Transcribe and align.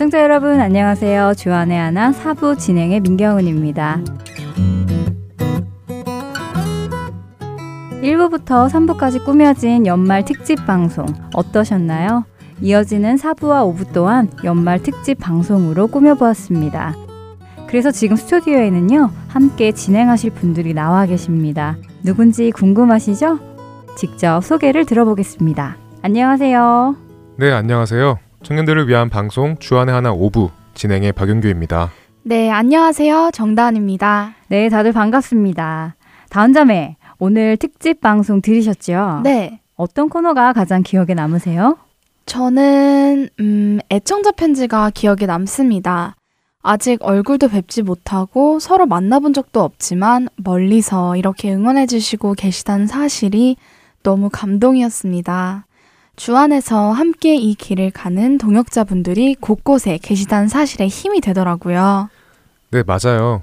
애청자 0.00 0.22
여러분 0.22 0.58
안녕하세요. 0.58 1.34
주안의 1.36 1.78
하나 1.78 2.10
사부 2.10 2.56
진행의 2.56 3.00
민경은입니다. 3.00 4.00
1부부터 8.00 8.70
3부까지 8.70 9.22
꾸며진 9.22 9.84
연말 9.84 10.24
특집 10.24 10.64
방송 10.64 11.04
어떠셨나요? 11.34 12.24
이어지는 12.62 13.16
4부와 13.16 13.76
5부 13.76 13.92
또한 13.92 14.30
연말 14.42 14.82
특집 14.82 15.18
방송으로 15.18 15.88
꾸며보았습니다. 15.88 16.94
그래서 17.68 17.90
지금 17.90 18.16
스튜디오에는요, 18.16 19.10
함께 19.28 19.72
진행하실 19.72 20.30
분들이 20.30 20.72
나와 20.72 21.04
계십니다. 21.04 21.76
누군지 22.02 22.50
궁금하시죠? 22.52 23.38
직접 23.98 24.40
소개를 24.42 24.86
들어보겠습니다. 24.86 25.76
안녕하세요. 26.00 26.96
네, 27.36 27.52
안녕하세요. 27.52 28.29
청년들을 28.42 28.88
위한 28.88 29.10
방송 29.10 29.56
주안의 29.58 29.94
하나 29.94 30.12
5부 30.12 30.50
진행의 30.74 31.12
박윤규입니다. 31.12 31.90
네, 32.22 32.50
안녕하세요. 32.50 33.30
정다은입니다. 33.32 34.34
네, 34.48 34.68
다들 34.68 34.92
반갑습니다. 34.92 35.96
다은자매, 36.30 36.96
오늘 37.18 37.56
특집 37.56 38.00
방송 38.00 38.40
들으셨죠? 38.40 39.20
네. 39.24 39.60
어떤 39.76 40.08
코너가 40.08 40.52
가장 40.52 40.82
기억에 40.82 41.14
남으세요? 41.14 41.78
저는 42.26 43.28
음, 43.40 43.78
애청자 43.90 44.30
편지가 44.30 44.90
기억에 44.90 45.26
남습니다. 45.26 46.16
아직 46.62 46.98
얼굴도 47.02 47.48
뵙지 47.48 47.82
못하고 47.82 48.58
서로 48.58 48.86
만나본 48.86 49.32
적도 49.32 49.62
없지만 49.62 50.28
멀리서 50.36 51.16
이렇게 51.16 51.52
응원해 51.52 51.86
주시고 51.86 52.34
계시다는 52.34 52.86
사실이 52.86 53.56
너무 54.02 54.28
감동이었습니다. 54.30 55.66
주 56.20 56.36
안에서 56.36 56.92
함께 56.92 57.34
이 57.34 57.54
길을 57.54 57.92
가는 57.92 58.36
동역자분들이 58.36 59.36
곳곳에 59.36 59.96
계시다는 59.96 60.48
사실에 60.48 60.86
힘이 60.86 61.22
되더라고요. 61.22 62.10
네, 62.72 62.82
맞아요. 62.86 63.42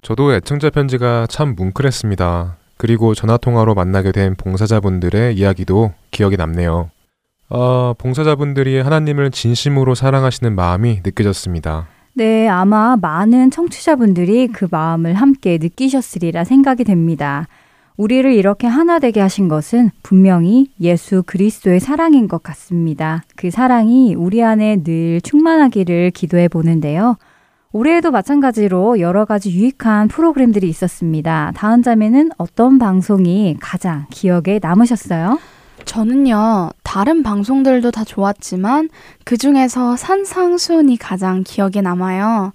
저도 0.00 0.32
애청자 0.32 0.70
편지가 0.70 1.26
참 1.28 1.54
뭉클했습니다. 1.54 2.56
그리고 2.78 3.14
전화통화로 3.14 3.74
만나게 3.74 4.10
된 4.10 4.36
봉사자분들의 4.36 5.36
이야기도 5.36 5.92
기억에 6.12 6.36
남네요. 6.36 6.88
아, 7.50 7.94
봉사자분들이 7.98 8.80
하나님을 8.80 9.30
진심으로 9.30 9.94
사랑하시는 9.94 10.54
마음이 10.54 11.00
느껴졌습니다. 11.04 11.88
네, 12.14 12.48
아마 12.48 12.96
많은 12.96 13.50
청취자분들이 13.50 14.46
그 14.46 14.66
마음을 14.70 15.12
함께 15.12 15.58
느끼셨으리라 15.60 16.44
생각이 16.44 16.84
됩니다. 16.84 17.48
우리를 17.96 18.32
이렇게 18.32 18.66
하나 18.66 18.98
되게 18.98 19.20
하신 19.20 19.48
것은 19.48 19.90
분명히 20.02 20.68
예수 20.80 21.22
그리스도의 21.24 21.78
사랑인 21.78 22.26
것 22.26 22.42
같습니다. 22.42 23.22
그 23.36 23.50
사랑이 23.50 24.14
우리 24.14 24.42
안에 24.42 24.82
늘 24.82 25.20
충만하기를 25.20 26.10
기도해 26.10 26.48
보는데요. 26.48 27.16
올해에도 27.70 28.10
마찬가지로 28.10 29.00
여러 29.00 29.24
가지 29.24 29.50
유익한 29.52 30.08
프로그램들이 30.08 30.68
있었습니다. 30.68 31.52
다음 31.56 31.82
자매는 31.82 32.30
어떤 32.38 32.78
방송이 32.78 33.56
가장 33.60 34.06
기억에 34.10 34.58
남으셨어요? 34.60 35.38
저는요, 35.84 36.70
다른 36.82 37.22
방송들도 37.22 37.90
다 37.90 38.04
좋았지만 38.04 38.88
그 39.24 39.36
중에서 39.36 39.96
산상수훈이 39.96 40.96
가장 40.96 41.42
기억에 41.44 41.80
남아요. 41.82 42.52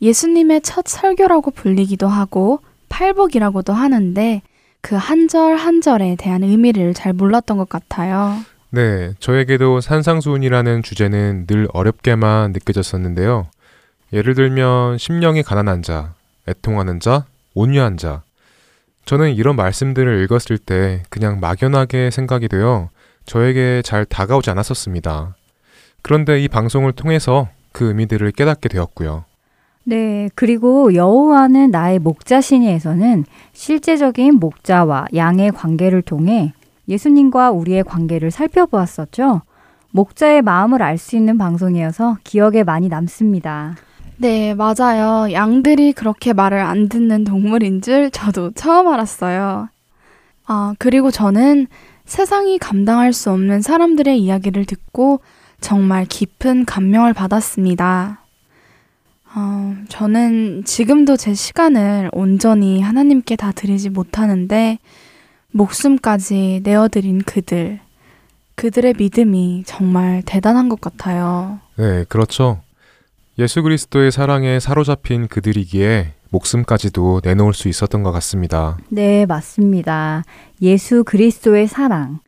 예수님의 0.00 0.62
첫 0.62 0.86
설교라고 0.86 1.50
불리기도 1.52 2.08
하고 2.08 2.60
팔복이라고도 2.88 3.72
하는데 3.72 4.42
그 4.82 4.96
한 4.96 5.28
절 5.28 5.56
한 5.56 5.80
절에 5.80 6.16
대한 6.18 6.42
의미를 6.42 6.92
잘 6.94 7.12
몰랐던 7.12 7.56
것 7.56 7.68
같아요. 7.68 8.38
네, 8.70 9.12
저에게도 9.20 9.80
산상수훈이라는 9.80 10.82
주제는 10.82 11.46
늘 11.46 11.68
어렵게만 11.72 12.52
느껴졌었는데요. 12.52 13.46
예를 14.12 14.34
들면 14.34 14.98
심령이 14.98 15.42
가난한 15.42 15.82
자, 15.82 16.14
애통하는 16.48 17.00
자, 17.00 17.26
온유한 17.54 17.96
자, 17.96 18.22
저는 19.04 19.34
이런 19.34 19.56
말씀들을 19.56 20.22
읽었을 20.24 20.58
때 20.58 21.02
그냥 21.10 21.38
막연하게 21.40 22.10
생각이 22.10 22.48
되어 22.48 22.88
저에게 23.24 23.82
잘 23.84 24.04
다가오지 24.04 24.50
않았었습니다. 24.50 25.36
그런데 26.02 26.40
이 26.40 26.48
방송을 26.48 26.92
통해서 26.92 27.48
그 27.72 27.86
의미들을 27.88 28.32
깨닫게 28.32 28.68
되었고요. 28.68 29.24
네, 29.84 30.30
그리고 30.34 30.94
여호와는 30.94 31.70
나의 31.70 31.98
목자시니에서는 31.98 33.24
실제적인 33.52 34.36
목자와 34.36 35.06
양의 35.14 35.50
관계를 35.52 36.02
통해 36.02 36.52
예수님과 36.88 37.50
우리의 37.50 37.84
관계를 37.84 38.30
살펴보았었죠. 38.30 39.42
목자의 39.90 40.42
마음을 40.42 40.82
알 40.82 40.98
수 40.98 41.16
있는 41.16 41.36
방송이어서 41.36 42.18
기억에 42.24 42.62
많이 42.62 42.88
남습니다. 42.88 43.74
네, 44.16 44.54
맞아요. 44.54 45.32
양들이 45.32 45.92
그렇게 45.92 46.32
말을 46.32 46.58
안 46.60 46.88
듣는 46.88 47.24
동물인 47.24 47.82
줄 47.82 48.10
저도 48.10 48.52
처음 48.52 48.86
알았어요. 48.88 49.68
아, 50.46 50.74
그리고 50.78 51.10
저는 51.10 51.66
세상이 52.04 52.58
감당할 52.58 53.12
수 53.12 53.30
없는 53.30 53.62
사람들의 53.62 54.18
이야기를 54.18 54.64
듣고 54.64 55.20
정말 55.60 56.04
깊은 56.04 56.66
감명을 56.66 57.14
받았습니다. 57.14 58.21
어, 59.34 59.74
저는 59.88 60.64
지금도 60.64 61.16
제 61.16 61.32
시간을 61.34 62.10
온전히 62.12 62.80
하나님께 62.82 63.36
다 63.36 63.52
드리지 63.52 63.90
못하는데 63.90 64.78
목숨까지 65.52 66.60
내어드린 66.64 67.22
그들, 67.22 67.80
그들의 68.56 68.94
믿음이 68.98 69.64
정말 69.66 70.22
대단한 70.24 70.68
것 70.68 70.80
같아요. 70.80 71.60
네, 71.76 72.04
그렇죠. 72.08 72.60
예수 73.38 73.62
그리스도의 73.62 74.12
사랑에 74.12 74.60
사로잡힌 74.60 75.26
그들이기에 75.28 76.12
목숨까지도 76.30 77.20
내놓을 77.24 77.54
수 77.54 77.68
있었던 77.68 78.02
것 78.02 78.12
같습니다. 78.12 78.76
네, 78.88 79.26
맞습니다. 79.26 80.24
예수 80.60 81.04
그리스도의 81.04 81.66
사랑. 81.66 82.20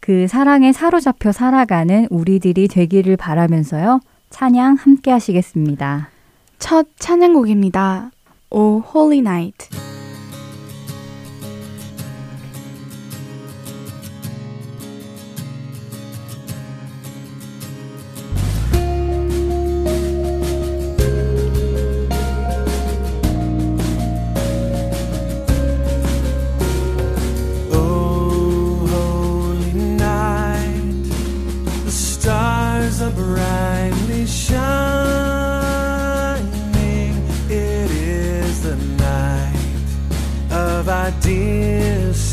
그 0.00 0.28
사랑에 0.28 0.72
사로잡혀 0.72 1.32
살아가는 1.32 2.06
우리들이 2.10 2.68
되기를 2.68 3.16
바라면서요. 3.16 4.00
찬양 4.30 4.76
함께 4.78 5.10
하시겠습니다. 5.10 6.08
첫 6.60 6.86
찬양곡입니다. 6.98 8.12
O 8.50 8.82
Holy 8.94 9.18
Night. 9.18 9.89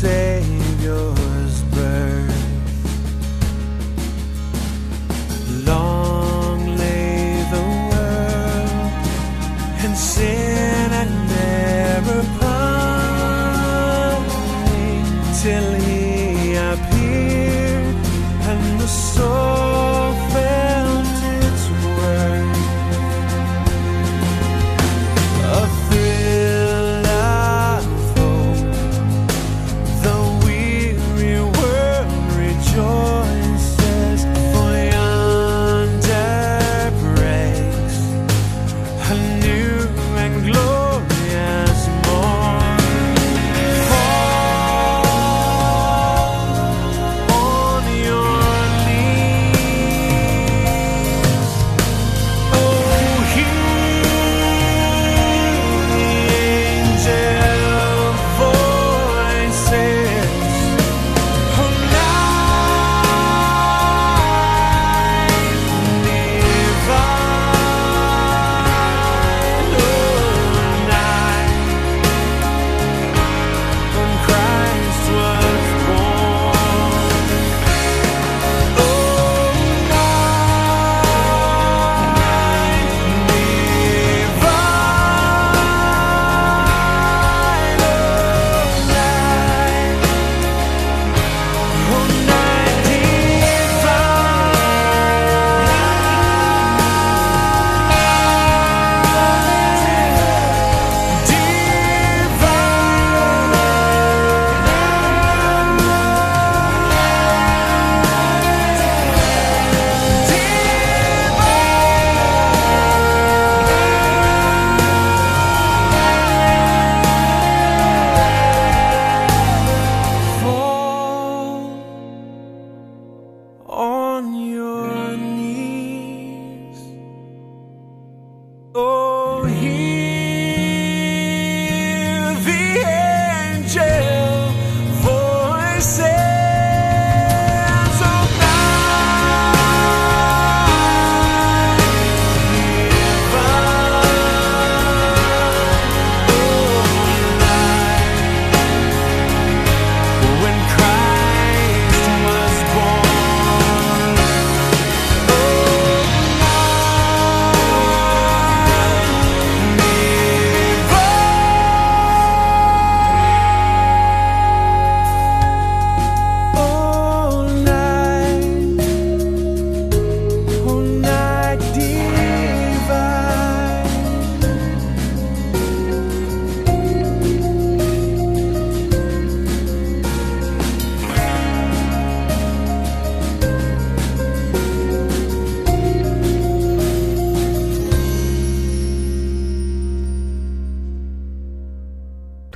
say 0.00 0.57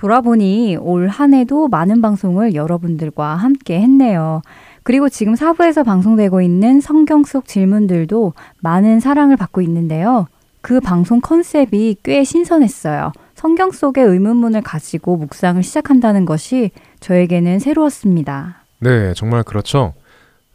돌아보니 0.02 0.76
올 0.81 1.08
한 1.08 1.32
해도 1.32 1.69
많은 1.69 2.02
방송을 2.02 2.54
여러분들과 2.56 3.37
함께 3.37 3.81
했네요. 3.81 4.43
그리고 4.82 5.08
지금 5.08 5.37
사부에서 5.37 5.84
방송되고 5.84 6.43
있는 6.43 6.81
성경 6.81 7.22
속 7.22 7.46
질문들도 7.46 8.32
많은 8.60 8.99
사랑을 8.99 9.37
받고 9.37 9.60
있는데요. 9.60 10.26
그 10.60 10.81
방송 10.81 11.20
컨셉이 11.20 11.99
꽤 12.02 12.25
신선했어요. 12.25 13.12
성경 13.37 13.70
속의 13.70 14.04
의문문을 14.04 14.62
가지고 14.62 15.19
묵상을 15.19 15.62
시작한다는 15.62 16.25
것이 16.25 16.72
저에게는 16.99 17.60
새로웠습니다. 17.60 18.64
네, 18.81 19.14
정말 19.14 19.44
그렇죠. 19.44 19.94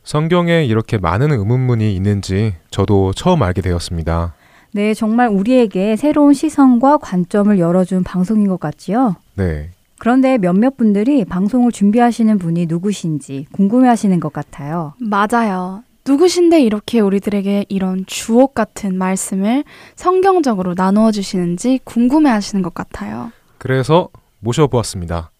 성경에 0.03 0.65
이렇게 0.65 0.97
많은 0.97 1.31
의문문이 1.31 1.95
있는지 1.95 2.55
저도 2.69 3.13
처음 3.13 3.43
알게 3.43 3.61
되었습니다. 3.61 4.33
네, 4.77 4.93
정말 4.93 5.27
우리에게 5.29 5.95
새로운 5.95 6.35
시선과 6.35 6.99
관점을 6.99 7.57
열어준 7.57 8.03
방송인 8.03 8.47
것 8.47 8.59
같지요? 8.59 9.15
네. 9.33 9.71
그런데 9.97 10.37
몇몇 10.37 10.77
분들이 10.77 11.25
방송을 11.25 11.71
준비하시는 11.71 12.37
분이 12.37 12.67
누구신지 12.67 13.47
궁금해 13.51 13.87
하시는 13.87 14.19
것 14.19 14.31
같아요. 14.31 14.93
맞아요. 14.99 15.81
누구신데 16.07 16.61
이렇게 16.61 16.99
우리들에게 16.99 17.65
이런 17.69 18.05
주옥 18.05 18.53
같은 18.53 18.95
말씀을 18.95 19.63
성경적으로 19.95 20.75
나누어 20.77 21.11
주시는지 21.11 21.79
궁금해 21.83 22.29
하시는 22.29 22.61
것 22.61 22.75
같아요. 22.75 23.31
그래서 23.57 24.09
모셔보았습니다. 24.41 25.31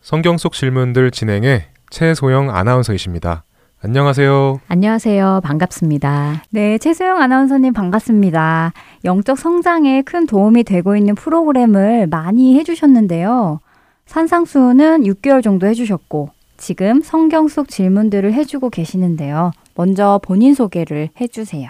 성경 0.00 0.38
속 0.38 0.54
질문들 0.54 1.12
진행해 1.12 1.66
최소영 1.90 2.50
아나운서이십니다. 2.50 3.44
안녕하세요. 3.84 4.60
안녕하세요. 4.68 5.40
반갑습니다. 5.42 6.44
네, 6.50 6.78
최수영 6.78 7.20
아나운서님 7.20 7.72
반갑습니다. 7.72 8.72
영적 9.04 9.36
성장에 9.36 10.02
큰 10.02 10.24
도움이 10.24 10.62
되고 10.62 10.94
있는 10.94 11.16
프로그램을 11.16 12.06
많이 12.06 12.56
해주셨는데요. 12.56 13.58
산상수는 14.06 15.02
6개월 15.02 15.42
정도 15.42 15.66
해주셨고, 15.66 16.28
지금 16.58 17.02
성경 17.02 17.48
속 17.48 17.68
질문들을 17.68 18.32
해주고 18.32 18.70
계시는데요. 18.70 19.50
먼저 19.74 20.20
본인 20.22 20.54
소개를 20.54 21.08
해주세요. 21.20 21.68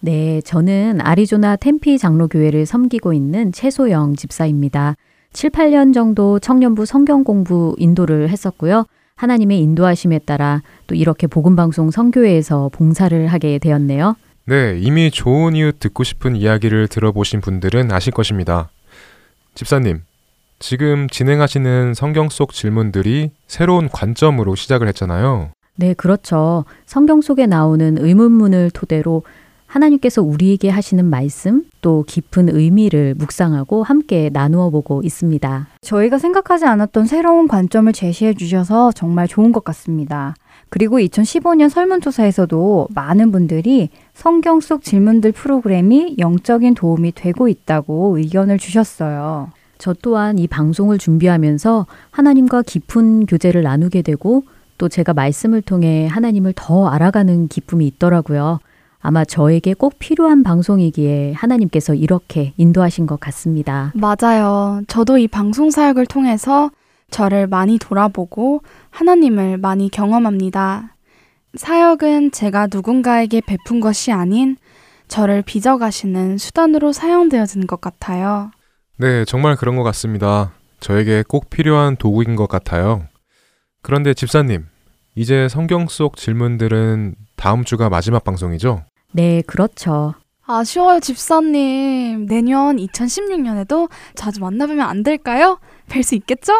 네, 0.00 0.42
저는 0.42 1.00
아리조나 1.00 1.56
템피 1.56 1.96
장로교회를 1.96 2.66
섬기고 2.66 3.14
있는 3.14 3.50
최소영 3.52 4.16
집사입니다. 4.16 4.94
7, 5.32 5.48
8년 5.48 5.94
정도 5.94 6.38
청년부 6.38 6.84
성경 6.84 7.24
공부 7.24 7.74
인도를 7.78 8.28
했었고요. 8.28 8.84
하나님의 9.20 9.60
인도하심에 9.60 10.20
따라 10.20 10.62
또 10.86 10.94
이렇게 10.94 11.26
복음방송 11.26 11.90
성교회에서 11.90 12.70
봉사를 12.72 13.26
하게 13.26 13.58
되었네요. 13.58 14.14
네, 14.44 14.78
이미 14.78 15.10
좋은 15.10 15.56
이유 15.56 15.72
듣고 15.72 16.04
싶은 16.04 16.36
이야기를 16.36 16.88
들어보신 16.88 17.40
분들은 17.40 17.90
아실 17.90 18.12
것입니다. 18.12 18.68
집사님, 19.54 20.02
지금 20.58 21.08
진행하시는 21.08 21.94
성경 21.94 22.28
속 22.28 22.52
질문들이 22.52 23.30
새로운 23.46 23.88
관점으로 23.88 24.54
시작을 24.54 24.86
했잖아요. 24.88 25.50
네, 25.76 25.94
그렇죠. 25.94 26.64
성경 26.84 27.22
속에 27.22 27.46
나오는 27.46 27.96
의문문을 27.98 28.70
토대로 28.70 29.22
하나님께서 29.66 30.22
우리에게 30.22 30.68
하시는 30.68 31.04
말씀 31.04 31.64
또 31.80 32.04
깊은 32.06 32.48
의미를 32.48 33.14
묵상하고 33.16 33.82
함께 33.82 34.30
나누어 34.32 34.70
보고 34.70 35.02
있습니다. 35.02 35.68
저희가 35.80 36.18
생각하지 36.18 36.64
않았던 36.64 37.06
새로운 37.06 37.48
관점을 37.48 37.92
제시해 37.92 38.34
주셔서 38.34 38.92
정말 38.92 39.28
좋은 39.28 39.52
것 39.52 39.64
같습니다. 39.64 40.34
그리고 40.68 40.98
2015년 40.98 41.68
설문조사에서도 41.68 42.88
많은 42.94 43.30
분들이 43.30 43.90
성경 44.14 44.60
속 44.60 44.82
질문들 44.82 45.32
프로그램이 45.32 46.16
영적인 46.18 46.74
도움이 46.74 47.12
되고 47.12 47.48
있다고 47.48 48.18
의견을 48.18 48.58
주셨어요. 48.58 49.50
저 49.78 49.94
또한 50.02 50.38
이 50.38 50.46
방송을 50.46 50.98
준비하면서 50.98 51.86
하나님과 52.10 52.62
깊은 52.62 53.26
교제를 53.26 53.62
나누게 53.62 54.02
되고 54.02 54.44
또 54.78 54.88
제가 54.88 55.14
말씀을 55.14 55.62
통해 55.62 56.06
하나님을 56.06 56.54
더 56.56 56.88
알아가는 56.88 57.48
기쁨이 57.48 57.86
있더라고요. 57.86 58.58
아마 59.06 59.24
저에게 59.24 59.72
꼭 59.72 60.00
필요한 60.00 60.42
방송이기에 60.42 61.34
하나님께서 61.34 61.94
이렇게 61.94 62.54
인도하신 62.56 63.06
것 63.06 63.20
같습니다. 63.20 63.92
맞아요. 63.94 64.82
저도 64.88 65.16
이 65.18 65.28
방송 65.28 65.70
사역을 65.70 66.06
통해서 66.06 66.72
저를 67.12 67.46
많이 67.46 67.78
돌아보고 67.78 68.62
하나님을 68.90 69.58
많이 69.58 69.90
경험합니다. 69.90 70.96
사역은 71.54 72.32
제가 72.32 72.66
누군가에게 72.66 73.42
베푼 73.42 73.78
것이 73.78 74.10
아닌 74.10 74.56
저를 75.06 75.42
빚어가시는 75.42 76.38
수단으로 76.38 76.92
사용되어지는 76.92 77.68
것 77.68 77.80
같아요. 77.80 78.50
네, 78.96 79.24
정말 79.24 79.54
그런 79.54 79.76
것 79.76 79.84
같습니다. 79.84 80.50
저에게 80.80 81.22
꼭 81.28 81.48
필요한 81.48 81.94
도구인 81.94 82.34
것 82.34 82.48
같아요. 82.48 83.06
그런데 83.82 84.14
집사님, 84.14 84.66
이제 85.14 85.48
성경 85.48 85.86
속 85.86 86.16
질문들은 86.16 87.14
다음 87.36 87.62
주가 87.62 87.88
마지막 87.88 88.24
방송이죠? 88.24 88.82
네, 89.16 89.42
그렇죠. 89.46 90.12
아쉬워요, 90.44 91.00
집사님. 91.00 92.26
내년 92.26 92.76
2016년에도 92.76 93.88
자주 94.14 94.40
만나보면 94.40 94.86
안 94.86 95.02
될까요? 95.02 95.58
뵐 95.88 96.02
수 96.02 96.14
있겠죠? 96.16 96.52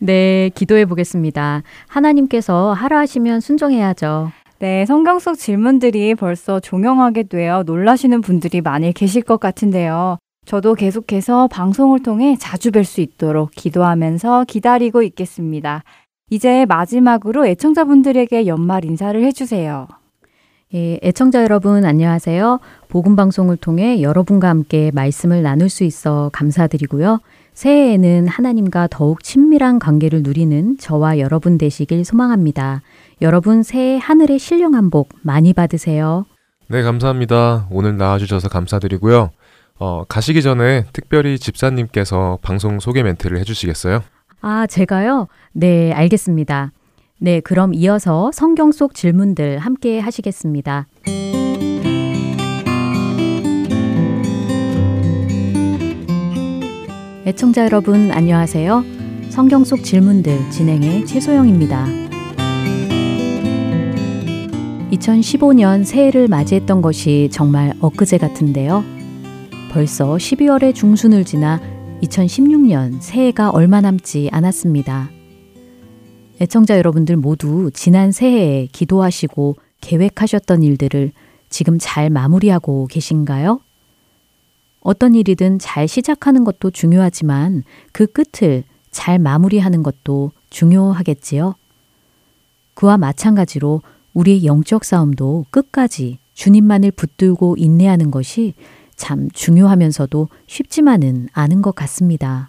네, 0.00 0.50
기도해 0.56 0.86
보겠습니다. 0.86 1.62
하나님께서 1.86 2.72
하라 2.72 2.98
하시면 2.98 3.38
순종해야죠. 3.38 4.32
네, 4.58 4.84
성경 4.86 5.20
속 5.20 5.36
질문들이 5.36 6.16
벌써 6.16 6.58
종영하게 6.58 7.24
되어 7.24 7.62
놀라시는 7.62 8.20
분들이 8.20 8.60
많이 8.60 8.92
계실 8.92 9.22
것 9.22 9.38
같은데요. 9.38 10.18
저도 10.44 10.74
계속해서 10.74 11.46
방송을 11.46 12.02
통해 12.02 12.36
자주 12.36 12.72
뵐 12.72 12.82
수 12.82 13.00
있도록 13.00 13.52
기도하면서 13.52 14.46
기다리고 14.48 15.02
있겠습니다. 15.04 15.84
이제 16.30 16.66
마지막으로 16.66 17.46
애청자분들에게 17.46 18.48
연말 18.48 18.84
인사를 18.84 19.22
해주세요. 19.22 19.86
예, 20.74 21.00
애청자 21.02 21.42
여러분 21.42 21.86
안녕하세요. 21.86 22.60
복음 22.88 23.16
방송을 23.16 23.56
통해 23.56 24.02
여러분과 24.02 24.50
함께 24.50 24.90
말씀을 24.92 25.42
나눌 25.42 25.70
수 25.70 25.82
있어 25.82 26.30
감사드리고요. 26.34 27.20
새해에는 27.54 28.28
하나님과 28.28 28.88
더욱 28.90 29.22
친밀한 29.22 29.78
관계를 29.78 30.22
누리는 30.22 30.76
저와 30.78 31.18
여러분 31.20 31.56
되시길 31.56 32.04
소망합니다. 32.04 32.82
여러분 33.22 33.62
새해 33.62 33.96
하늘의 33.96 34.38
신령한 34.38 34.90
복 34.90 35.08
많이 35.22 35.54
받으세요. 35.54 36.26
네, 36.68 36.82
감사합니다. 36.82 37.66
오늘 37.70 37.96
나와주셔서 37.96 38.50
감사드리고요. 38.50 39.30
어, 39.78 40.04
가시기 40.04 40.42
전에 40.42 40.84
특별히 40.92 41.38
집사님께서 41.38 42.38
방송 42.42 42.78
소개 42.78 43.02
멘트를 43.02 43.38
해주시겠어요? 43.38 44.02
아, 44.42 44.66
제가요? 44.66 45.28
네, 45.52 45.92
알겠습니다. 45.92 46.72
네, 47.20 47.40
그럼 47.40 47.74
이어서 47.74 48.30
성경 48.32 48.70
속 48.70 48.94
질문들 48.94 49.58
함께 49.58 49.98
하시겠습니다. 49.98 50.86
애청자 57.26 57.64
여러분, 57.64 58.12
안녕하세요. 58.12 58.84
성경 59.30 59.64
속 59.64 59.82
질문들 59.82 60.50
진행의 60.50 61.06
최소영입니다. 61.06 61.86
2015년 64.92 65.84
새해를 65.84 66.28
맞이했던 66.28 66.80
것이 66.80 67.28
정말 67.32 67.74
엊그제 67.80 68.18
같은데요. 68.18 68.84
벌써 69.72 70.14
12월의 70.14 70.72
중순을 70.74 71.24
지나 71.24 71.60
2016년 72.00 72.98
새해가 73.00 73.50
얼마 73.50 73.80
남지 73.80 74.30
않았습니다. 74.32 75.17
애청자 76.40 76.78
여러분들 76.78 77.16
모두 77.16 77.70
지난 77.74 78.12
새해에 78.12 78.68
기도하시고 78.70 79.56
계획하셨던 79.80 80.62
일들을 80.62 81.12
지금 81.50 81.78
잘 81.80 82.10
마무리하고 82.10 82.86
계신가요? 82.88 83.60
어떤 84.80 85.14
일이든 85.14 85.58
잘 85.58 85.88
시작하는 85.88 86.44
것도 86.44 86.70
중요하지만 86.70 87.64
그 87.92 88.06
끝을 88.06 88.62
잘 88.90 89.18
마무리하는 89.18 89.82
것도 89.82 90.30
중요하겠지요. 90.50 91.56
그와 92.74 92.96
마찬가지로 92.96 93.82
우리의 94.14 94.44
영적 94.44 94.84
싸움도 94.84 95.46
끝까지 95.50 96.18
주님만을 96.34 96.92
붙들고 96.92 97.56
인내하는 97.58 98.10
것이 98.12 98.54
참 98.94 99.28
중요하면서도 99.32 100.28
쉽지만은 100.46 101.28
않은 101.32 101.62
것 101.62 101.74
같습니다. 101.74 102.48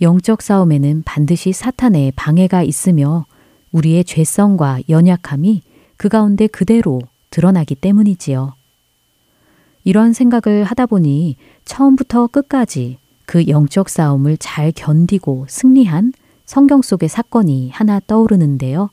영적 0.00 0.40
싸움에는 0.40 1.02
반드시 1.04 1.52
사탄의 1.52 2.12
방해가 2.16 2.62
있으며 2.62 3.26
우리의 3.72 4.04
죄성과 4.04 4.80
연약함이 4.88 5.62
그 5.96 6.08
가운데 6.08 6.46
그대로 6.46 7.00
드러나기 7.28 7.74
때문이지요. 7.74 8.54
이런 9.84 10.12
생각을 10.12 10.64
하다 10.64 10.86
보니 10.86 11.36
처음부터 11.64 12.28
끝까지 12.28 12.98
그 13.26 13.46
영적 13.46 13.88
싸움을 13.88 14.36
잘 14.38 14.72
견디고 14.72 15.46
승리한 15.48 16.12
성경 16.46 16.82
속의 16.82 17.08
사건이 17.08 17.70
하나 17.70 18.00
떠오르는데요. 18.06 18.90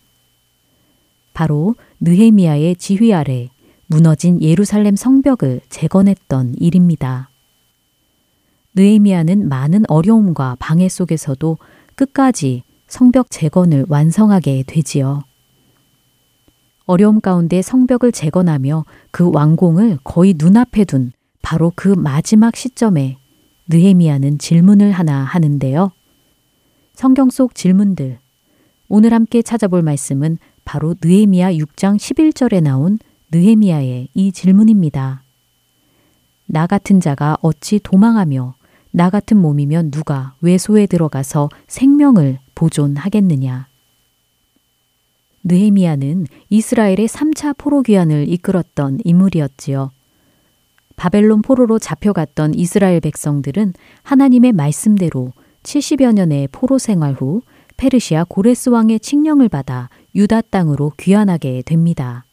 바로 1.34 1.76
느헤미야의 2.02 2.76
지휘 2.76 3.14
아래 3.14 3.50
무너진 3.88 4.42
예루살렘 4.42 4.96
성벽을 4.96 5.62
재건했던 5.70 6.56
일입니다. 6.58 7.30
느헤미야는 8.78 9.50
많은 9.50 9.86
어려움과 9.88 10.56
방해 10.60 10.88
속에서도 10.88 11.58
끝까지 11.96 12.62
성벽 12.88 13.32
재건을 13.32 13.88
완성하게 13.90 14.66
되지요. 14.68 15.24
어려움 16.86 17.20
가운데 17.20 17.64
성벽을 17.64 18.12
재건하며 18.12 18.86
그 19.10 19.32
완공을 19.34 19.98
거의 20.04 20.36
눈앞에 20.38 20.86
둔 20.86 21.12
바로 21.42 21.74
그 21.76 21.88
마지막 21.88 22.56
시점에 22.56 23.18
느헤미야는 23.68 24.38
질문을 24.38 24.92
하나 24.92 25.24
하는데요. 25.24 25.92
성경 26.94 27.32
속 27.32 27.56
질문들. 27.56 28.20
오늘 28.90 29.12
함께 29.12 29.42
찾아볼 29.42 29.82
말씀은 29.82 30.38
바로 30.66 30.94
느헤미야 31.04 31.54
6장 31.54 31.98
11절에 31.98 32.62
나온 32.62 33.00
느헤미야의 33.32 34.10
이 34.14 34.32
질문입니다. 34.32 35.24
나 36.46 36.68
같은 36.68 37.02
자가 37.02 37.38
어찌 37.42 37.80
도망하며 37.80 38.57
나 38.98 39.12
같은 39.12 39.38
몸이면 39.38 39.92
누가 39.92 40.34
외소에 40.42 40.88
들어가서 40.88 41.50
생명을 41.68 42.40
보존하겠느냐. 42.56 43.68
느헤미야는 45.44 46.26
이스라엘의 46.50 47.08
3차 47.08 47.56
포로 47.60 47.84
귀환을 47.84 48.28
이끌었던 48.28 48.98
인물이었지요. 49.04 49.92
바벨론 50.96 51.44
포로로 51.44 51.78
잡혀갔던 51.78 52.56
이스라엘 52.56 53.00
백성들은 53.00 53.74
하나님의 54.02 54.54
말씀대로 54.54 55.32
70여 55.62 56.14
년의 56.14 56.48
포로 56.52 56.80
생활 56.80 57.14
후 57.14 57.44
페르시아 57.78 58.26
고레스 58.28 58.70
왕의 58.70 59.00
칙령을 59.02 59.48
받아 59.48 59.90
유다 60.16 60.42
땅으로 60.42 60.94
귀환하게 60.98 61.62
됩니다. 61.68 62.26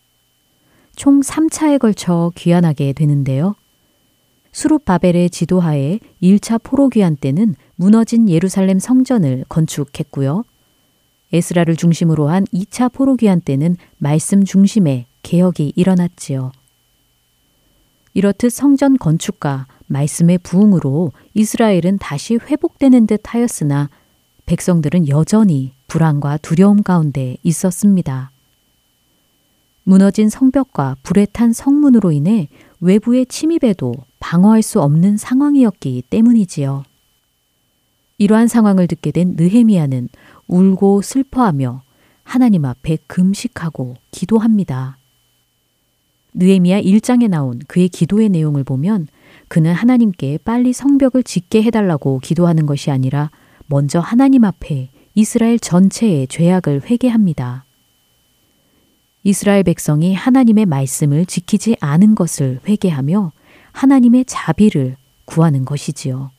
총 0.96 1.20
3차에 1.20 1.78
걸쳐 1.78 2.32
귀환하게 2.36 2.94
되는데요. 2.94 3.54
수룹 4.54 4.84
바벨의 4.84 5.30
지도하에 5.30 5.98
1차 6.22 6.62
포로 6.62 6.88
귀환 6.88 7.16
때는 7.16 7.56
무너진 7.74 8.28
예루살렘 8.28 8.78
성전을 8.78 9.44
건축했고요. 9.48 10.44
에스라를 11.32 11.74
중심으로 11.74 12.28
한 12.28 12.44
2차 12.44 12.92
포로 12.92 13.16
귀환 13.16 13.40
때는 13.40 13.76
말씀 13.98 14.44
중심의 14.44 15.06
개혁이 15.24 15.72
일어났지요. 15.74 16.52
이렇듯 18.14 18.52
성전 18.52 18.96
건축과 18.96 19.66
말씀의 19.88 20.38
부흥으로 20.38 21.10
이스라엘은 21.34 21.98
다시 21.98 22.36
회복되는 22.36 23.08
듯 23.08 23.22
하였으나 23.24 23.90
백성들은 24.46 25.08
여전히 25.08 25.72
불안과 25.88 26.36
두려움 26.36 26.84
가운데 26.84 27.36
있었습니다. 27.42 28.30
무너진 29.82 30.28
성벽과 30.28 30.96
불에 31.02 31.26
탄 31.32 31.52
성문으로 31.52 32.12
인해 32.12 32.48
외부의 32.80 33.26
침입에도 33.26 33.94
방어할 34.24 34.62
수 34.62 34.80
없는 34.80 35.18
상황이었기 35.18 36.04
때문이지요. 36.08 36.84
이러한 38.16 38.48
상황을 38.48 38.86
듣게 38.86 39.10
된 39.10 39.34
느헤미야는 39.36 40.08
울고 40.46 41.02
슬퍼하며 41.02 41.82
하나님 42.22 42.64
앞에 42.64 42.96
금식하고 43.06 43.96
기도합니다. 44.12 44.96
느헤미야 46.32 46.80
1장에 46.80 47.28
나온 47.28 47.60
그의 47.68 47.90
기도의 47.90 48.30
내용을 48.30 48.64
보면 48.64 49.08
그는 49.48 49.74
하나님께 49.74 50.38
빨리 50.42 50.72
성벽을 50.72 51.22
짓게 51.22 51.62
해달라고 51.62 52.20
기도하는 52.20 52.64
것이 52.64 52.90
아니라 52.90 53.30
먼저 53.66 54.00
하나님 54.00 54.44
앞에 54.44 54.88
이스라엘 55.14 55.58
전체의 55.58 56.28
죄악을 56.28 56.88
회개합니다. 56.88 57.66
이스라엘 59.22 59.64
백성이 59.64 60.14
하나님의 60.14 60.64
말씀을 60.64 61.26
지키지 61.26 61.76
않은 61.80 62.14
것을 62.14 62.60
회개하며 62.66 63.32
하나님의 63.74 64.24
자비를 64.24 64.96
구하는 65.24 65.64
것이지요. 65.64 66.30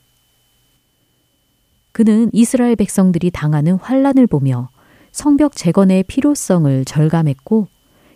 그는 1.92 2.30
이스라엘 2.34 2.76
백성들이 2.76 3.30
당하는 3.32 3.76
환란을 3.76 4.26
보며 4.26 4.70
성벽 5.12 5.56
재건의 5.56 6.04
필요성을 6.04 6.86
절감했고 6.86 7.68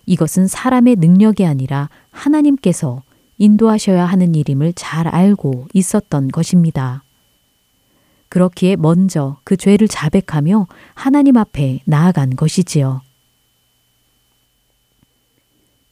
이것은 0.06 0.48
사람의 0.48 0.96
능력이 0.96 1.46
아니라 1.46 1.90
하나님께서 2.10 3.04
인도하셔야 3.38 4.06
하는 4.06 4.36
일임을 4.36 4.74
잘 4.74 5.08
알고 5.08 5.68
있었던 5.74 6.30
것입니다. 6.30 7.04
그렇기에 8.30 8.76
먼저 8.76 9.38
그 9.44 9.56
죄를 9.56 9.88
자백하며 9.88 10.68
하나님 10.94 11.38
앞에 11.38 11.82
나아간 11.86 12.36
것이지요. 12.36 13.02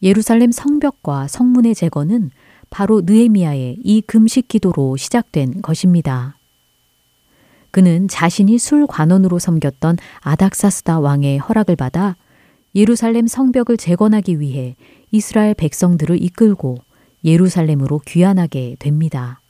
예루살렘 0.04 0.52
성벽과 0.52 1.28
성문의 1.28 1.74
재건은 1.74 2.32
바로 2.70 3.02
느헤미야의 3.04 3.78
이 3.84 4.02
금식 4.02 4.48
기도로 4.48 4.98
시작된 4.98 5.62
것입니다. 5.62 6.38
그는 7.72 8.08
자신이 8.08 8.58
술 8.58 8.88
관원으로 8.88 9.40
섬겼던 9.40 9.98
아닥사스다 10.22 11.00
왕의 11.00 11.38
허락을 11.40 11.76
받아 11.76 12.16
예루살렘 12.76 13.28
성벽을 13.28 13.78
재건하기 13.78 14.40
위해 14.40 14.76
이스라엘 15.12 15.54
백성들을 15.54 16.22
이끌고 16.22 16.78
예루살렘으로 17.24 18.00
귀환하게 18.06 18.76
됩니다. 18.80 19.42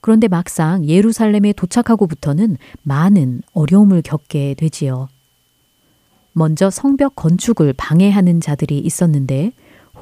그런데 0.00 0.28
막상 0.28 0.84
예루살렘에 0.84 1.54
도착하고부터는 1.54 2.58
많은 2.82 3.40
어려움을 3.52 4.02
겪게 4.02 4.54
되지요. 4.54 5.08
먼저 6.32 6.68
성벽 6.68 7.16
건축을 7.16 7.72
방해하는 7.74 8.40
자들이 8.40 8.78
있었는데 8.80 9.52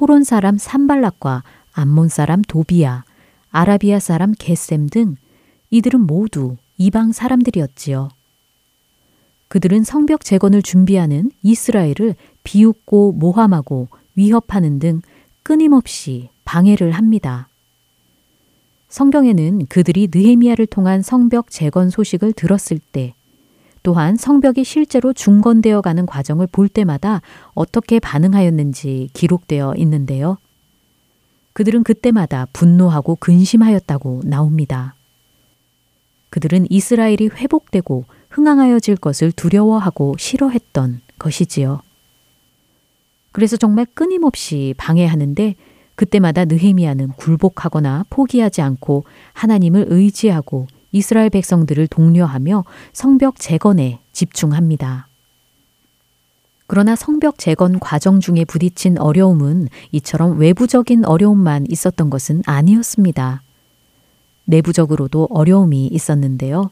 호론 0.02 0.25
사람 0.25 0.59
산발락과 0.59 1.44
암몬 1.75 2.09
사람 2.09 2.42
도비야, 2.42 3.04
아라비아 3.52 4.00
사람 4.00 4.32
게셈 4.37 4.88
등 4.88 5.14
이들은 5.71 6.00
모두 6.00 6.56
이방 6.76 7.12
사람들이었지요. 7.12 8.09
그들은 9.47 9.85
성벽 9.85 10.25
재건을 10.25 10.61
준비하는 10.61 11.30
이스라엘을 11.44 12.16
비웃고 12.42 13.12
모함하고 13.12 13.87
위협하는 14.16 14.80
등 14.80 15.02
끊임없이 15.44 16.30
방해를 16.44 16.90
합니다. 16.90 17.47
성경에는 18.88 19.66
그들이 19.66 20.09
느헤미야를 20.12 20.66
통한 20.66 21.02
성벽 21.02 21.49
재건 21.52 21.90
소식을 21.90 22.32
들었을 22.32 22.80
때 22.90 23.14
또한 23.82 24.16
성벽이 24.16 24.64
실제로 24.64 25.12
중건되어 25.12 25.80
가는 25.80 26.06
과정을 26.06 26.46
볼 26.46 26.68
때마다 26.68 27.20
어떻게 27.54 27.98
반응하였는지 27.98 29.10
기록되어 29.12 29.74
있는데요. 29.76 30.38
그들은 31.52 31.82
그때마다 31.82 32.46
분노하고 32.52 33.16
근심하였다고 33.16 34.22
나옵니다. 34.24 34.94
그들은 36.30 36.66
이스라엘이 36.70 37.28
회복되고 37.34 38.04
흥황하여질 38.30 38.96
것을 38.96 39.32
두려워하고 39.32 40.16
싫어했던 40.18 41.00
것이지요. 41.18 41.82
그래서 43.32 43.56
정말 43.56 43.86
끊임없이 43.92 44.74
방해하는데 44.78 45.56
그때마다 45.94 46.46
느헤미야는 46.46 47.08
굴복하거나 47.16 48.06
포기하지 48.08 48.62
않고 48.62 49.04
하나님을 49.34 49.86
의지하고 49.88 50.68
이스라엘 50.92 51.30
백성들을 51.30 51.88
독려하며 51.88 52.64
성벽 52.92 53.38
재건에 53.38 54.00
집중합니다. 54.12 55.08
그러나 56.66 56.96
성벽 56.96 57.38
재건 57.38 57.80
과정 57.80 58.20
중에 58.20 58.44
부딪힌 58.46 58.99
어려움은 58.99 59.68
이처럼 59.90 60.38
외부적인 60.38 61.04
어려움만 61.04 61.66
있었던 61.68 62.08
것은 62.08 62.42
아니었습니다. 62.46 63.42
내부적으로도 64.44 65.28
어려움이 65.30 65.88
있었는데요. 65.88 66.70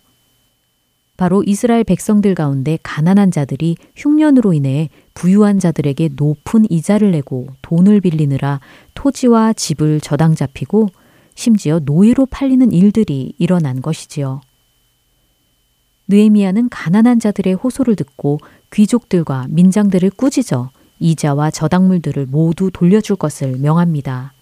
바로 1.17 1.43
이스라엘 1.45 1.85
백성들 1.85 2.35
가운데 2.35 2.79
가난한 2.83 3.31
자들이 3.31 3.77
흉년으로 3.95 4.55
인해 4.55 4.89
부유한 5.13 5.59
자들에게 5.59 6.11
높은 6.17 6.65
이자를 6.71 7.11
내고 7.11 7.49
돈을 7.61 8.01
빌리느라 8.01 8.61
토지와 8.95 9.53
집을 9.53 10.01
저당 10.01 10.35
잡히고 10.35 10.89
심지어 11.35 11.81
노예로 11.83 12.27
팔리는 12.27 12.73
일들이 12.73 13.33
일어난 13.39 13.81
것이지요. 13.81 14.41
느에미아는 16.09 16.69
가난한 16.71 17.21
자들의 17.21 17.55
호소를 17.55 17.97
듣고 17.97 18.39
귀족들과 18.73 19.47
민장들을 19.49 20.11
꾸짖어 20.11 20.71
이자와 20.99 21.51
저당물들을 21.51 22.27
모두 22.27 22.71
돌려줄 22.73 23.17
것을 23.17 23.59
명합니다. 23.59 24.33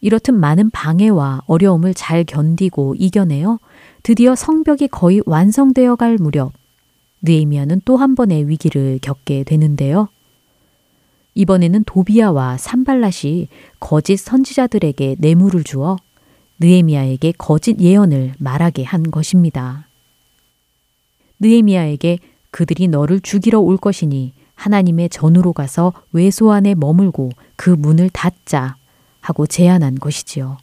이렇듯 0.00 0.34
많은 0.34 0.70
방해와 0.70 1.42
어려움을 1.46 1.94
잘 1.94 2.24
견디고 2.24 2.96
이겨내어 2.98 3.58
드디어 4.02 4.34
성벽이 4.34 4.88
거의 4.88 5.22
완성되어 5.26 5.96
갈 5.96 6.16
무렵 6.18 6.52
느에미아는 7.22 7.82
또 7.84 7.96
한 7.98 8.14
번의 8.14 8.48
위기를 8.48 8.98
겪게 9.02 9.44
되는데요. 9.44 10.08
이번에는 11.34 11.84
도비아와 11.84 12.56
산발랏이 12.56 13.48
거짓 13.78 14.16
선지자들에게 14.16 15.16
뇌물을 15.18 15.64
주어 15.64 15.96
느에미아에게 16.60 17.34
거짓 17.38 17.80
예언을 17.80 18.34
말하게 18.38 18.84
한 18.84 19.10
것입니다. 19.10 19.88
느에미아에게 21.38 22.18
그들이 22.50 22.88
너를 22.88 23.20
죽이러 23.20 23.60
올 23.60 23.76
것이니 23.76 24.32
하나님의 24.54 25.08
전으로 25.08 25.52
가서 25.52 25.92
외소 26.12 26.52
안에 26.52 26.74
머물고 26.74 27.30
그 27.56 27.70
문을 27.70 28.10
닫자 28.10 28.76
하고 29.20 29.46
제안한 29.46 29.94
것이지요. 29.96 30.58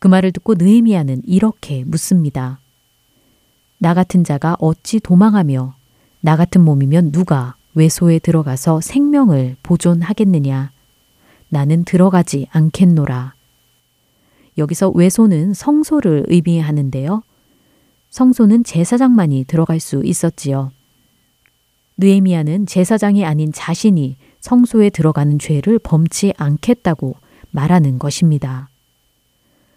그 0.00 0.08
말을 0.08 0.32
듣고 0.32 0.54
느헤미야는 0.54 1.22
이렇게 1.26 1.84
묻습니다. 1.84 2.58
나 3.78 3.94
같은 3.94 4.24
자가 4.24 4.56
어찌 4.58 4.98
도망하며 4.98 5.74
나 6.22 6.36
같은 6.36 6.62
몸이면 6.62 7.12
누가 7.12 7.54
외소에 7.74 8.18
들어가서 8.18 8.80
생명을 8.80 9.56
보존하겠느냐? 9.62 10.72
나는 11.48 11.84
들어가지 11.84 12.46
않겠노라. 12.50 13.34
여기서 14.58 14.90
외소는 14.90 15.54
성소를 15.54 16.26
의미하는데요. 16.28 17.22
성소는 18.10 18.64
제사장만이 18.64 19.44
들어갈 19.44 19.80
수 19.80 20.02
있었지요. 20.04 20.72
느에미아는 21.96 22.66
제사장이 22.66 23.24
아닌 23.24 23.52
자신이 23.52 24.16
성소에 24.40 24.90
들어가는 24.90 25.38
죄를 25.38 25.78
범치 25.78 26.32
않겠다고 26.36 27.14
말하는 27.50 27.98
것입니다. 27.98 28.70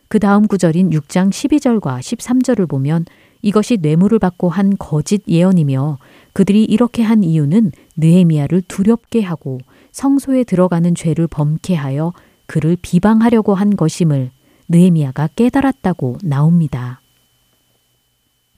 그 0.08 0.20
다음 0.20 0.48
구절인 0.48 0.92
6장 0.92 1.30
12절과 1.30 2.00
13절을 2.00 2.70
보면 2.70 3.06
이것이 3.42 3.78
뇌물을 3.82 4.20
받고 4.20 4.50
한 4.50 4.74
거짓 4.78 5.22
예언이며 5.28 5.98
그들이 6.32 6.64
이렇게 6.64 7.04
한 7.04 7.24
이유는 7.24 7.72
느헤미야를 7.98 8.64
두렵게 8.68 9.22
하고 9.22 9.60
성소에 9.92 10.44
들어가는 10.44 10.96
죄를 10.96 11.28
범케 11.28 11.76
하여 11.76 12.14
그를 12.48 12.78
비방하려고 12.82 13.54
한 13.54 13.76
것임을 13.76 14.32
느헤미야가 14.70 15.30
깨달았다고 15.36 16.18
나옵니다. 16.24 17.02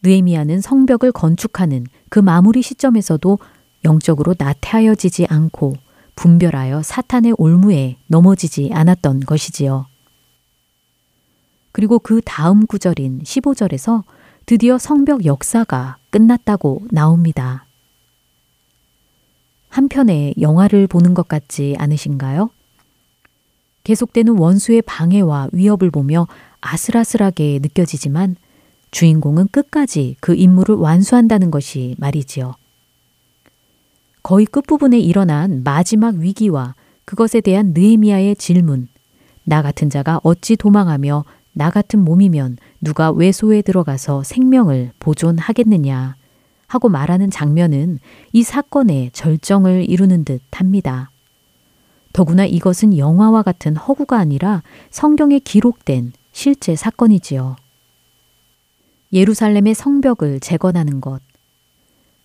느헤미야는 0.03 0.61
성벽을 0.61 1.11
건축하는 1.11 1.85
그 2.09 2.19
마무리 2.19 2.61
시점에서도 2.61 3.39
영적으로 3.83 4.35
나태하여지지 4.37 5.25
않고 5.27 5.73
분별하여 6.15 6.81
사탄의 6.81 7.35
올무에 7.37 7.97
넘어지지 8.07 8.71
않았던 8.73 9.21
것이지요. 9.21 9.87
그리고 11.71 11.99
그 11.99 12.21
다음 12.23 12.65
구절인 12.65 13.23
15절에서 13.23 14.03
드디어 14.45 14.77
성벽 14.77 15.25
역사가 15.25 15.97
끝났다고 16.09 16.83
나옵니다. 16.91 17.64
한편의 19.75 20.35
영화를 20.39 20.87
보는 20.87 21.13
것 21.13 21.27
같지 21.27 21.75
않으신가요? 21.77 22.49
계속되는 23.83 24.37
원수의 24.37 24.81
방해와 24.83 25.49
위협을 25.51 25.91
보며 25.91 26.27
아슬아슬하게 26.61 27.59
느껴지지만 27.61 28.37
주인공은 28.91 29.49
끝까지 29.51 30.15
그 30.21 30.33
임무를 30.33 30.75
완수한다는 30.75 31.51
것이 31.51 31.95
말이지요. 31.97 32.55
거의 34.23 34.45
끝부분에 34.45 34.97
일어난 34.97 35.61
마지막 35.65 36.15
위기와 36.15 36.73
그것에 37.03 37.41
대한 37.41 37.73
느헤미야의 37.75 38.37
질문, 38.37 38.87
나 39.43 39.61
같은 39.61 39.89
자가 39.89 40.21
어찌 40.23 40.55
도망하며 40.55 41.25
나 41.51 41.69
같은 41.69 41.99
몸이면 41.99 42.57
누가 42.79 43.11
외소에 43.11 43.61
들어가서 43.61 44.23
생명을 44.23 44.93
보존하겠느냐 44.99 46.15
하고 46.67 46.89
말하는 46.89 47.29
장면은 47.29 47.99
이 48.33 48.43
사건의 48.43 49.11
절정을 49.11 49.89
이루는 49.89 50.25
듯 50.25 50.41
합니다. 50.51 51.11
더구나 52.13 52.45
이것은 52.45 52.97
영화와 52.97 53.43
같은 53.43 53.75
허구가 53.75 54.17
아니라 54.17 54.63
성경에 54.89 55.39
기록된 55.39 56.13
실제 56.31 56.75
사건이지요. 56.75 57.55
예루살렘의 59.11 59.73
성벽을 59.73 60.39
재건하는 60.39 61.01
것. 61.01 61.21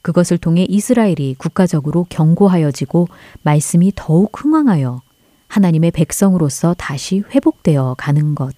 그것을 0.03 0.39
통해 0.39 0.65
이스라엘이 0.69 1.35
국가적으로 1.39 2.07
견고하여지고 2.09 3.09
말씀이 3.43 3.93
더욱 3.95 4.31
흥왕하여 4.35 5.03
하나님의 5.49 5.91
백성으로서 5.91 6.75
다시 6.79 7.23
회복되어 7.31 7.97
가는 7.99 8.35
것. 8.35 8.55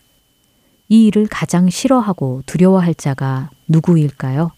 이 0.89 1.07
일을 1.07 1.27
가장 1.29 1.71
싫어하고 1.71 2.43
두려워할 2.47 2.95
자가 2.95 3.51
누구일까요? 3.67 4.53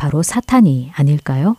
바로 0.00 0.22
사탄이 0.22 0.92
아닐까요? 0.94 1.58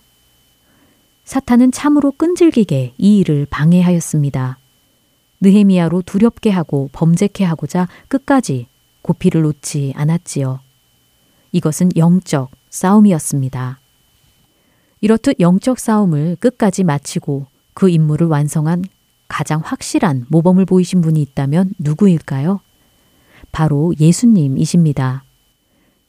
사탄은 1.25 1.71
참으로 1.71 2.11
끈질기게 2.11 2.95
이 2.97 3.19
일을 3.19 3.45
방해하였습니다. 3.47 4.57
느헤미야로 5.41 6.01
두렵게 6.01 6.49
하고 6.49 6.89
범죄케 6.91 7.43
하고자 7.43 7.87
끝까지 8.07 8.65
고피를 9.03 9.43
놓지 9.43 9.93
않았지요. 9.95 10.59
이것은 11.51 11.91
영적 11.95 12.49
싸움이었습니다. 12.71 13.79
이렇듯 15.01 15.39
영적 15.39 15.77
싸움을 15.77 16.35
끝까지 16.39 16.83
마치고 16.83 17.45
그 17.75 17.89
임무를 17.89 18.25
완성한 18.25 18.85
가장 19.27 19.61
확실한 19.63 20.25
모범을 20.29 20.65
보이신 20.65 21.01
분이 21.01 21.21
있다면 21.21 21.75
누구일까요? 21.77 22.59
바로 23.51 23.93
예수님이십니다. 23.99 25.25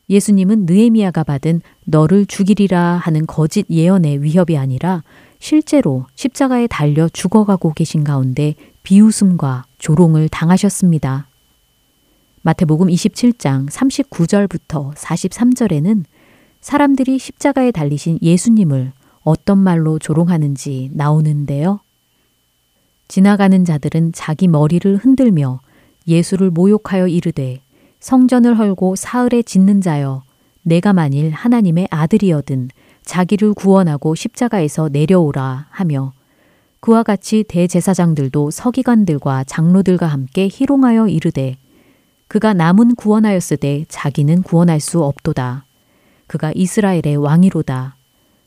예수님은 0.09 0.67
느에미아가 0.67 1.25
받은 1.25 1.62
너를 1.85 2.27
죽이리라 2.27 2.97
하는 2.97 3.27
거짓 3.27 3.67
예언의 3.71 4.23
위협이 4.23 4.57
아니라 4.57 5.03
실제로 5.38 6.07
십자가에 6.15 6.67
달려 6.67 7.09
죽어가고 7.09 7.73
계신 7.73 8.05
가운데 8.05 8.55
비웃음과 8.83 9.65
조롱을 9.79 10.29
당하셨습니다. 10.29 11.27
마태복음 12.43 12.88
27장 12.88 13.69
39절부터 13.69 14.95
43절에는 14.95 16.05
사람들이 16.61 17.19
십자가에 17.19 17.71
달리신 17.71 18.19
예수님을 18.23 18.93
어떤 19.23 19.59
말로 19.59 19.99
조롱하는지 19.99 20.91
나오는데요. 20.93 21.81
지나가는 23.09 23.65
자들은 23.65 24.12
자기 24.12 24.49
머리를 24.49 24.97
흔들며 24.97 25.61
예수를 26.09 26.51
모욕하여 26.51 27.09
이르되 27.09 27.61
성전을 28.03 28.59
헐고 28.59 28.97
사흘에 28.97 29.43
짓는 29.43 29.81
자여 29.81 30.25
내가 30.62 30.93
만일 30.93 31.31
하나님의 31.31 31.87
아들이여든 31.88 32.69
자기를 33.05 33.55
구원하고 33.55 34.17
십자가에서 34.17 34.88
내려오라 34.88 35.67
하며 35.71 36.12
그와 36.81 37.05
같이 37.05 37.45
대제사장들도 37.47 38.51
서기관들과 38.51 39.45
장로들과 39.45 40.09
함께 40.09 40.49
희롱하여 40.51 41.07
이르되 41.07 41.57
그가 42.27 42.55
남은 42.55 42.97
구원하였으되 42.97 43.85
자기는 43.88 44.43
구원할 44.43 44.81
수 44.81 45.05
없도다. 45.05 45.65
그가 46.27 46.51
이스라엘의 46.57 47.19
왕이로다. 47.19 47.95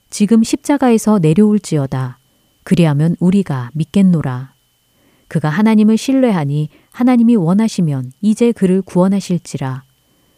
지금 0.09 0.43
십자가에서 0.43 1.19
내려올지어다. 1.19 2.19
그리하면 2.65 3.15
우리가 3.21 3.69
믿겠노라. 3.73 4.54
그가 5.27 5.49
하나님을 5.49 5.97
신뢰하니 5.97 6.69
하나님이 6.91 7.35
원하시면 7.35 8.11
이제 8.21 8.51
그를 8.51 8.81
구원하실지라. 8.81 9.83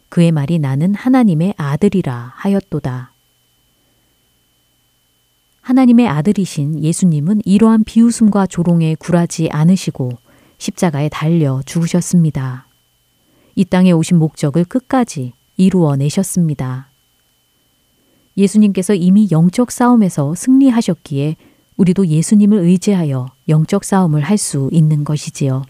그의 0.08 0.32
말이 0.32 0.58
나는 0.58 0.94
하나님의 0.94 1.54
아들이라 1.56 2.32
하였도다. 2.36 3.12
하나님의 5.60 6.08
아들이신 6.08 6.82
예수님은 6.82 7.42
이러한 7.44 7.84
비웃음과 7.84 8.46
조롱에 8.46 8.94
굴하지 8.94 9.50
않으시고 9.50 10.12
십자가에 10.56 11.10
달려 11.10 11.60
죽으셨습니다. 11.66 12.66
이 13.54 13.64
땅에 13.66 13.92
오신 13.92 14.18
목적을 14.18 14.64
끝까지 14.64 15.34
이루어 15.58 15.96
내셨습니다. 15.96 16.88
예수님께서 18.38 18.94
이미 18.94 19.28
영적 19.30 19.70
싸움에서 19.70 20.34
승리하셨기에 20.34 21.36
우리도 21.78 22.08
예수님을 22.08 22.58
의지하여 22.58 23.28
영적 23.48 23.84
싸움을 23.84 24.20
할 24.20 24.36
수 24.36 24.68
있는 24.72 25.04
것이지요. 25.04 25.64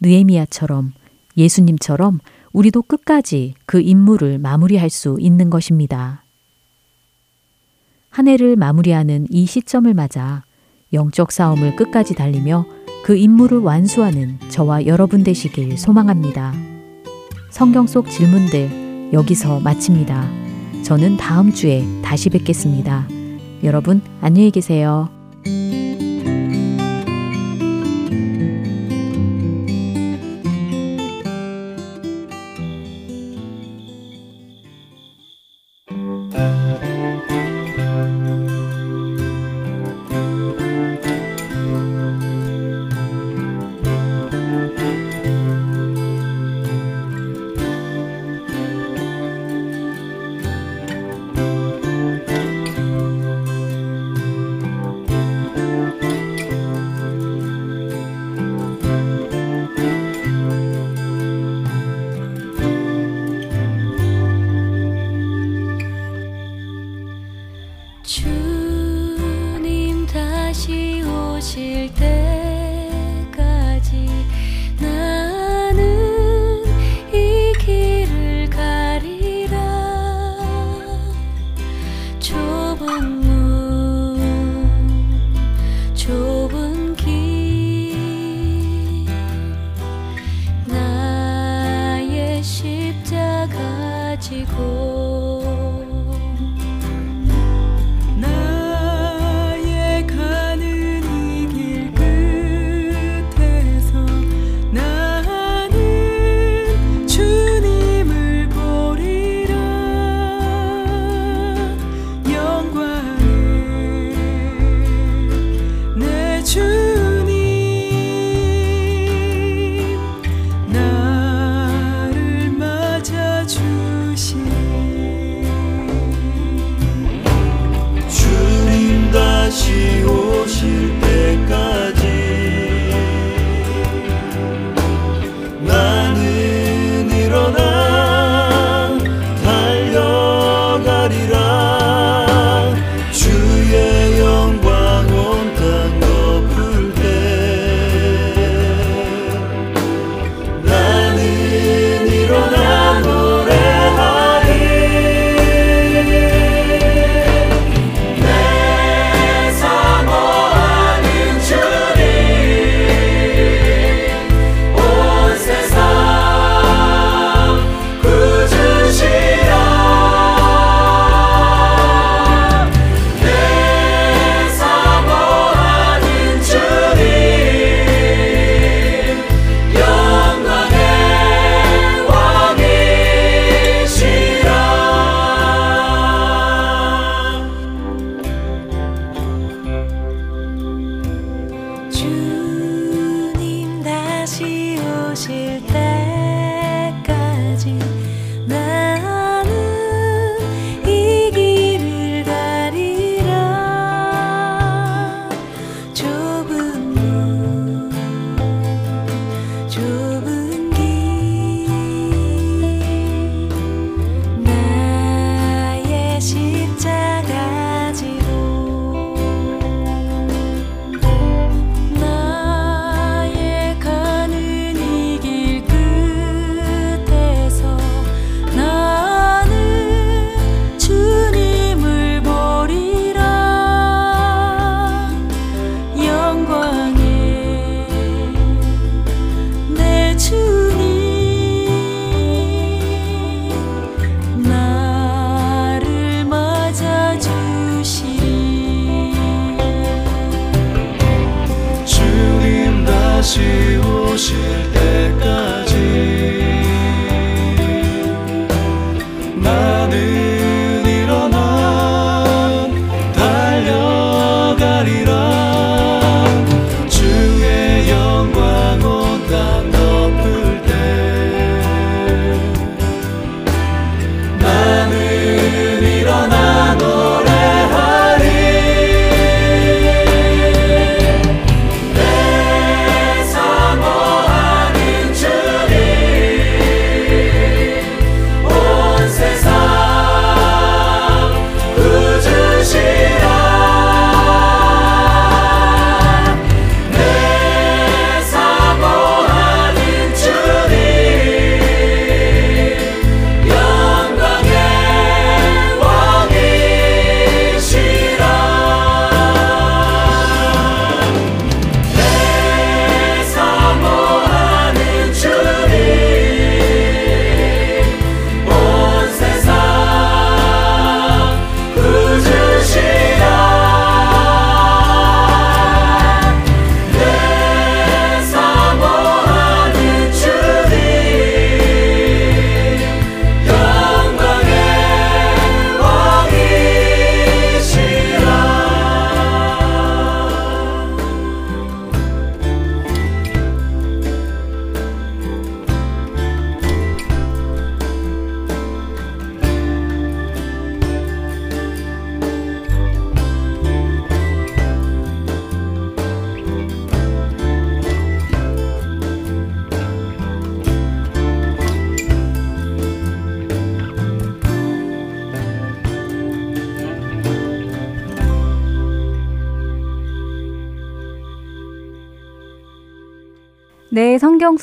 느에미아처럼 0.00 0.92
예수님처럼 1.36 2.20
우리도 2.52 2.82
끝까지 2.82 3.54
그 3.66 3.80
임무를 3.80 4.38
마무리할 4.38 4.88
수 4.88 5.16
있는 5.20 5.50
것입니다. 5.50 6.24
한 8.08 8.28
해를 8.28 8.56
마무리하는 8.56 9.26
이 9.30 9.44
시점을 9.46 9.92
맞아 9.94 10.44
영적 10.92 11.32
싸움을 11.32 11.76
끝까지 11.76 12.14
달리며 12.14 12.64
그 13.04 13.16
임무를 13.16 13.58
완수하는 13.58 14.38
저와 14.48 14.86
여러분 14.86 15.22
되시길 15.22 15.76
소망합니다. 15.76 16.54
성경 17.50 17.86
속 17.86 18.08
질문들 18.08 19.10
여기서 19.12 19.60
마칩니다. 19.60 20.28
저는 20.82 21.16
다음 21.16 21.52
주에 21.52 21.84
다시 22.02 22.30
뵙겠습니다. 22.30 23.17
여러분 23.64 24.00
안녕히 24.20 24.50
계세요. 24.50 25.08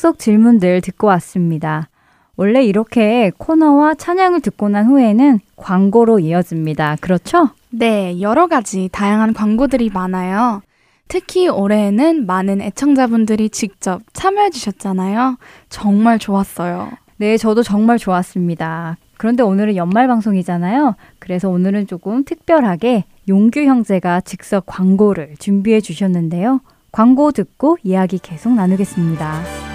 속 0.05 0.19
질문들 0.19 0.81
듣고 0.81 1.07
왔습니다. 1.07 1.89
원래 2.35 2.63
이렇게 2.63 3.31
코너와 3.39 3.95
찬양을 3.95 4.41
듣고 4.41 4.69
난 4.69 4.85
후에는 4.85 5.39
광고로 5.55 6.19
이어집니다. 6.19 6.97
그렇죠? 7.01 7.49
네, 7.71 8.21
여러 8.21 8.45
가지 8.45 8.87
다양한 8.91 9.33
광고들이 9.33 9.89
많아요. 9.91 10.61
특히 11.07 11.47
올해에는 11.47 12.27
많은 12.27 12.61
애청자분들이 12.61 13.49
직접 13.49 14.01
참여해 14.13 14.51
주셨잖아요. 14.51 15.37
정말 15.69 16.19
좋았어요. 16.19 16.91
네, 17.17 17.37
저도 17.37 17.63
정말 17.63 17.97
좋았습니다. 17.97 18.97
그런데 19.17 19.41
오늘은 19.41 19.75
연말 19.75 20.07
방송이잖아요. 20.07 20.93
그래서 21.17 21.49
오늘은 21.49 21.87
조금 21.87 22.25
특별하게 22.25 23.05
용규 23.27 23.61
형제가 23.61 24.21
즉석 24.21 24.67
광고를 24.67 25.33
준비해 25.39 25.81
주셨는데요. 25.81 26.59
광고 26.91 27.31
듣고 27.31 27.79
이야기 27.81 28.19
계속 28.19 28.53
나누겠습니다. 28.53 29.74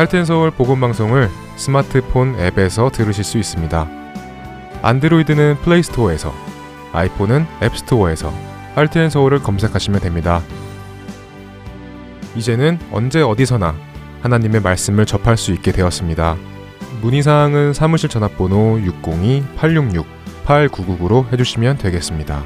할텐 0.00 0.24
서울 0.24 0.50
복음 0.50 0.80
방송을 0.80 1.28
스마트폰 1.56 2.34
앱에서 2.40 2.88
들으실 2.88 3.22
수 3.22 3.36
있습니다. 3.36 3.86
안드로이드는 4.80 5.56
플레이 5.56 5.82
스토어에서, 5.82 6.32
아이폰은 6.92 7.46
앱 7.62 7.76
스토어에서 7.76 8.32
할텐 8.76 9.10
서울을 9.10 9.42
검색하시면 9.42 10.00
됩니다. 10.00 10.40
이제는 12.34 12.78
언제 12.90 13.20
어디서나 13.20 13.74
하나님의 14.22 14.62
말씀을 14.62 15.04
접할 15.04 15.36
수 15.36 15.52
있게 15.52 15.70
되었습니다. 15.70 16.34
문의사항은 17.02 17.74
사무실 17.74 18.08
전화번호 18.08 18.78
602-866-8999로 18.78 21.30
해주시면 21.30 21.76
되겠습니다. 21.76 22.42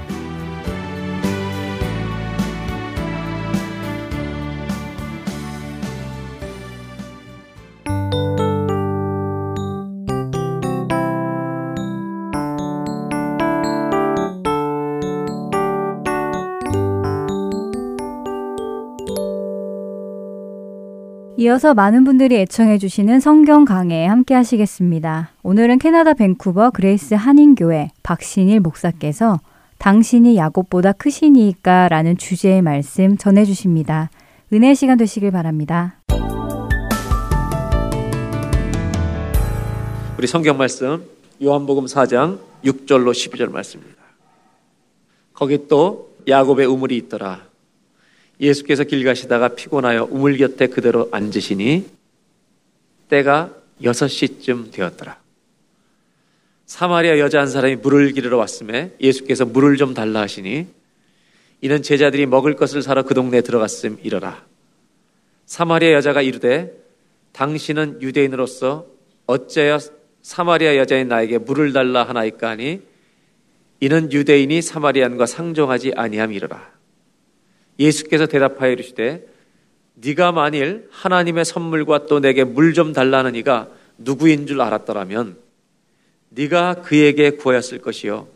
이어서 21.44 21.74
많은 21.74 22.04
분들이 22.04 22.36
애청해 22.36 22.78
주시는 22.78 23.20
성경 23.20 23.66
강해 23.66 24.06
함께 24.06 24.32
하시겠습니다. 24.32 25.28
오늘은 25.42 25.78
캐나다 25.78 26.14
밴쿠버 26.14 26.70
그레이스 26.70 27.12
한인교회 27.12 27.90
박신일 28.02 28.60
목사께서 28.60 29.40
당신이 29.76 30.38
야곱보다 30.38 30.92
크시니까 30.92 31.88
라는 31.88 32.16
주제의 32.16 32.62
말씀 32.62 33.18
전해 33.18 33.44
주십니다. 33.44 34.08
은혜 34.54 34.72
시간 34.72 34.96
되시길 34.96 35.32
바랍니다. 35.32 36.00
우리 40.16 40.26
성경 40.26 40.56
말씀 40.56 41.04
요한복음 41.42 41.84
4장 41.84 42.38
6절로 42.64 43.10
12절 43.10 43.50
말씀입니다. 43.50 44.02
거기 45.34 45.68
또 45.68 46.16
야곱의 46.26 46.64
우물이 46.64 46.96
있더라. 46.96 47.42
예수께서 48.40 48.84
길 48.84 49.04
가시다가 49.04 49.48
피곤하여 49.48 50.08
우물 50.10 50.36
곁에 50.36 50.66
그대로 50.66 51.08
앉으시니 51.12 51.86
때가 53.08 53.54
6시쯤 53.82 54.72
되었더라. 54.72 55.18
사마리아 56.66 57.18
여자 57.18 57.40
한 57.40 57.48
사람이 57.48 57.76
물을 57.76 58.12
기르러 58.12 58.38
왔음에 58.38 58.92
예수께서 59.00 59.44
물을 59.44 59.76
좀 59.76 59.94
달라 59.94 60.20
하시니 60.20 60.66
이는 61.60 61.82
제자들이 61.82 62.26
먹을 62.26 62.56
것을 62.56 62.82
사러 62.82 63.02
그 63.02 63.14
동네에 63.14 63.42
들어갔음 63.42 63.98
이러라. 64.02 64.44
사마리아 65.46 65.92
여자가 65.92 66.22
이르되 66.22 66.72
당신은 67.32 68.00
유대인으로서 68.02 68.86
어째여 69.26 69.78
사마리아 70.22 70.76
여자인 70.76 71.08
나에게 71.08 71.38
물을 71.38 71.72
달라 71.72 72.04
하나이까 72.04 72.50
하니 72.50 72.80
이는 73.80 74.10
유대인이 74.10 74.62
사마리안과 74.62 75.26
상종하지 75.26 75.92
아니함 75.96 76.32
이르라. 76.32 76.72
예수께서 77.78 78.26
대답하여 78.26 78.72
이르시되 78.72 79.26
네가 79.94 80.32
만일 80.32 80.88
하나님의 80.90 81.44
선물과 81.44 82.06
또 82.06 82.20
내게 82.20 82.44
물 82.44 82.74
좀 82.74 82.92
달라는 82.92 83.34
이가 83.34 83.68
누구인 83.98 84.46
줄 84.46 84.60
알았더라면 84.60 85.36
네가 86.30 86.82
그에게 86.82 87.30
구하였을 87.30 87.78
것이요 87.78 88.26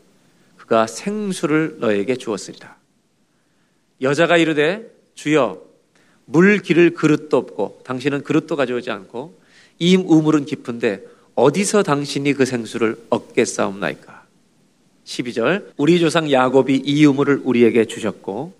그가 0.57 0.87
생수를 0.87 1.79
너에게 1.81 2.17
주었으리라. 2.17 2.77
여자가 4.01 4.37
이르되 4.37 4.89
주여 5.15 5.61
물 6.27 6.59
기를 6.61 6.91
그릇도 6.91 7.37
없고 7.37 7.81
당신은 7.85 8.23
그릇도 8.23 8.55
가져오지 8.55 8.91
않고 8.91 9.41
이 9.79 9.97
우물은 9.97 10.45
깊은데 10.45 11.03
어디서 11.35 11.83
당신이 11.83 12.35
그 12.35 12.45
생수를 12.45 12.97
얻겠사옵나이까? 13.11 14.27
12절 15.05 15.73
우리 15.77 15.99
조상 15.99 16.31
야곱이 16.31 16.83
이 16.85 17.05
우물을 17.07 17.41
우리에게 17.45 17.87
주셨고 17.87 18.53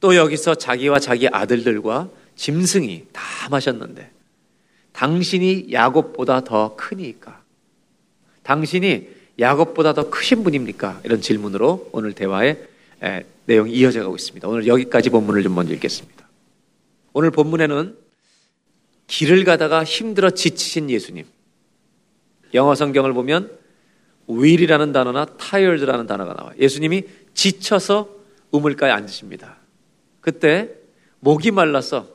또 0.00 0.14
여기서 0.14 0.54
자기와 0.54 0.98
자기 0.98 1.28
아들들과 1.28 2.08
짐승이 2.36 3.06
다 3.12 3.22
마셨는데 3.50 4.10
당신이 4.92 5.68
야곱보다 5.72 6.44
더 6.44 6.76
크니까 6.76 7.42
당신이 8.42 9.08
야곱보다 9.38 9.92
더 9.92 10.10
크신 10.10 10.42
분입니까? 10.42 11.00
이런 11.04 11.20
질문으로 11.20 11.90
오늘 11.92 12.12
대화의 12.12 12.66
에, 13.02 13.24
내용이 13.46 13.72
이어져 13.72 14.02
가고 14.02 14.16
있습니다. 14.16 14.48
오늘 14.48 14.66
여기까지 14.66 15.10
본문을 15.10 15.42
좀 15.42 15.54
먼저 15.54 15.72
읽겠습니다. 15.74 16.26
오늘 17.12 17.30
본문에는 17.30 17.96
길을 19.06 19.44
가다가 19.44 19.84
힘들어 19.84 20.30
지치신 20.30 20.90
예수님. 20.90 21.24
영어 22.54 22.74
성경을 22.74 23.12
보면 23.12 23.50
will이라는 24.28 24.92
단어나 24.92 25.24
tired라는 25.24 26.06
단어가 26.06 26.34
나와요. 26.34 26.54
예수님이 26.58 27.04
지쳐서 27.34 28.08
우물가에 28.50 28.90
앉으십니다. 28.90 29.57
그때 30.28 30.68
목이 31.20 31.52
말라서 31.52 32.06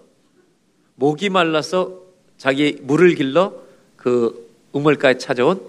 목이 0.93 1.29
말라서 1.29 2.03
자기 2.37 2.77
물을 2.83 3.15
길러 3.15 3.55
그 3.95 4.51
우물가에 4.71 5.17
찾아온 5.17 5.59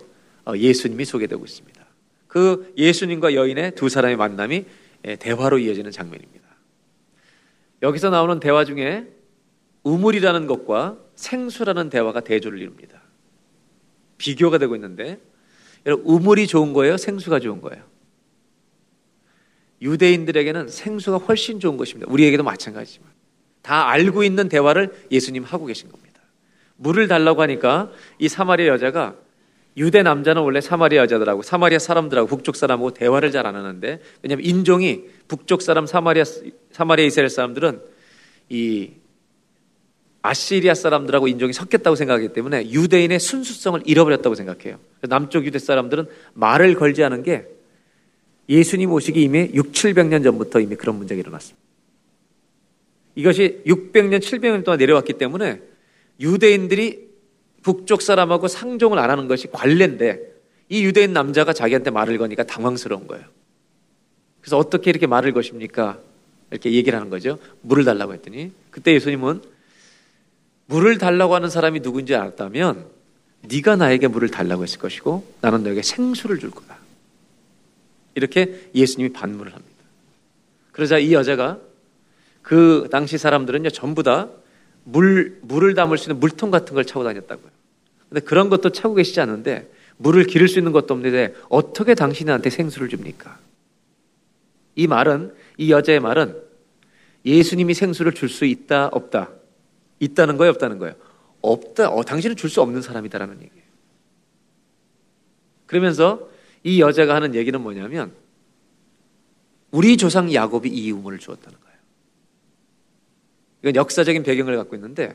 어, 0.44 0.54
예수님이 0.54 1.06
소개되고 1.06 1.42
있습니다. 1.42 1.86
그 2.26 2.70
예수님과 2.76 3.32
여인의 3.32 3.74
두 3.76 3.88
사람의 3.88 4.18
만남이 4.18 4.66
예, 5.06 5.16
대화로 5.16 5.58
이어지는 5.58 5.90
장면입니다. 5.90 6.44
여기서 7.80 8.10
나오는 8.10 8.38
대화 8.40 8.66
중에 8.66 9.08
우물이라는 9.82 10.46
것과 10.46 10.98
생수라는 11.14 11.88
대화가 11.88 12.20
대조를 12.20 12.60
이룹니다. 12.60 13.00
비교가 14.18 14.58
되고 14.58 14.74
있는데 14.74 15.18
우물이 15.86 16.46
좋은 16.46 16.74
거예요? 16.74 16.98
생수가 16.98 17.40
좋은 17.40 17.62
거예요? 17.62 17.82
유대인들에게는 19.82 20.68
생수가 20.68 21.18
훨씬 21.18 21.60
좋은 21.60 21.76
것입니다. 21.76 22.10
우리에게도 22.10 22.42
마찬가지지만 22.42 23.08
다 23.62 23.88
알고 23.88 24.22
있는 24.24 24.48
대화를 24.48 24.92
예수님 25.10 25.42
하고 25.42 25.66
계신 25.66 25.90
겁니다. 25.90 26.20
물을 26.76 27.08
달라고 27.08 27.42
하니까 27.42 27.90
이 28.18 28.28
사마리아 28.28 28.68
여자가 28.68 29.16
유대 29.76 30.02
남자는 30.02 30.42
원래 30.42 30.60
사마리아 30.60 31.02
여자들하고 31.02 31.42
사마리아 31.42 31.78
사람들하고 31.78 32.28
북쪽 32.28 32.56
사람하고 32.56 32.92
대화를 32.92 33.32
잘 33.32 33.46
안 33.46 33.56
하는데 33.56 34.00
왜냐하면 34.22 34.46
인종이 34.46 35.04
북쪽 35.28 35.62
사람 35.62 35.86
사마리아 35.86 36.24
사마리아 36.70 37.06
이스라엘 37.06 37.28
사람들은 37.28 37.80
이 38.50 38.92
아시리아 40.22 40.74
사람들하고 40.74 41.28
인종이 41.28 41.52
섞였다고 41.52 41.96
생각하기 41.96 42.32
때문에 42.32 42.70
유대인의 42.70 43.20
순수성을 43.20 43.82
잃어버렸다고 43.84 44.34
생각해요. 44.34 44.78
남쪽 45.02 45.44
유대 45.44 45.58
사람들은 45.58 46.06
말을 46.32 46.76
걸지 46.76 47.04
않은 47.04 47.22
게 47.22 47.46
예수님 48.48 48.92
오시기 48.92 49.22
이미 49.22 49.50
6, 49.54 49.72
700년 49.72 50.22
전부터 50.22 50.60
이미 50.60 50.76
그런 50.76 50.96
문제가 50.96 51.18
일어났습니다. 51.18 51.62
이것이 53.16 53.62
600년, 53.66 54.18
700년 54.20 54.64
동안 54.64 54.78
내려왔기 54.78 55.14
때문에 55.14 55.60
유대인들이 56.20 57.08
북쪽 57.62 58.02
사람하고 58.02 58.48
상종을 58.48 58.98
안 58.98 59.10
하는 59.10 59.28
것이 59.28 59.48
관례인데 59.50 60.34
이 60.68 60.84
유대인 60.84 61.12
남자가 61.12 61.52
자기한테 61.52 61.90
말을 61.90 62.18
거니까 62.18 62.44
당황스러운 62.44 63.06
거예요. 63.06 63.24
그래서 64.40 64.58
어떻게 64.58 64.90
이렇게 64.90 65.06
말을 65.06 65.32
것입니까? 65.32 65.98
이렇게 66.50 66.72
얘기를 66.72 66.98
하는 66.98 67.10
거죠. 67.10 67.38
물을 67.62 67.84
달라고 67.84 68.12
했더니 68.12 68.52
그때 68.70 68.92
예수님은 68.92 69.42
물을 70.66 70.98
달라고 70.98 71.34
하는 71.34 71.48
사람이 71.48 71.80
누군지 71.80 72.14
알았다면 72.14 72.86
네가 73.42 73.76
나에게 73.76 74.08
물을 74.08 74.30
달라고 74.30 74.62
했을 74.62 74.78
것이고 74.78 75.26
나는 75.40 75.62
너에게 75.62 75.82
생수를 75.82 76.38
줄 76.38 76.50
거다. 76.50 76.83
이렇게 78.14 78.70
예수님이 78.74 79.12
반문을 79.12 79.52
합니다. 79.52 79.74
그러자 80.72 80.98
이 80.98 81.12
여자가 81.12 81.58
그 82.42 82.88
당시 82.90 83.18
사람들은요 83.18 83.70
전부 83.70 84.02
다 84.02 84.28
물, 84.84 85.38
물을 85.42 85.74
담을 85.74 85.98
수 85.98 86.10
있는 86.10 86.20
물통 86.20 86.50
같은 86.50 86.74
걸 86.74 86.84
차고 86.84 87.04
다녔다고요. 87.04 87.50
근데 88.08 88.20
그런 88.20 88.48
것도 88.50 88.70
차고 88.70 88.94
계시지 88.94 89.20
않은데 89.20 89.70
물을 89.96 90.24
기를 90.24 90.48
수 90.48 90.58
있는 90.58 90.72
것도 90.72 90.94
없는데 90.94 91.34
어떻게 91.48 91.94
당신한테 91.94 92.50
생수를 92.50 92.88
줍니까? 92.88 93.38
이 94.76 94.86
말은 94.86 95.34
이 95.56 95.70
여자의 95.70 96.00
말은 96.00 96.36
예수님이 97.24 97.74
생수를 97.74 98.12
줄 98.12 98.28
수 98.28 98.44
있다, 98.44 98.88
없다. 98.88 99.30
있다는 100.00 100.36
거예요, 100.36 100.50
없다는 100.50 100.78
거예요? 100.78 100.94
없다. 101.40 101.88
어, 101.90 102.02
당신은 102.02 102.36
줄 102.36 102.50
수 102.50 102.60
없는 102.60 102.82
사람이다라는 102.82 103.36
얘기예요. 103.36 103.64
그러면서 105.66 106.28
이 106.64 106.80
여자가 106.80 107.14
하는 107.14 107.34
얘기는 107.34 107.58
뭐냐면 107.60 108.12
우리 109.70 109.96
조상 109.96 110.32
야곱이 110.32 110.68
이 110.70 110.90
우물을 110.90 111.18
주었다는 111.18 111.58
거예요. 111.60 111.78
이건 113.62 113.76
역사적인 113.76 114.22
배경을 114.22 114.56
갖고 114.56 114.74
있는데 114.74 115.14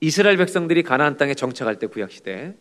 이스라엘 0.00 0.36
백성들이 0.36 0.82
가나안 0.82 1.16
땅에 1.16 1.34
정착할 1.34 1.78
때 1.78 1.86
구약 1.86 2.10
시대 2.10 2.54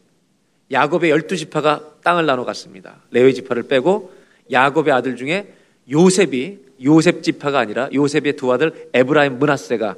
야곱의 0.71 1.09
열두 1.09 1.37
지파가 1.37 1.95
땅을 2.03 2.25
나눠 2.25 2.45
갖습니다. 2.45 3.01
레위 3.11 3.33
지파를 3.33 3.63
빼고 3.63 4.13
야곱의 4.51 4.93
아들 4.93 5.15
중에 5.15 5.53
요셉이 5.89 6.59
요셉 6.83 7.23
지파가 7.23 7.59
아니라 7.59 7.89
요셉의 7.93 8.35
두 8.35 8.51
아들 8.51 8.89
에브라임 8.93 9.39
므낫세가 9.39 9.95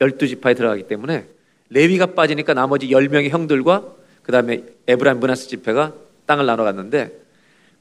열두 0.00 0.28
지파에 0.28 0.54
들어가기 0.54 0.86
때문에 0.86 1.26
레위가 1.70 2.06
빠지니까 2.06 2.52
나머지 2.52 2.90
열 2.90 3.08
명의 3.08 3.30
형들과 3.30 3.94
그 4.22 4.32
다음에 4.32 4.64
에브라임 4.86 5.20
므낫세 5.20 5.48
지파가 5.48 5.94
땅을 6.26 6.44
나눠 6.44 6.64
갖는데 6.64 7.21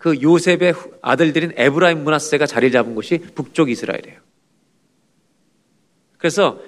그 0.02 0.20
요셉의 0.20 0.74
아들들인 1.04 1.54
에브라임 1.56 2.04
므낫세가 2.04 2.48
자리를 2.48 2.72
잡은 2.72 2.96
곳이 2.96 3.20
북쪽 3.36 3.70
이스라엘이에요. 3.70 4.20
그래서 6.18 6.60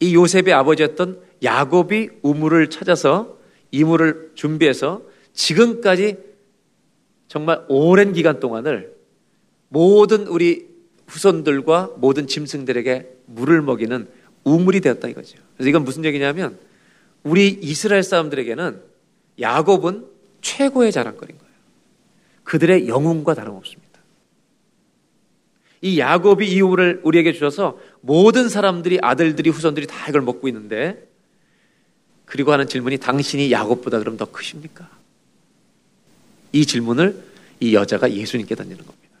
이 0.00 0.16
요셉의 0.16 0.52
아버지였던 0.52 1.20
야곱이 1.44 2.10
우물을 2.22 2.70
찾아서 2.70 3.38
이물을 3.70 4.32
준비해서 4.34 5.02
지금까지 5.32 6.16
정말 7.28 7.64
오랜 7.68 8.12
기간 8.12 8.40
동안을 8.40 8.92
모든 9.68 10.26
우리 10.26 10.66
후손들과 11.06 11.92
모든 11.98 12.26
짐승들에게 12.26 13.08
물을 13.26 13.62
먹이는 13.62 14.08
우물이 14.42 14.80
되었다 14.80 15.06
이거죠. 15.06 15.38
그래서 15.54 15.68
이건 15.68 15.84
무슨 15.84 16.04
얘기냐면 16.04 16.58
우리 17.22 17.46
이스라엘 17.48 18.02
사람들에게는 18.02 18.82
야곱은 19.40 20.04
최고의 20.40 20.90
자랑거리인 20.90 21.38
거예요. 21.38 21.51
그들의 22.52 22.86
영웅과 22.86 23.32
다름없습니다. 23.32 23.98
이 25.80 25.98
야곱이 25.98 26.46
이 26.50 26.60
우물을 26.60 27.00
우리에게 27.02 27.32
주셔서 27.32 27.80
모든 28.02 28.50
사람들이 28.50 28.98
아들들이 29.00 29.48
후손들이 29.48 29.86
다 29.86 30.06
이걸 30.10 30.20
먹고 30.20 30.48
있는데 30.48 31.10
그리고 32.26 32.52
하는 32.52 32.66
질문이 32.66 32.98
당신이 32.98 33.50
야곱보다 33.52 34.00
그럼 34.00 34.18
더 34.18 34.26
크십니까? 34.30 34.90
이 36.52 36.66
질문을 36.66 37.24
이 37.60 37.74
여자가 37.74 38.12
예수님께 38.12 38.54
던지는 38.54 38.84
겁니다. 38.84 39.16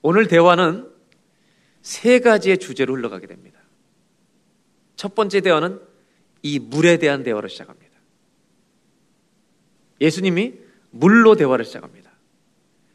오늘 0.00 0.26
대화는 0.26 0.90
세 1.82 2.20
가지의 2.20 2.56
주제로 2.56 2.94
흘러가게 2.94 3.26
됩니다. 3.26 3.60
첫 4.96 5.14
번째 5.14 5.42
대화는 5.42 5.78
이 6.40 6.60
물에 6.60 6.96
대한 6.96 7.22
대화로 7.24 7.48
시작합니다. 7.48 7.90
예수님이 10.00 10.69
물로 10.90 11.36
대화를 11.36 11.64
시작합니다. 11.64 12.10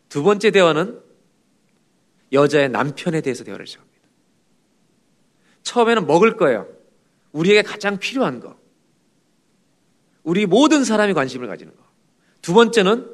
두 0.10 0.23
번째 0.23 0.51
대화는 0.51 1.01
여자의 2.32 2.70
남편에 2.70 3.22
대해서 3.22 3.43
대화를 3.43 3.67
시작합니다. 3.67 3.95
처음에는 5.63 6.05
먹을 6.07 6.38
거예요. 6.38 6.67
우리에게 7.32 7.61
가장 7.61 7.97
필요한 7.99 8.39
거. 8.39 8.57
우리 10.24 10.45
모든 10.45 10.84
사람이 10.84 11.13
관심을 11.13 11.47
가지는 11.47 11.76
거. 11.76 11.84
두 12.41 12.53
번째는 12.53 13.11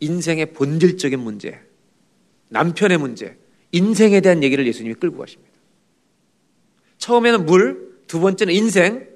인생의 0.00 0.52
본질적인 0.52 1.18
문제, 1.18 1.60
남편의 2.50 2.98
문제, 2.98 3.36
인생에 3.72 4.20
대한 4.20 4.42
얘기를 4.42 4.66
예수님이 4.66 4.94
끌고 4.94 5.18
가십니다. 5.18 5.52
처음에는 6.98 7.46
물, 7.46 7.98
두 8.06 8.20
번째는 8.20 8.54
인생, 8.54 9.08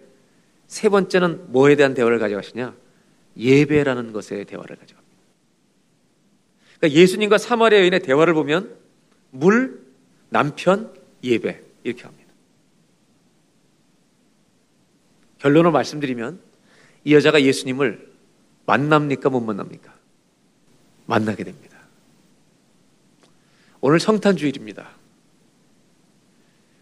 세 0.66 0.88
번째는 0.88 1.52
뭐에 1.52 1.76
대한 1.76 1.94
대화를 1.94 2.18
가져가시냐? 2.18 2.74
예배라는 3.36 4.12
것에 4.12 4.44
대화를 4.44 4.76
가져갑니다. 4.76 5.16
그러니까 6.78 7.00
예수님과 7.00 7.38
사마리아 7.38 7.80
여인의 7.80 8.00
대화를 8.00 8.34
보면 8.34 8.76
물, 9.30 9.82
남편, 10.28 10.92
예배 11.22 11.60
이렇게 11.84 12.02
합니다. 12.02 12.32
결론을 15.38 15.70
말씀드리면 15.72 16.40
이 17.04 17.14
여자가 17.14 17.42
예수님을 17.42 18.12
만납니까 18.66 19.30
못 19.30 19.40
만납니까? 19.40 19.92
만나게 21.06 21.44
됩니다. 21.44 21.78
오늘 23.80 23.98
성탄 23.98 24.36
주일입니다. 24.36 24.90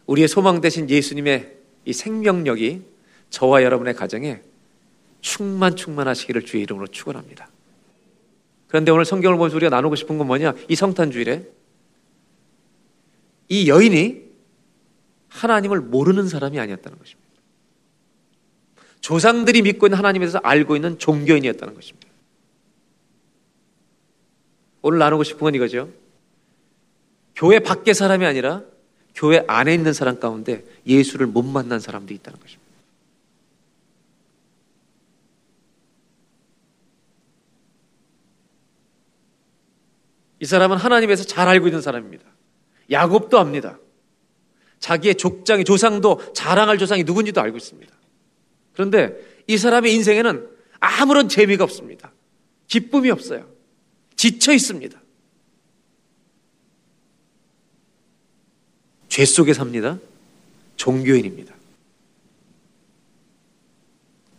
우리의 0.06 0.28
소망 0.28 0.60
대신 0.60 0.90
예수님의 0.90 1.56
이 1.86 1.92
생명력이 1.92 2.82
저와 3.30 3.62
여러분의 3.62 3.94
가정에 3.94 4.42
충만 5.20 5.76
충만하시기를 5.76 6.44
주의 6.44 6.62
이름으로 6.62 6.86
축원합니다. 6.86 7.48
그런데 8.68 8.92
오늘 8.92 9.04
성경을 9.04 9.36
보면서 9.36 9.56
우리가 9.56 9.70
나누고 9.70 9.96
싶은 9.96 10.18
건 10.18 10.26
뭐냐? 10.26 10.54
이 10.68 10.76
성탄 10.76 11.10
주일에 11.10 11.46
이 13.48 13.68
여인이 13.68 14.30
하나님을 15.28 15.80
모르는 15.80 16.28
사람이 16.28 16.58
아니었다는 16.58 16.98
것입니다. 16.98 17.30
조상들이 19.00 19.62
믿고 19.62 19.86
있는 19.86 19.98
하나님에 19.98 20.24
대해서 20.24 20.38
알고 20.38 20.76
있는 20.76 20.98
종교인이었다는 20.98 21.74
것입니다. 21.74 22.08
오늘 24.82 24.98
나누고 24.98 25.24
싶은 25.24 25.40
건 25.40 25.54
이거죠. 25.54 25.90
교회 27.34 27.58
밖의 27.58 27.94
사람이 27.94 28.24
아니라 28.24 28.62
교회 29.14 29.44
안에 29.46 29.74
있는 29.74 29.92
사람 29.92 30.20
가운데 30.20 30.64
예수를 30.86 31.26
못 31.26 31.42
만난 31.42 31.80
사람들이 31.80 32.16
있다는 32.16 32.38
것입니다. 32.38 32.69
이 40.40 40.46
사람은 40.46 40.78
하나님에서 40.78 41.24
잘 41.24 41.48
알고 41.48 41.68
있는 41.68 41.82
사람입니다. 41.82 42.24
야곱도 42.90 43.38
압니다. 43.38 43.78
자기의 44.78 45.14
족장의 45.16 45.64
조상도 45.64 46.32
자랑할 46.32 46.78
조상이 46.78 47.04
누군지도 47.04 47.40
알고 47.40 47.58
있습니다. 47.58 47.92
그런데 48.72 49.14
이 49.46 49.58
사람의 49.58 49.94
인생에는 49.94 50.48
아무런 50.80 51.28
재미가 51.28 51.62
없습니다. 51.64 52.12
기쁨이 52.66 53.10
없어요. 53.10 53.46
지쳐 54.16 54.52
있습니다. 54.52 54.98
죄 59.08 59.24
속에 59.24 59.52
삽니다. 59.52 59.98
종교인입니다. 60.76 61.54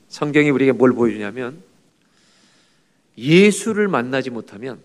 성경이 0.09 0.49
우리에게 0.49 0.71
뭘 0.71 0.93
보여주냐면 0.93 1.61
예수를 3.17 3.87
만나지 3.87 4.31
못하면 4.31 4.81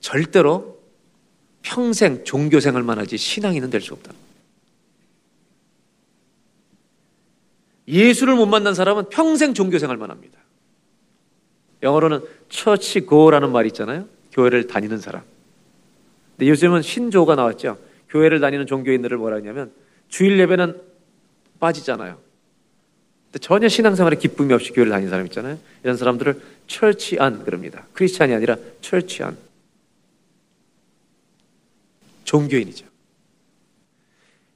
절대로 0.00 0.80
평생 1.62 2.24
종교 2.24 2.58
생활만 2.60 2.98
하지 2.98 3.16
신앙인은 3.16 3.70
될 3.70 3.80
수 3.80 3.92
없다. 3.94 4.12
예수를 7.86 8.34
못 8.36 8.46
만난 8.46 8.74
사람은 8.74 9.08
평생 9.10 9.52
종교 9.52 9.78
생활만 9.78 10.10
합니다. 10.10 10.38
영어로는 11.82 12.20
처치 12.48 13.00
고라는 13.00 13.50
말이 13.52 13.68
있잖아요. 13.68 14.06
교회를 14.32 14.66
다니는 14.68 14.98
사람. 14.98 15.22
근데 16.36 16.50
요즘은 16.50 16.82
신조가 16.82 17.34
나왔죠. 17.34 17.78
교회를 18.08 18.40
다니는 18.40 18.66
종교인들을 18.66 19.16
뭐라 19.16 19.36
하냐면 19.36 19.72
주일 20.08 20.38
예배는 20.38 20.80
빠지잖아요. 21.58 22.18
근데 23.26 23.38
전혀 23.40 23.68
신앙생활에 23.68 24.16
기쁨이 24.16 24.52
없이 24.52 24.72
교회를 24.72 24.90
다니는 24.90 25.10
사람 25.10 25.26
있잖아요. 25.26 25.58
이런 25.82 25.96
사람들을 25.96 26.40
철치안 26.66 27.44
그럽니다. 27.44 27.86
크리스찬이 27.92 28.34
아니라 28.34 28.56
철치안. 28.80 29.36
종교인이죠. 32.30 32.86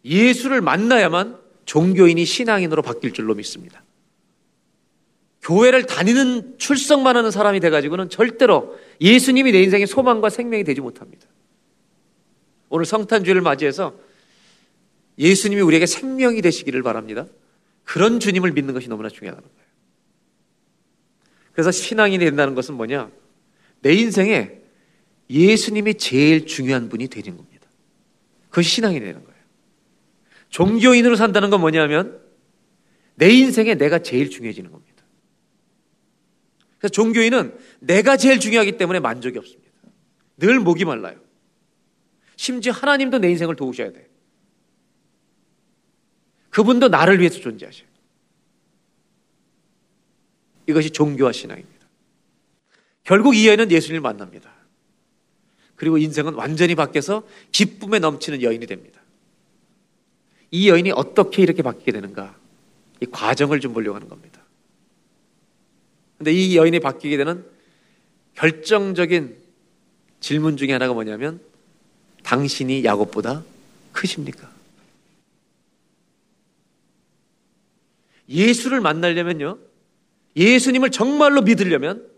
예수를 0.04 0.60
만나야만 0.60 1.40
종교인이 1.64 2.24
신앙인으로 2.24 2.82
바뀔 2.82 3.12
줄로 3.12 3.34
믿습니다. 3.34 3.82
교회를 5.42 5.86
다니는 5.86 6.56
출석만 6.58 7.16
하는 7.16 7.32
사람이 7.32 7.58
돼가지고는 7.58 8.10
절대로 8.10 8.78
예수님이 9.00 9.50
내 9.50 9.62
인생의 9.64 9.88
소망과 9.88 10.30
생명이 10.30 10.62
되지 10.62 10.80
못합니다. 10.80 11.26
오늘 12.68 12.84
성탄주를 12.86 13.40
맞이해서 13.40 13.98
예수님이 15.18 15.62
우리에게 15.62 15.86
생명이 15.86 16.42
되시기를 16.42 16.82
바랍니다. 16.84 17.26
그런 17.82 18.20
주님을 18.20 18.52
믿는 18.52 18.72
것이 18.72 18.88
너무나 18.88 19.08
중요하다는 19.08 19.48
거예요. 19.48 19.68
그래서 21.52 21.72
신앙인이 21.72 22.24
된다는 22.24 22.54
것은 22.54 22.76
뭐냐? 22.76 23.10
내 23.80 23.94
인생에 23.94 24.60
예수님이 25.28 25.94
제일 25.94 26.46
중요한 26.46 26.88
분이 26.88 27.08
되는 27.08 27.36
겁니다. 27.36 27.53
그것이 28.54 28.70
신앙이 28.70 29.00
되는 29.00 29.24
거예요. 29.24 29.40
종교인으로 30.48 31.16
산다는 31.16 31.50
건 31.50 31.60
뭐냐면 31.60 32.22
내 33.16 33.28
인생에 33.28 33.74
내가 33.74 33.98
제일 33.98 34.30
중요해지는 34.30 34.70
겁니다. 34.70 35.04
그래서 36.78 36.92
종교인은 36.92 37.58
내가 37.80 38.16
제일 38.16 38.38
중요하기 38.38 38.76
때문에 38.76 39.00
만족이 39.00 39.38
없습니다. 39.38 39.72
늘 40.36 40.60
목이 40.60 40.84
말라요. 40.84 41.18
심지어 42.36 42.72
하나님도 42.72 43.18
내 43.18 43.28
인생을 43.30 43.56
도우셔야 43.56 43.90
돼. 43.90 44.08
그분도 46.50 46.88
나를 46.88 47.18
위해서 47.18 47.40
존재하셔요. 47.40 47.88
이것이 50.68 50.90
종교와 50.90 51.32
신앙입니다. 51.32 51.88
결국 53.02 53.34
이 53.34 53.48
여인은 53.48 53.72
예수님을 53.72 54.00
만납니다. 54.00 54.54
그리고 55.76 55.98
인생은 55.98 56.34
완전히 56.34 56.74
바뀌어서 56.74 57.24
기쁨에 57.52 57.98
넘치는 57.98 58.42
여인이 58.42 58.66
됩니다. 58.66 59.00
이 60.50 60.68
여인이 60.68 60.92
어떻게 60.92 61.42
이렇게 61.42 61.62
바뀌게 61.62 61.92
되는가? 61.92 62.36
이 63.00 63.06
과정을 63.06 63.60
좀 63.60 63.72
보려고 63.72 63.96
하는 63.96 64.08
겁니다. 64.08 64.40
근데 66.16 66.32
이 66.32 66.56
여인이 66.56 66.78
바뀌게 66.80 67.16
되는 67.16 67.44
결정적인 68.34 69.36
질문 70.20 70.56
중에 70.56 70.72
하나가 70.72 70.94
뭐냐면 70.94 71.40
당신이 72.22 72.84
야곱보다 72.84 73.44
크십니까? 73.92 74.50
예수를 78.28 78.80
만나려면요. 78.80 79.58
예수님을 80.36 80.90
정말로 80.90 81.42
믿으려면 81.42 82.08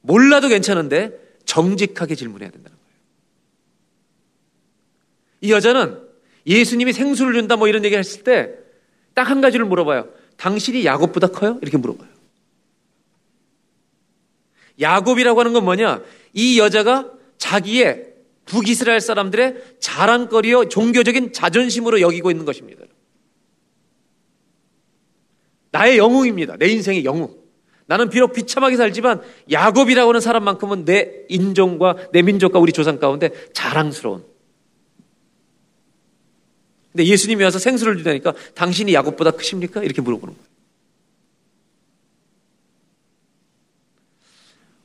몰라도 0.00 0.48
괜찮은데 0.48 1.38
정직하게 1.44 2.14
질문해야 2.14 2.50
거예요. 2.50 2.75
이 5.46 5.52
여자는 5.52 6.00
예수님이 6.46 6.92
생수를 6.92 7.34
준다 7.34 7.56
뭐 7.56 7.68
이런 7.68 7.84
얘기 7.84 7.96
했을 7.96 8.22
때 8.24 8.66
딱 9.16 9.30
한 9.30 9.40
가지를 9.40 9.64
물어봐요. 9.64 10.08
당신이 10.36 10.84
야곱보다 10.84 11.28
커요? 11.28 11.58
이렇게 11.62 11.78
물어봐요. 11.78 12.08
야곱이라고 14.78 15.40
하는 15.40 15.54
건 15.54 15.64
뭐냐? 15.64 16.02
이 16.34 16.58
여자가 16.58 17.10
자기의 17.38 18.12
북이스라엘 18.44 19.00
사람들의 19.00 19.78
자랑거리요 19.80 20.68
종교적인 20.68 21.32
자존심으로 21.32 22.02
여기고 22.02 22.30
있는 22.30 22.44
것입니다. 22.44 22.84
나의 25.70 25.96
영웅입니다. 25.96 26.58
내 26.58 26.68
인생의 26.68 27.06
영웅. 27.06 27.34
나는 27.86 28.10
비록 28.10 28.34
비참하게 28.34 28.76
살지만 28.76 29.22
야곱이라고 29.50 30.10
하는 30.10 30.20
사람만큼은 30.20 30.84
내 30.84 31.24
인종과 31.30 32.10
내 32.12 32.20
민족과 32.20 32.58
우리 32.58 32.72
조상 32.72 32.98
가운데 32.98 33.30
자랑스러운. 33.54 34.24
근데 36.96 37.10
예수님이 37.10 37.44
와서 37.44 37.58
생수를 37.58 37.98
주다니까 37.98 38.32
당신이 38.54 38.94
야곱보다 38.94 39.32
크십니까? 39.32 39.82
이렇게 39.82 40.00
물어보는 40.00 40.34
거예요. 40.34 40.46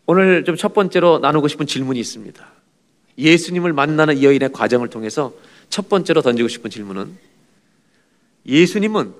오늘 0.08 0.44
좀 0.44 0.58
첫 0.58 0.74
번째로 0.74 1.20
나누고 1.20 1.48
싶은 1.48 1.68
질문이 1.68 1.98
있습니다. 2.02 2.46
예수님을 3.18 3.72
만나는 3.72 4.18
이 4.18 4.26
여인의 4.26 4.52
과정을 4.52 4.90
통해서 4.90 5.34
첫 5.70 5.88
번째로 5.88 6.22
던지고 6.22 6.50
싶은 6.50 6.70
질문은 6.70 7.18
예수님은 8.46 9.14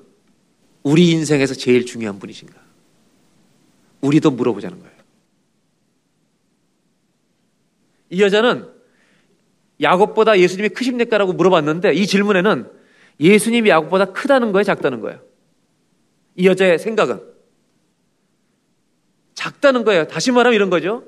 우리 0.84 1.12
인생에서 1.12 1.54
제일 1.54 1.86
중요한 1.86 2.20
분이신가? 2.20 2.54
우리도 4.02 4.32
물어보자는 4.32 4.80
거예요. 4.80 4.96
이 8.10 8.22
여자는 8.22 8.68
야곱보다 9.80 10.38
예수님이 10.40 10.70
크십니까라고 10.70 11.32
물어봤는데 11.32 11.94
이 11.94 12.06
질문에는 12.06 12.81
예수님이 13.22 13.70
야곱보다 13.70 14.06
크다는 14.06 14.52
거예요, 14.52 14.64
작다는 14.64 15.00
거예요. 15.00 15.22
이 16.36 16.48
여자의 16.48 16.80
생각은 16.80 17.22
작다는 19.36 19.84
거예요. 19.84 20.08
다시 20.08 20.32
말하면 20.32 20.56
이런 20.56 20.70
거죠. 20.70 21.06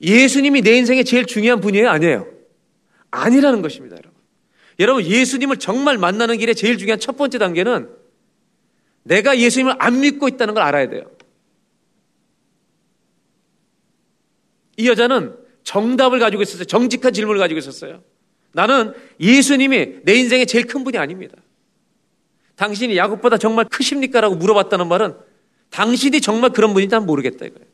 예수님이 0.00 0.62
내 0.62 0.76
인생에 0.76 1.02
제일 1.02 1.26
중요한 1.26 1.60
분이에요, 1.60 1.88
아니에요? 1.88 2.28
아니라는 3.10 3.62
것입니다, 3.62 3.96
여러분. 3.96 4.12
여러분, 4.78 5.04
예수님을 5.04 5.56
정말 5.56 5.98
만나는 5.98 6.38
길에 6.38 6.54
제일 6.54 6.76
중요한 6.78 7.00
첫 7.00 7.16
번째 7.16 7.38
단계는 7.38 7.88
내가 9.02 9.38
예수님을 9.38 9.74
안 9.78 10.00
믿고 10.00 10.28
있다는 10.28 10.54
걸 10.54 10.62
알아야 10.62 10.88
돼요. 10.88 11.10
이 14.76 14.86
여자는 14.88 15.36
정답을 15.64 16.18
가지고 16.20 16.42
있었어요. 16.42 16.64
정직한 16.64 17.12
질문을 17.12 17.40
가지고 17.40 17.58
있었어요. 17.58 18.02
나는 18.58 18.92
예수님이 19.20 20.00
내 20.02 20.14
인생의 20.14 20.48
제일 20.48 20.66
큰 20.66 20.82
분이 20.82 20.98
아닙니다. 20.98 21.36
당신이 22.56 22.96
야곱보다 22.96 23.38
정말 23.38 23.66
크십니까? 23.66 24.20
라고 24.20 24.34
물어봤다는 24.34 24.88
말은 24.88 25.14
당신이 25.70 26.20
정말 26.20 26.50
그런 26.50 26.74
분인지 26.74 26.90
난 26.90 27.06
모르겠다 27.06 27.46
이거예요. 27.46 27.64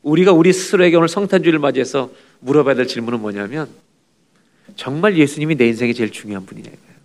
우리가 0.00 0.32
우리 0.32 0.54
스스로에게 0.54 0.96
오늘 0.96 1.08
성탄주의를 1.08 1.58
맞이해서 1.58 2.10
물어봐야 2.40 2.76
될 2.76 2.86
질문은 2.86 3.20
뭐냐면 3.20 3.68
정말 4.76 5.18
예수님이 5.18 5.56
내 5.56 5.66
인생에 5.66 5.92
제일 5.92 6.10
중요한 6.10 6.46
분이냐 6.46 6.70
이거예요. 6.70 6.96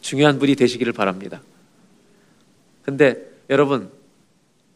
중요한 0.00 0.38
분이 0.38 0.54
되시기를 0.54 0.92
바랍니다. 0.92 1.42
근데 2.84 3.16
여러분 3.50 3.90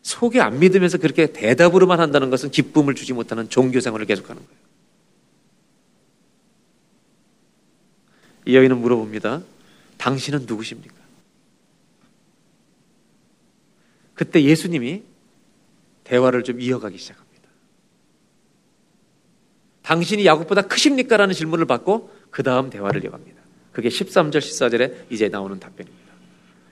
속에 0.06 0.40
안 0.40 0.60
믿으면서 0.60 0.98
그렇게 0.98 1.32
대답으로만 1.32 1.98
한다는 1.98 2.30
것은 2.30 2.52
기쁨을 2.52 2.94
주지 2.94 3.12
못하는 3.12 3.48
종교 3.48 3.80
생활을 3.80 4.06
계속하는 4.06 4.40
거예요. 4.40 4.60
이 8.44 8.54
여인은 8.54 8.78
물어봅니다. 8.78 9.42
당신은 9.98 10.46
누구십니까? 10.46 10.94
그때 14.14 14.44
예수님이 14.44 15.02
대화를 16.04 16.44
좀 16.44 16.60
이어가기 16.60 16.98
시작합니다. 16.98 17.48
당신이 19.82 20.24
야곱보다 20.24 20.62
크십니까? 20.62 21.16
라는 21.16 21.34
질문을 21.34 21.66
받고 21.66 22.14
그 22.30 22.44
다음 22.44 22.70
대화를 22.70 23.02
이어갑니다. 23.02 23.42
그게 23.72 23.88
13절, 23.88 24.38
14절에 24.38 25.10
이제 25.10 25.28
나오는 25.28 25.58
답변입니다. 25.58 26.12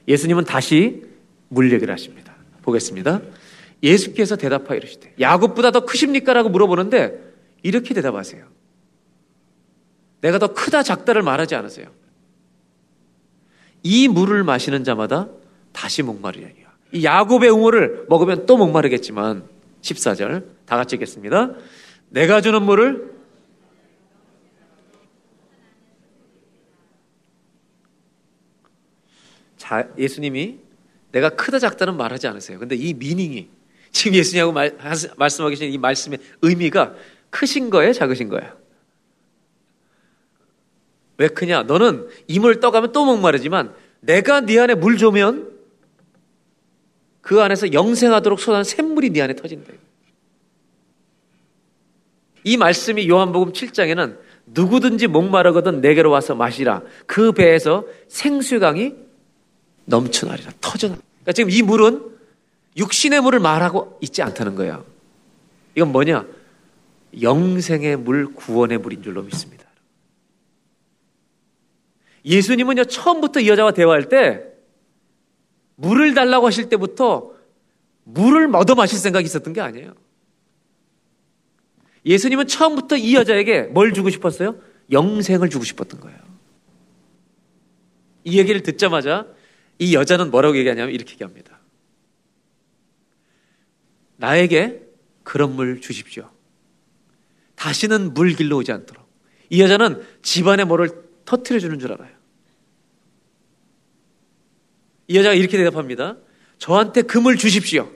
예수님은 0.06 0.44
다시 0.44 1.02
물 1.48 1.72
얘기를 1.72 1.92
하십니다. 1.92 2.33
보겠습니다. 2.64 3.20
예수께서 3.82 4.36
대답하여 4.36 4.78
이르시되 4.78 5.14
야곱보다 5.20 5.70
더 5.70 5.84
크십니까? 5.84 6.32
라고 6.32 6.48
물어보는데 6.48 7.20
이렇게 7.62 7.94
대답하세요. 7.94 8.44
내가 10.22 10.38
더 10.38 10.54
크다 10.54 10.82
작다를 10.82 11.22
말하지 11.22 11.54
않으세요. 11.54 11.88
이 13.82 14.08
물을 14.08 14.42
마시는 14.42 14.84
자마다 14.84 15.28
다시 15.72 16.02
목마르리라. 16.02 16.50
이 16.92 17.04
야곱의 17.04 17.50
우물을 17.50 18.06
먹으면 18.08 18.46
또 18.46 18.56
목마르겠지만 18.56 19.46
14절 19.82 20.46
다 20.64 20.76
같이 20.76 20.96
읽겠습니다. 20.96 21.52
내가 22.08 22.40
주는 22.40 22.62
물을 22.62 23.12
자, 29.56 29.88
예수님이 29.98 30.63
내가 31.14 31.28
크다 31.28 31.60
작다는 31.60 31.96
말하지 31.96 32.26
않으세요. 32.26 32.58
근데 32.58 32.74
이 32.74 32.92
미닝이 32.92 33.48
지금 33.92 34.16
예수님하고 34.16 34.52
말, 34.52 34.76
말씀하고 35.16 35.50
계신 35.50 35.72
이 35.72 35.78
말씀의 35.78 36.18
의미가 36.42 36.94
크신 37.30 37.70
거예요, 37.70 37.92
작으신 37.92 38.28
거예요? 38.28 38.52
왜 41.16 41.28
크냐? 41.28 41.62
너는 41.62 42.08
이물 42.26 42.58
떠가면 42.58 42.90
또 42.90 43.04
목마르지만 43.04 43.72
내가 44.00 44.40
네 44.40 44.58
안에 44.58 44.74
물 44.74 44.96
주면 44.96 45.52
그 47.20 47.40
안에서 47.40 47.72
영생하도록 47.72 48.40
쏟아는 48.40 48.64
샘물이 48.64 49.10
네 49.10 49.22
안에 49.22 49.36
터진다. 49.36 49.72
이 52.42 52.56
말씀이 52.56 53.08
요한복음 53.08 53.52
7장에는 53.52 54.18
누구든지 54.46 55.06
목마르거든 55.06 55.80
내게로 55.80 56.10
와서 56.10 56.34
마시라. 56.34 56.82
그 57.06 57.30
배에서 57.30 57.86
생수강이 58.08 59.03
넘쳐나리라. 59.86 60.52
터져나. 60.60 60.96
그러니까 60.96 61.32
지금 61.32 61.50
이 61.50 61.62
물은 61.62 62.12
육신의 62.76 63.20
물을 63.20 63.38
말하고 63.38 63.98
있지 64.00 64.22
않다는 64.22 64.54
거예요. 64.54 64.84
이건 65.74 65.92
뭐냐? 65.92 66.26
영생의 67.20 67.96
물, 67.96 68.34
구원의 68.34 68.78
물인 68.78 69.02
줄로 69.02 69.22
믿습니다. 69.22 69.64
예수님은요, 72.24 72.84
처음부터 72.86 73.40
이 73.40 73.48
여자와 73.48 73.72
대화할 73.72 74.08
때 74.08 74.42
물을 75.76 76.14
달라고 76.14 76.46
하실 76.46 76.68
때부터 76.68 77.32
물을 78.04 78.54
얻어 78.54 78.74
마실 78.74 78.98
생각이 78.98 79.24
있었던 79.26 79.52
게 79.52 79.60
아니에요. 79.60 79.94
예수님은 82.06 82.46
처음부터 82.46 82.96
이 82.96 83.14
여자에게 83.14 83.62
뭘 83.62 83.92
주고 83.92 84.10
싶었어요? 84.10 84.56
영생을 84.90 85.48
주고 85.48 85.64
싶었던 85.64 86.00
거예요. 86.00 86.18
이 88.24 88.38
얘기를 88.38 88.62
듣자마자 88.62 89.26
이 89.78 89.94
여자는 89.94 90.30
뭐라고 90.30 90.56
얘기하냐면 90.56 90.94
이렇게 90.94 91.12
얘기합니다. 91.12 91.58
나에게 94.16 94.82
그런 95.22 95.54
물 95.56 95.80
주십시오. 95.80 96.30
다시는 97.56 98.14
물 98.14 98.34
길러 98.34 98.56
오지 98.56 98.72
않도록. 98.72 99.04
이 99.50 99.60
여자는 99.60 100.04
집안에 100.22 100.64
뭐를 100.64 100.90
터트려 101.24 101.58
주는 101.58 101.78
줄 101.78 101.92
알아요. 101.92 102.14
이 105.08 105.16
여자가 105.16 105.34
이렇게 105.34 105.56
대답합니다. 105.56 106.16
저한테 106.58 107.02
금을 107.02 107.36
주십시오. 107.36 107.90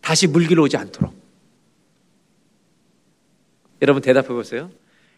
다시 0.00 0.26
물길로 0.26 0.64
오지 0.64 0.76
않도록. 0.76 1.14
여러분 3.82 4.02
대답해 4.02 4.28
보세요. 4.28 4.70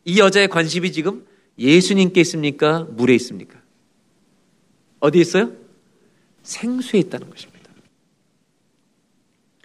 이 0.04 0.18
여자의 0.18 0.48
관심이 0.48 0.92
지금 0.92 1.26
예수님께 1.58 2.20
있습니까? 2.20 2.84
물에 2.90 3.14
있습니까? 3.16 3.60
어디 5.00 5.20
있어요? 5.20 5.52
생수에 6.42 7.00
있다는 7.00 7.30
것입니다. 7.30 7.70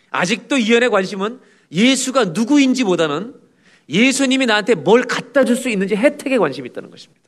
아직도 0.10 0.58
이 0.58 0.74
연의 0.74 0.90
관심은 0.90 1.40
예수가 1.72 2.26
누구인지보다는 2.26 3.36
예수님이 3.88 4.46
나한테 4.46 4.76
뭘 4.76 5.04
갖다 5.04 5.44
줄 5.44 5.56
수 5.56 5.70
있는지 5.70 5.96
혜택에 5.96 6.38
관심이 6.38 6.68
있다는 6.70 6.92
것입니다. 6.92 7.22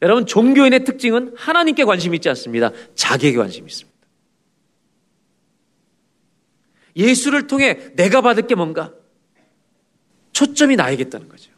여러분, 0.00 0.26
종교인의 0.26 0.84
특징은 0.84 1.34
하나님께 1.36 1.84
관심이 1.84 2.16
있지 2.16 2.28
않습니다. 2.28 2.70
자기에게 2.94 3.36
관심이 3.36 3.66
있습니다. 3.66 3.98
예수를 6.96 7.46
통해 7.46 7.92
내가 7.94 8.20
받을 8.20 8.46
게 8.46 8.54
뭔가? 8.54 8.92
초점이 10.32 10.76
나에게 10.76 11.04
있다는 11.04 11.28
거죠. 11.28 11.50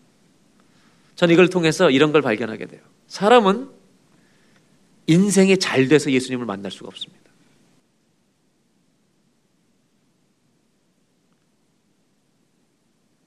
저는 1.16 1.35
이걸 1.35 1.49
통해서 1.49 1.91
이런 1.91 2.12
걸 2.12 2.22
발견하게 2.22 2.66
돼요. 2.66 2.81
사람은 3.07 3.68
인생이 5.07 5.59
잘 5.59 5.88
돼서 5.88 6.11
예수님을 6.11 6.46
만날 6.46 6.70
수가 6.70 6.88
없습니다. 6.88 7.20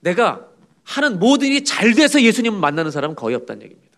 내가 0.01 0.49
하는 0.84 1.17
모든 1.19 1.47
일이 1.47 1.63
잘 1.63 1.93
돼서 1.93 2.21
예수님을 2.21 2.59
만나는 2.59 2.91
사람은 2.91 3.15
거의 3.15 3.36
없다는 3.36 3.63
얘기입니다. 3.63 3.97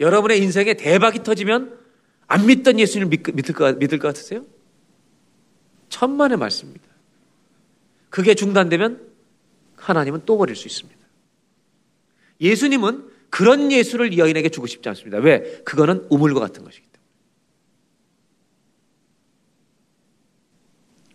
여러분의 0.00 0.40
인생에 0.42 0.74
대박이 0.74 1.22
터지면 1.22 1.76
안 2.26 2.46
믿던 2.46 2.78
예수님을 2.78 3.08
믿, 3.08 3.34
믿을, 3.34 3.54
것, 3.54 3.78
믿을 3.78 3.98
것 3.98 4.08
같으세요? 4.08 4.44
천만의 5.88 6.36
말씀입니다. 6.36 6.86
그게 8.10 8.34
중단되면 8.34 9.08
하나님은 9.76 10.22
또 10.26 10.36
버릴 10.36 10.54
수 10.54 10.68
있습니다. 10.68 10.97
예수님은 12.40 13.10
그런 13.30 13.70
예수를 13.72 14.12
이 14.12 14.18
여인에게 14.18 14.48
주고 14.48 14.66
싶지 14.66 14.88
않습니다. 14.88 15.18
왜? 15.18 15.60
그거는 15.64 16.06
우물과 16.10 16.40
같은 16.40 16.64
것이기 16.64 16.86
때문에. 16.86 16.98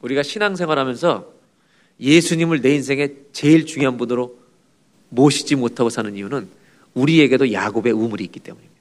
우리가 0.02 0.24
신앙생활 0.24 0.78
하면서 0.78 1.34
예수님을 2.00 2.62
내 2.62 2.76
인생의 2.76 3.18
제일 3.32 3.66
중요한 3.66 3.98
분으로 3.98 4.38
모시지 5.10 5.56
못하고 5.56 5.90
사는 5.90 6.16
이유는 6.16 6.50
우리에게도 6.94 7.52
야곱의 7.54 7.94
우물이 7.94 8.24
있기 8.26 8.40
때문입니다. 8.40 8.74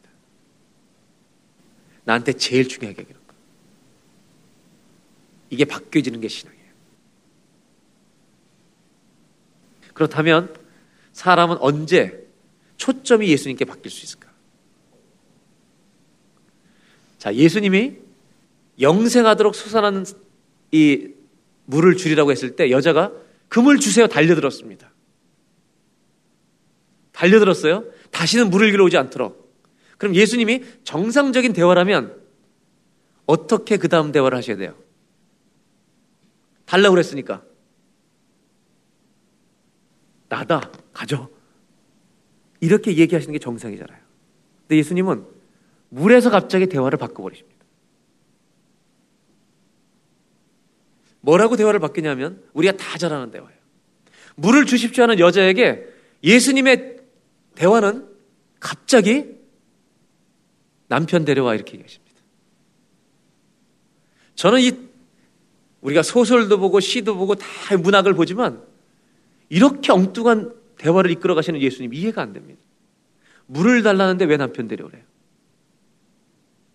나한테 2.04 2.32
제일 2.32 2.68
중요하게 2.68 3.02
여기는 3.02 3.20
거. 3.26 3.34
이게 5.50 5.64
바뀌어지는 5.64 6.20
게 6.20 6.28
신앙이에요. 6.28 6.62
그렇다면 9.94 10.54
사람은 11.12 11.58
언제 11.60 12.21
초점이 12.82 13.28
예수님께 13.28 13.64
바뀔 13.64 13.92
수 13.92 14.04
있을까? 14.04 14.28
자, 17.16 17.32
예수님이 17.32 17.98
영생하도록 18.80 19.54
솟아나는 19.54 20.04
이 20.72 21.10
물을 21.66 21.96
줄이라고 21.96 22.32
했을 22.32 22.56
때 22.56 22.72
여자가 22.72 23.12
금을 23.48 23.78
주세요 23.78 24.08
달려들었습니다. 24.08 24.90
달려들었어요. 27.12 27.84
다시는 28.10 28.50
물을 28.50 28.72
길어오지 28.72 28.96
않도록. 28.96 29.56
그럼 29.96 30.16
예수님이 30.16 30.64
정상적인 30.82 31.52
대화라면 31.52 32.20
어떻게 33.26 33.76
그 33.76 33.88
다음 33.88 34.10
대화를 34.10 34.36
하셔야 34.36 34.56
돼요? 34.56 34.74
달라고 36.64 36.94
그랬으니까. 36.94 37.44
나다. 40.28 40.72
가져. 40.92 41.30
이렇게 42.62 42.96
얘기하시는 42.96 43.32
게 43.32 43.40
정상이잖아요. 43.40 43.98
근데 44.62 44.76
예수님은 44.76 45.26
물에서 45.90 46.30
갑자기 46.30 46.68
대화를 46.68 46.96
바꿔버리십니다. 46.96 47.52
뭐라고 51.20 51.56
대화를 51.56 51.80
바뀌냐면 51.80 52.42
우리가 52.54 52.76
다잘 52.76 53.12
아는 53.12 53.32
대화예요. 53.32 53.58
물을 54.36 54.64
주십시오 54.64 55.02
하는 55.02 55.18
여자에게 55.18 55.86
예수님의 56.22 57.00
대화는 57.56 58.08
갑자기 58.60 59.26
남편 60.86 61.24
데려와 61.24 61.56
이렇게 61.56 61.74
얘기하십니다. 61.74 62.12
저는 64.36 64.60
이 64.60 64.72
우리가 65.80 66.04
소설도 66.04 66.58
보고 66.58 66.78
시도 66.78 67.16
보고 67.16 67.34
다 67.34 67.76
문학을 67.76 68.14
보지만 68.14 68.62
이렇게 69.48 69.90
엉뚱한 69.90 70.61
대화를 70.82 71.12
이끌어 71.12 71.36
가시는 71.36 71.60
예수님 71.60 71.94
이해가 71.94 72.22
안 72.22 72.32
됩니다. 72.32 72.60
물을 73.46 73.82
달라는데 73.84 74.24
왜 74.24 74.36
남편 74.36 74.66
데려오래요? 74.66 75.02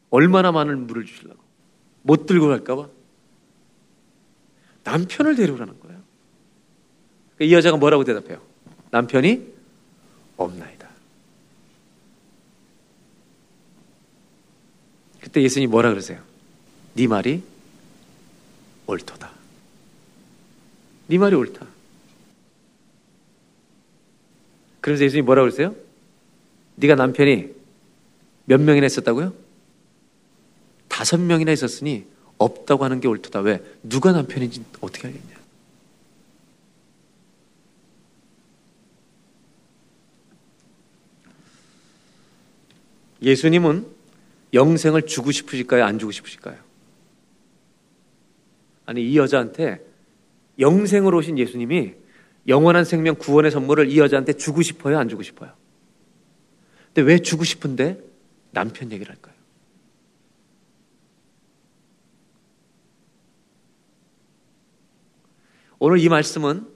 얼마나 0.09 0.53
많은 0.53 0.87
물을 0.87 1.05
주시려고? 1.05 1.43
못 2.03 2.25
들고 2.25 2.47
갈까봐? 2.47 2.89
남편을 4.85 5.35
데려오라는 5.35 5.79
거예요. 5.81 6.01
이 7.41 7.53
여자가 7.53 7.75
뭐라고 7.75 8.05
대답해요? 8.05 8.41
남편이 8.91 9.53
없나이다. 10.37 10.87
그때 15.19 15.41
예수님이 15.41 15.69
뭐라 15.69 15.89
그러세요? 15.89 16.23
네 16.93 17.07
말이 17.07 17.43
옳도다. 18.85 19.31
네 21.07 21.17
말이 21.17 21.35
옳다. 21.35 21.76
그래서 24.87 25.03
예수님이 25.03 25.25
뭐라 25.25 25.41
그러세요? 25.41 25.75
네가 26.75 26.95
남편이 26.95 27.53
몇 28.45 28.61
명이나 28.61 28.85
있었다고요? 28.85 29.33
다섯 30.87 31.19
명이나 31.19 31.51
있었으니 31.51 32.05
없다고 32.37 32.85
하는 32.85 33.01
게 33.01 33.09
옳도다. 33.09 33.41
왜? 33.41 33.61
누가 33.83 34.13
남편인지 34.13 34.63
어떻게 34.79 35.07
알겠냐? 35.09 35.35
예수님은 43.23 43.87
영생을 44.53 45.05
주고 45.05 45.33
싶으실까요? 45.33 45.83
안 45.83 45.99
주고 45.99 46.13
싶으실까요? 46.13 46.55
아니, 48.85 49.11
이 49.11 49.17
여자한테 49.17 49.85
영생으로 50.57 51.17
오신 51.17 51.37
예수님이 51.37 52.06
영원한 52.47 52.85
생명 52.85 53.15
구원의 53.15 53.51
선물을 53.51 53.89
이 53.91 53.99
여자한테 53.99 54.33
주고 54.33 54.61
싶어요? 54.61 54.97
안 54.97 55.09
주고 55.09 55.21
싶어요? 55.21 55.51
근데 56.93 57.01
왜 57.01 57.19
주고 57.19 57.43
싶은데 57.43 58.01
남편 58.51 58.91
얘기를 58.91 59.13
할까요? 59.13 59.35
오늘 65.79 65.99
이 65.99 66.09
말씀은 66.09 66.67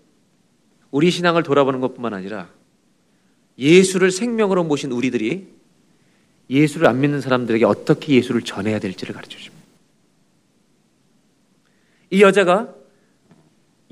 우리 0.92 1.10
신앙을 1.10 1.44
돌아보는 1.44 1.80
것뿐만 1.80 2.14
아니라 2.14 2.50
예수를 3.58 4.12
생명으로 4.12 4.64
모신 4.64 4.92
우리들이 4.92 5.48
예수를 6.50 6.88
안 6.88 7.00
믿는 7.00 7.22
사람들에게 7.22 7.64
어떻게 7.66 8.16
예수를 8.16 8.42
전해야 8.42 8.80
될지를 8.80 9.16
가르쳐 9.16 9.40
줍니다. 9.40 9.66
이 12.10 12.22
여자가 12.22 12.76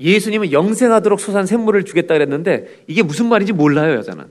예수님은 0.00 0.50
영생하도록 0.50 1.20
솟한 1.20 1.46
샘물을 1.46 1.84
주겠다 1.84 2.14
그랬는데 2.14 2.84
이게 2.86 3.02
무슨 3.02 3.28
말인지 3.28 3.52
몰라요, 3.52 3.94
여자는. 3.96 4.26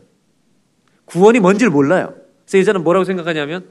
구원이 1.06 1.40
뭔지를 1.40 1.72
몰라요. 1.72 2.16
그래서 2.46 2.60
여자는 2.60 2.84
뭐라고 2.84 3.06
생각하냐면 3.06 3.68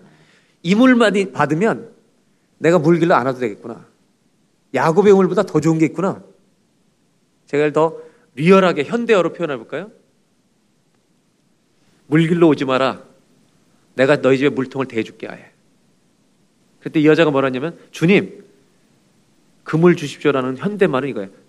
이물 0.63 0.97
받으면 1.33 1.91
내가 2.59 2.79
물길로 2.79 3.15
안 3.15 3.27
와도 3.27 3.41
되겠구나. 3.41 3.87
야곱의 4.75 5.13
우물보다 5.13 5.43
더 5.43 5.61
좋은 5.61 5.79
게 5.79 5.87
있구나. 5.87 6.23
제가 7.47 7.73
더 7.73 7.99
리얼하게 8.35 8.85
현대어로 8.85 9.33
표현해 9.33 9.57
볼까요? 9.57 9.91
물길로 12.07 12.49
오지 12.49 12.65
마라. 12.65 13.03
내가 13.95 14.21
너희 14.21 14.39
집에 14.39 14.49
물통을 14.51 14.87
대줄게 14.87 15.27
아예. 15.27 15.51
그때 16.81 17.01
이 17.01 17.07
여자가 17.07 17.31
뭐라 17.33 17.47
했냐면 17.47 17.77
주님 17.91 18.45
금을 19.65 19.97
주십시오라는 19.97 20.57
현대말은 20.59 21.09
이거예요. 21.09 21.48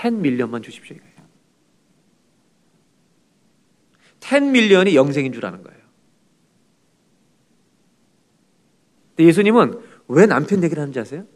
10 0.00 0.14
밀리언만 0.14 0.62
주십시오 0.62 0.96
이거예요. 0.96 1.18
10 4.20 4.42
밀리언이 4.44 4.94
영생인 4.94 5.32
줄 5.32 5.44
아는 5.44 5.62
거예요. 5.62 5.78
근데 9.16 9.28
예수님은 9.28 9.80
왜 10.08 10.26
남편 10.26 10.62
얘기를 10.62 10.80
하는지 10.80 11.00
아세요? 11.00 11.26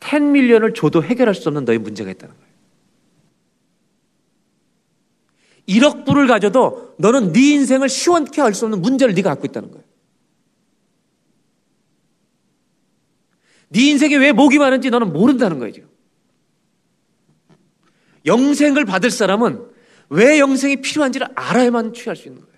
10 0.00 0.22
밀리언을 0.22 0.74
줘도 0.74 1.02
해결할 1.02 1.34
수 1.34 1.48
없는 1.48 1.64
너의 1.64 1.78
문제가 1.78 2.10
있다는 2.10 2.34
거예요. 2.34 2.46
1억 5.66 6.04
불을 6.06 6.28
가져도 6.28 6.94
너는 6.98 7.32
네 7.32 7.54
인생을 7.54 7.88
시원케 7.88 8.40
할 8.40 8.54
수 8.54 8.66
없는 8.66 8.80
문제를 8.82 9.14
네가 9.14 9.30
갖고 9.30 9.46
있다는 9.46 9.72
거예요. 9.72 9.85
네 13.68 13.88
인생에 13.90 14.16
왜 14.16 14.32
목이 14.32 14.58
많은지 14.58 14.90
너는 14.90 15.12
모른다는 15.12 15.58
거예요. 15.58 15.74
영생을 18.24 18.84
받을 18.84 19.10
사람은 19.10 19.64
왜 20.08 20.38
영생이 20.38 20.82
필요한지를 20.82 21.28
알아야만 21.34 21.94
취할 21.94 22.16
수 22.16 22.28
있는 22.28 22.40
거예요. 22.42 22.56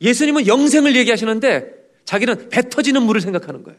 예수님은 0.00 0.46
영생을 0.46 0.96
얘기하시는데 0.96 1.74
자기는 2.04 2.48
배 2.48 2.68
터지는 2.68 3.02
물을 3.02 3.20
생각하는 3.20 3.62
거예요. 3.62 3.78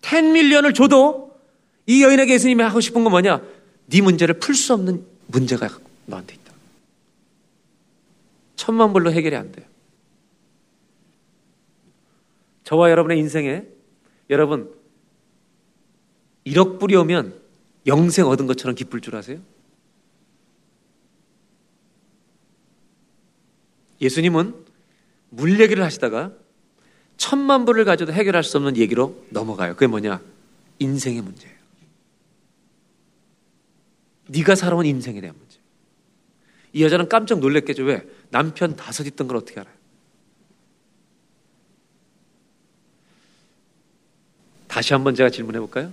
10밀리언을 0.00 0.74
줘도 0.74 1.38
이 1.86 2.02
여인에게 2.02 2.34
예수님이 2.34 2.62
하고 2.62 2.80
싶은 2.80 3.04
건 3.04 3.10
뭐냐? 3.12 3.42
네 3.86 4.00
문제를 4.00 4.38
풀 4.38 4.54
수 4.54 4.72
없는 4.74 5.04
문제가 5.26 5.68
너한테 6.06 6.34
있다. 6.34 6.52
천만 8.56 8.92
불로 8.92 9.12
해결이 9.12 9.36
안 9.36 9.52
돼요. 9.52 9.66
저와 12.70 12.88
여러분의 12.92 13.18
인생에 13.18 13.64
여러분 14.30 14.72
1억 16.46 16.78
불이 16.78 16.94
오면 16.94 17.34
영생 17.88 18.26
얻은 18.26 18.46
것처럼 18.46 18.76
기쁠 18.76 19.00
줄 19.00 19.16
아세요? 19.16 19.40
예수님은 24.00 24.54
물 25.30 25.60
얘기를 25.60 25.82
하시다가 25.82 26.32
천만 27.16 27.64
불을 27.64 27.84
가져도 27.84 28.12
해결할 28.12 28.44
수 28.44 28.56
없는 28.58 28.76
얘기로 28.76 29.26
넘어가요. 29.30 29.74
그게 29.74 29.88
뭐냐? 29.88 30.22
인생의 30.78 31.22
문제예요. 31.22 31.56
네가 34.28 34.54
살아온 34.54 34.86
인생에 34.86 35.20
대한 35.20 35.36
문제. 35.36 35.58
이 36.72 36.84
여자는 36.84 37.08
깜짝 37.08 37.40
놀랬겠죠. 37.40 37.82
왜? 37.82 38.08
남편 38.30 38.76
다섯 38.76 39.08
있던 39.08 39.26
걸 39.26 39.38
어떻게 39.38 39.58
알아요? 39.58 39.79
다시 44.70 44.92
한번 44.92 45.16
제가 45.16 45.30
질문해 45.30 45.58
볼까요? 45.58 45.92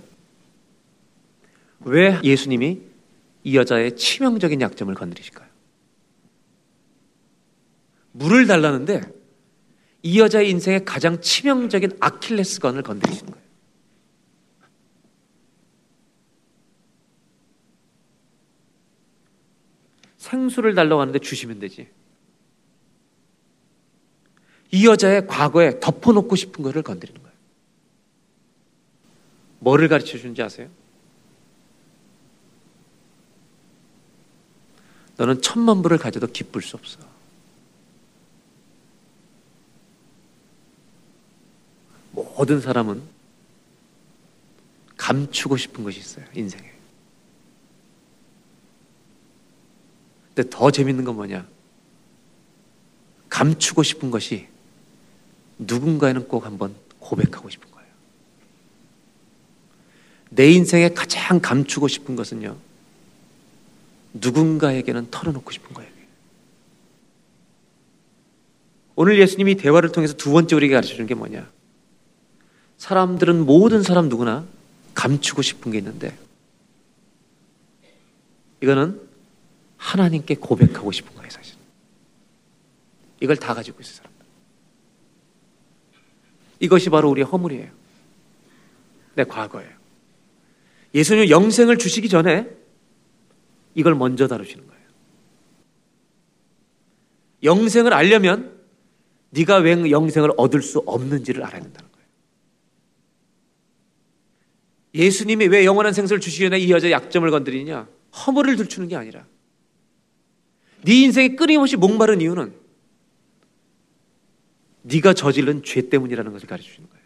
왜 1.80 2.20
예수님이 2.22 2.80
이 3.42 3.56
여자의 3.56 3.96
치명적인 3.96 4.60
약점을 4.60 4.94
건드리실까요? 4.94 5.48
물을 8.12 8.46
달라는데 8.46 9.02
이 10.04 10.20
여자의 10.20 10.50
인생의 10.50 10.84
가장 10.84 11.20
치명적인 11.20 11.96
아킬레스건을 11.98 12.84
건드리시는 12.84 13.32
거예요. 13.32 13.48
생수를 20.18 20.76
달라고 20.76 21.00
하는데 21.00 21.18
주시면 21.18 21.58
되지. 21.58 21.88
이 24.70 24.86
여자의 24.86 25.26
과거에 25.26 25.80
덮어놓고 25.80 26.36
싶은 26.36 26.62
것을 26.62 26.82
건드리는 26.82 27.20
거예요. 27.20 27.27
뭐를 29.60 29.88
가르쳐 29.88 30.18
주는지 30.18 30.42
아세요? 30.42 30.68
너는 35.16 35.42
천만 35.42 35.82
불을 35.82 35.98
가져도 35.98 36.28
기쁠 36.28 36.62
수 36.62 36.76
없어. 36.76 37.00
모든 42.12 42.60
사람은 42.60 43.02
감추고 44.96 45.56
싶은 45.56 45.84
것이 45.84 45.98
있어요, 45.98 46.24
인생에. 46.34 46.72
근데 50.34 50.50
더 50.50 50.70
재밌는 50.70 51.04
건 51.04 51.16
뭐냐? 51.16 51.46
감추고 53.28 53.82
싶은 53.82 54.10
것이 54.10 54.48
누군가에는 55.58 56.28
꼭 56.28 56.44
한번 56.44 56.74
고백하고 57.00 57.50
싶은 57.50 57.70
거예요. 57.70 57.77
내 60.30 60.50
인생에 60.50 60.90
가장 60.90 61.40
감추고 61.40 61.88
싶은 61.88 62.16
것은요, 62.16 62.56
누군가에게는 64.14 65.10
털어놓고 65.10 65.50
싶은 65.50 65.74
거예요. 65.74 65.90
오늘 68.94 69.18
예수님이 69.20 69.54
대화를 69.54 69.92
통해서 69.92 70.14
두 70.14 70.32
번째 70.32 70.56
우리에게 70.56 70.74
가르쳐 70.74 70.94
주는 70.94 71.06
게 71.06 71.14
뭐냐? 71.14 71.48
사람들은 72.78 73.46
모든 73.46 73.82
사람 73.82 74.08
누구나 74.08 74.44
감추고 74.94 75.42
싶은 75.42 75.70
게 75.70 75.78
있는데, 75.78 76.16
이거는 78.60 79.00
하나님께 79.76 80.34
고백하고 80.34 80.90
싶은 80.90 81.14
거예요, 81.14 81.30
사실. 81.30 81.54
이걸 83.20 83.36
다 83.36 83.54
가지고 83.54 83.80
있어요, 83.80 83.96
사람들. 83.98 84.26
이것이 86.60 86.90
바로 86.90 87.08
우리의 87.10 87.24
허물이에요. 87.24 87.70
내 89.14 89.22
과거예요. 89.22 89.77
예수님 90.94 91.28
영생을 91.30 91.78
주시기 91.78 92.08
전에 92.08 92.48
이걸 93.74 93.94
먼저 93.94 94.26
다루시는 94.26 94.66
거예요. 94.66 94.82
영생을 97.42 97.92
알려면 97.92 98.58
네가 99.30 99.58
왜 99.58 99.90
영생을 99.90 100.32
얻을 100.36 100.62
수 100.62 100.78
없는지를 100.80 101.44
알아야 101.44 101.62
된다는 101.62 101.90
거예요. 101.92 102.08
예수님이 104.94 105.46
왜 105.46 105.64
영원한 105.64 105.92
생사를 105.92 106.20
주시기 106.20 106.44
전에 106.44 106.58
이 106.58 106.70
여자의 106.70 106.92
약점을 106.92 107.30
건드리냐? 107.30 107.88
허물을 108.26 108.56
들추는 108.56 108.88
게 108.88 108.96
아니라 108.96 109.26
네 110.82 111.02
인생이 111.02 111.36
끊임없이 111.36 111.76
목마른 111.76 112.20
이유는 112.20 112.54
네가 114.82 115.12
저지른 115.12 115.62
죄 115.62 115.88
때문이라는 115.88 116.32
것을 116.32 116.48
가르쳐 116.48 116.70
주는 116.72 116.88
거예요. 116.88 116.97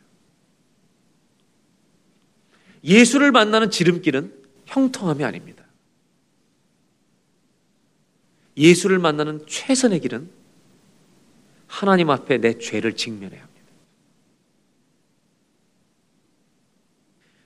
예수를 2.85 3.33
만나는 3.33 3.70
지름길은 3.70 4.43
형통함이 4.66 5.24
아닙니다. 5.24 5.64
예수를 8.57 8.99
만나는 8.99 9.45
최선의 9.47 10.01
길은 10.01 10.30
하나님 11.66 12.11
앞에 12.11 12.39
내 12.39 12.59
죄를 12.59 12.95
직면해야 12.95 13.41
합니다. 13.41 13.62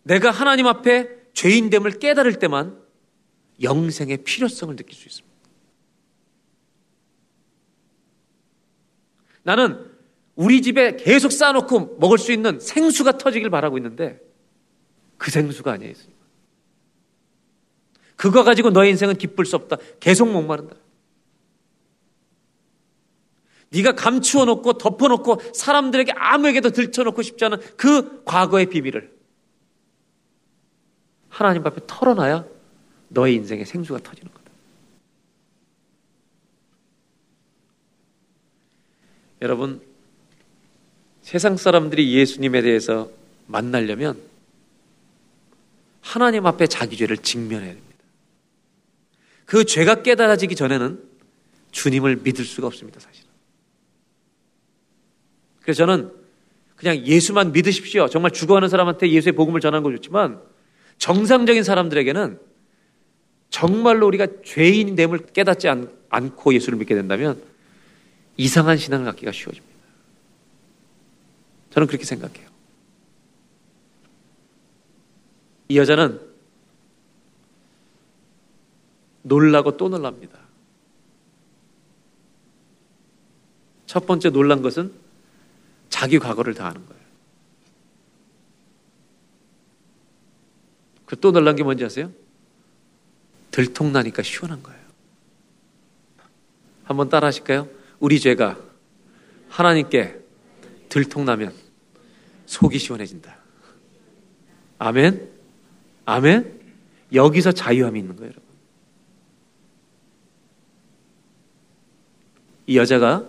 내가 0.02 0.30
하나님 0.30 0.66
앞에 0.66 1.08
죄인됨을 1.32 1.98
깨달을 1.98 2.38
때만 2.38 2.80
영생의 3.62 4.24
필요성을 4.24 4.74
느낄 4.74 4.94
수 4.94 5.06
있습니다. 5.06 5.36
나는 9.42 9.90
우리 10.34 10.60
집에 10.60 10.96
계속 10.96 11.30
쌓아놓고 11.30 11.98
먹을 11.98 12.18
수 12.18 12.32
있는 12.32 12.58
생수가 12.58 13.18
터지길 13.18 13.48
바라고 13.48 13.78
있는데 13.78 14.20
그 15.18 15.30
생수가 15.30 15.72
아니에요. 15.72 15.94
그거 18.16 18.44
가지고 18.44 18.70
너의 18.70 18.90
인생은 18.90 19.16
기쁠 19.16 19.44
수 19.44 19.56
없다. 19.56 19.76
계속 20.00 20.30
목마른다. 20.30 20.76
네가 23.70 23.94
감추어 23.94 24.44
놓고 24.44 24.78
덮어 24.78 25.08
놓고 25.08 25.40
사람들에게 25.54 26.12
아무에게도 26.12 26.70
들춰 26.70 27.02
놓고 27.02 27.22
싶지 27.22 27.44
않은 27.44 27.58
그 27.76 28.22
과거의 28.24 28.66
비밀을 28.66 29.14
하나님 31.28 31.66
앞에 31.66 31.82
털어놔야 31.86 32.46
너의 33.08 33.34
인생의 33.34 33.66
생수가 33.66 34.00
터지는 34.02 34.32
거다. 34.32 34.50
여러분 39.42 39.82
세상 41.20 41.56
사람들이 41.56 42.14
예수님에 42.14 42.62
대해서 42.62 43.10
만나려면 43.46 44.20
하나님 46.06 46.46
앞에 46.46 46.68
자기 46.68 46.96
죄를 46.96 47.16
직면해야 47.18 47.74
됩니다. 47.74 47.96
그 49.44 49.64
죄가 49.64 50.02
깨달아지기 50.02 50.54
전에는 50.54 51.02
주님을 51.72 52.20
믿을 52.22 52.44
수가 52.44 52.68
없습니다, 52.68 53.00
사실은. 53.00 53.28
그래서 55.62 55.78
저는 55.78 56.12
그냥 56.76 57.04
예수만 57.04 57.50
믿으십시오. 57.50 58.08
정말 58.08 58.30
죽어가는 58.30 58.68
사람한테 58.68 59.10
예수의 59.10 59.32
복음을 59.32 59.60
전하는 59.60 59.82
거 59.82 59.90
좋지만 59.90 60.40
정상적인 60.98 61.64
사람들에게는 61.64 62.38
정말로 63.50 64.06
우리가 64.06 64.28
죄인됨을 64.44 65.26
깨닫지 65.32 65.68
않, 65.68 65.90
않고 66.08 66.54
예수를 66.54 66.78
믿게 66.78 66.94
된다면 66.94 67.42
이상한 68.36 68.76
신앙을 68.76 69.06
갖기가 69.06 69.32
쉬워집니다. 69.32 69.76
저는 71.70 71.88
그렇게 71.88 72.04
생각해요. 72.04 72.55
이 75.68 75.78
여자는 75.78 76.20
놀라고 79.22 79.76
또 79.76 79.88
놀랍니다. 79.88 80.38
첫 83.86 84.06
번째 84.06 84.30
놀란 84.30 84.62
것은 84.62 84.92
자기 85.88 86.18
과거를 86.18 86.54
다 86.54 86.66
아는 86.68 86.84
거예요. 86.86 86.96
그 91.06 91.16
또 91.20 91.30
놀란 91.32 91.56
게 91.56 91.62
뭔지 91.62 91.84
아세요? 91.84 92.12
들통나니까 93.52 94.22
시원한 94.22 94.62
거예요. 94.62 94.80
한번 96.84 97.08
따라 97.08 97.28
하실까요? 97.28 97.68
우리 98.00 98.20
죄가 98.20 98.58
하나님께 99.48 100.20
들통나면 100.88 101.54
속이 102.46 102.78
시원해진다. 102.78 103.36
아멘? 104.78 105.35
아멘? 106.06 106.60
여기서 107.12 107.52
자유함이 107.52 107.98
있는 107.98 108.16
거예요, 108.16 108.30
여러분. 108.30 108.46
이 112.66 112.76
여자가 112.76 113.24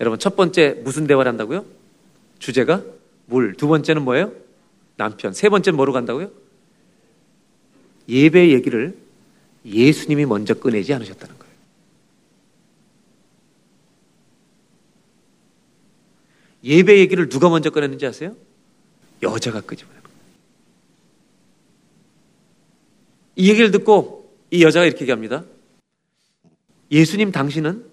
여러분 0.00 0.18
첫 0.18 0.36
번째 0.36 0.80
무슨 0.84 1.06
대화를 1.06 1.28
한다고요? 1.28 1.64
주제가 2.38 2.84
물. 3.26 3.54
두 3.54 3.66
번째는 3.66 4.02
뭐예요? 4.02 4.32
남편. 4.96 5.32
세 5.32 5.48
번째는 5.48 5.76
뭐로 5.76 5.92
간다고요? 5.92 6.30
예배 8.08 8.50
얘기를 8.50 8.96
예수님이 9.64 10.26
먼저 10.26 10.54
꺼내지 10.54 10.94
않으셨다는 10.94 11.38
거예요. 11.38 11.54
예배 16.64 16.98
얘기를 16.98 17.28
누가 17.28 17.48
먼저 17.48 17.70
꺼냈는지 17.70 18.06
아세요? 18.06 18.36
여자가 19.22 19.60
끄집어내는 19.60 19.88
거예요. 19.92 19.97
이 23.38 23.48
얘기를 23.48 23.70
듣고 23.70 24.36
이 24.50 24.64
여자가 24.64 24.84
이렇게 24.84 25.02
얘기합니다. 25.02 25.44
예수님 26.90 27.30
당신은 27.30 27.86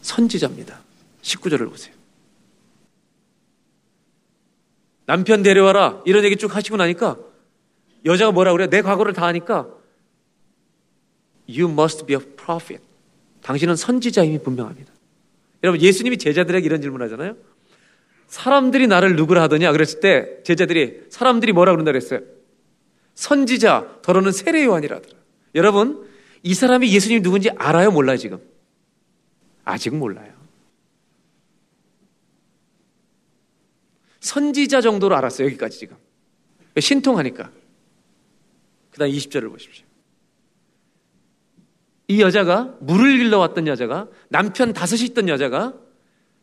선지자입니다. 0.00 0.80
19절을 1.22 1.68
보세요. 1.68 1.94
남편 5.04 5.42
데려와라. 5.42 6.02
이런 6.06 6.24
얘기 6.24 6.36
쭉 6.36 6.54
하시고 6.54 6.76
나니까 6.76 7.18
여자가 8.04 8.30
뭐라 8.30 8.52
그래? 8.52 8.68
내 8.68 8.82
과거를 8.82 9.12
다 9.12 9.26
아니까 9.26 9.68
You 11.48 11.68
must 11.68 12.06
be 12.06 12.14
a 12.14 12.22
prophet. 12.36 12.82
당신은 13.42 13.74
선지자임이 13.74 14.42
분명합니다. 14.42 14.92
여러분, 15.64 15.80
예수님이 15.80 16.18
제자들에게 16.18 16.64
이런 16.64 16.80
질문 16.80 17.02
하잖아요. 17.02 17.36
사람들이 18.28 18.86
나를 18.86 19.16
누구라 19.16 19.42
하더냐? 19.42 19.72
그랬을 19.72 19.98
때 19.98 20.42
제자들이 20.44 21.06
사람들이 21.10 21.52
뭐라 21.52 21.72
그런다 21.72 21.90
그랬어요? 21.90 22.20
선지자, 23.14 24.00
더러는 24.02 24.32
세례 24.32 24.64
요한이라 24.64 24.96
하더라. 24.96 25.14
여러분, 25.54 26.08
이 26.42 26.54
사람이 26.54 26.92
예수님 26.92 27.22
누군지 27.22 27.50
알아요? 27.50 27.90
몰라요, 27.90 28.16
지금? 28.16 28.40
아직 29.64 29.94
몰라요. 29.94 30.32
선지자 34.20 34.80
정도로 34.80 35.16
알았어요, 35.16 35.46
여기까지 35.48 35.78
지금. 35.78 35.96
신통하니까. 36.78 37.50
그 38.90 38.98
다음 38.98 39.10
20절을 39.10 39.50
보십시오. 39.50 39.84
이 42.08 42.20
여자가 42.20 42.76
물을 42.80 43.18
길러왔던 43.18 43.66
여자가 43.66 44.08
남편 44.28 44.72
다섯이 44.72 45.02
있던 45.06 45.28
여자가 45.28 45.74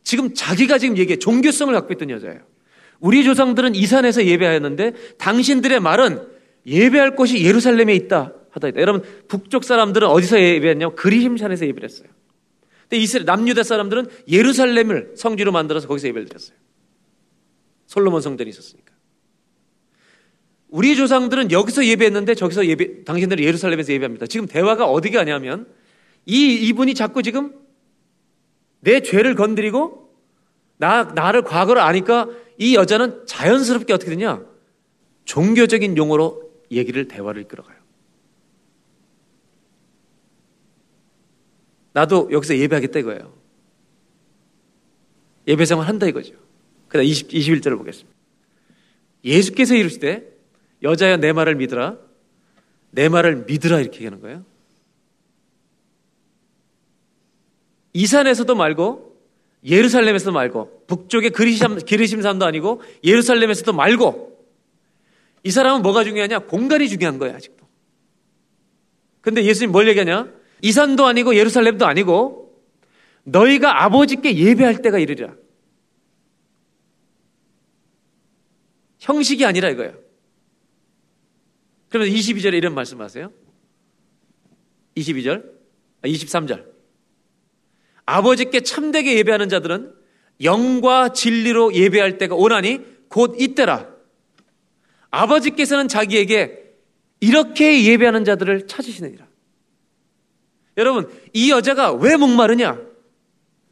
지금 0.04 0.34
자기가 0.34 0.78
지금 0.78 0.98
얘기해 0.98 1.20
종교성을 1.20 1.74
갖고 1.74 1.94
있던 1.94 2.10
여자예요. 2.10 2.42
우리 3.00 3.24
조상들은 3.24 3.76
이 3.76 3.86
산에서 3.86 4.26
예배하였는데 4.26 5.18
당신들의 5.18 5.80
말은 5.80 6.28
예배할 6.66 7.16
곳이 7.16 7.44
예루살렘에 7.44 7.94
있다 7.96 8.34
하다 8.52 8.68
있다. 8.70 8.82
여러분 8.82 9.04
북쪽 9.28 9.64
사람들은 9.64 10.08
어디서 10.08 10.40
예배했냐고 10.40 10.96
그리심산에서 10.96 11.66
예배를 11.68 11.90
했어요. 11.90 12.08
근데 12.84 12.98
이스라엘 12.98 13.26
남유다 13.26 13.64
사람들은 13.64 14.08
예루살렘을 14.28 15.14
성지로 15.16 15.52
만들어서 15.52 15.88
거기서 15.88 16.08
예배를 16.08 16.28
드렸어요. 16.28 16.58
솔로몬 17.86 18.22
성전이 18.22 18.50
있었으니까. 18.50 18.94
우리 20.70 20.96
조상들은 20.96 21.52
여기서 21.52 21.86
예배했는데 21.86 22.36
저기서 22.36 22.68
예배, 22.68 23.04
당신들은 23.04 23.44
예루살렘에서 23.44 23.92
예배합니다. 23.94 24.28
지금 24.28 24.46
대화가 24.46 24.86
어디 24.86 25.10
가냐면 25.10 25.68
이 26.26 26.54
이분이 26.68 26.94
자꾸 26.94 27.24
지금 27.24 27.54
내 28.82 29.02
죄를 29.02 29.36
건드리고 29.36 30.14
나 30.78 31.04
나를 31.04 31.44
과거를 31.44 31.82
아니까 31.82 32.28
이 32.58 32.76
여자는 32.76 33.26
자연스럽게 33.26 33.94
어떻게 33.94 34.12
되냐? 34.12 34.44
종교적인 35.26 35.98
용어로 35.98 36.49
얘기를 36.72 37.08
대화를 37.08 37.42
이끌어가요. 37.44 37.78
나도 41.94 42.30
여기서 42.32 42.58
예배하겠다 42.58 43.00
이거예요. 43.00 43.34
예배 45.48 45.66
생활 45.66 45.88
한다 45.88 46.08
이거죠. 46.08 46.36
그다음 46.88 47.06
20, 47.06 47.30
21절을 47.30 47.78
보겠습니다. 47.78 48.18
예수께서 49.24 49.76
이르시되 49.76 50.32
여자야 50.84 51.18
내 51.18 51.34
말을 51.34 51.56
믿으라. 51.56 51.98
내 52.92 53.10
말을 53.10 53.46
믿으라 53.46 53.80
이렇게 53.80 53.98
얘기하는 53.98 54.22
거예요. 54.22 54.46
이 57.94 58.06
산에서도 58.06 58.54
말고 58.56 59.10
예루살렘에서도 59.66 60.32
말고 60.32 60.86
북쪽의 60.88 61.32
그리심, 61.32 61.78
기르심산도 61.78 62.46
아니고 62.46 62.82
예루살렘에서도 63.04 63.74
말고 63.74 64.29
이 65.44 65.52
사람은 65.52 65.82
뭐가 65.82 66.04
중요하냐? 66.04 66.40
공간이 66.40 66.90
중요한 66.90 67.18
거예요 67.18 67.36
아직도. 67.36 67.68
근데 69.22 69.44
예수님 69.44 69.72
뭘 69.72 69.88
얘기하냐? 69.88 70.32
이 70.62 70.72
산도 70.72 71.06
아니고 71.06 71.36
예루살렘도 71.36 71.86
아니고 71.86 72.64
너희가 73.24 73.84
아버지께 73.84 74.36
예배할 74.38 74.82
때가 74.82 75.00
이르리라. 75.00 75.34
형식이 79.00 79.46
아니라 79.46 79.70
이거예요. 79.70 79.94
그러면 81.90 82.14
22절에 82.14 82.54
이런 82.54 82.76
말씀하세요. 82.76 83.32
22절, 84.96 85.44
아, 86.02 86.08
23절. 86.08 86.66
아버지께 88.06 88.62
참되게 88.62 89.18
예배하는 89.18 89.50
자들은 89.50 89.94
영과 90.44 91.10
진리로 91.10 91.74
예배할 91.74 92.18
때가 92.18 92.36
오나니 92.36 92.86
곧 93.08 93.36
이때라. 93.40 93.99
아버지께서는 95.12 95.88
자기에게 95.88 96.70
이렇게 97.20 97.84
예배하는 97.84 98.24
자들을 98.26 98.68
찾으시느니라. 98.68 99.26
여러분, 100.78 101.10
이 101.34 101.52
여자가 101.52 101.92
왜 101.94 102.16
목마르냐? 102.16 102.80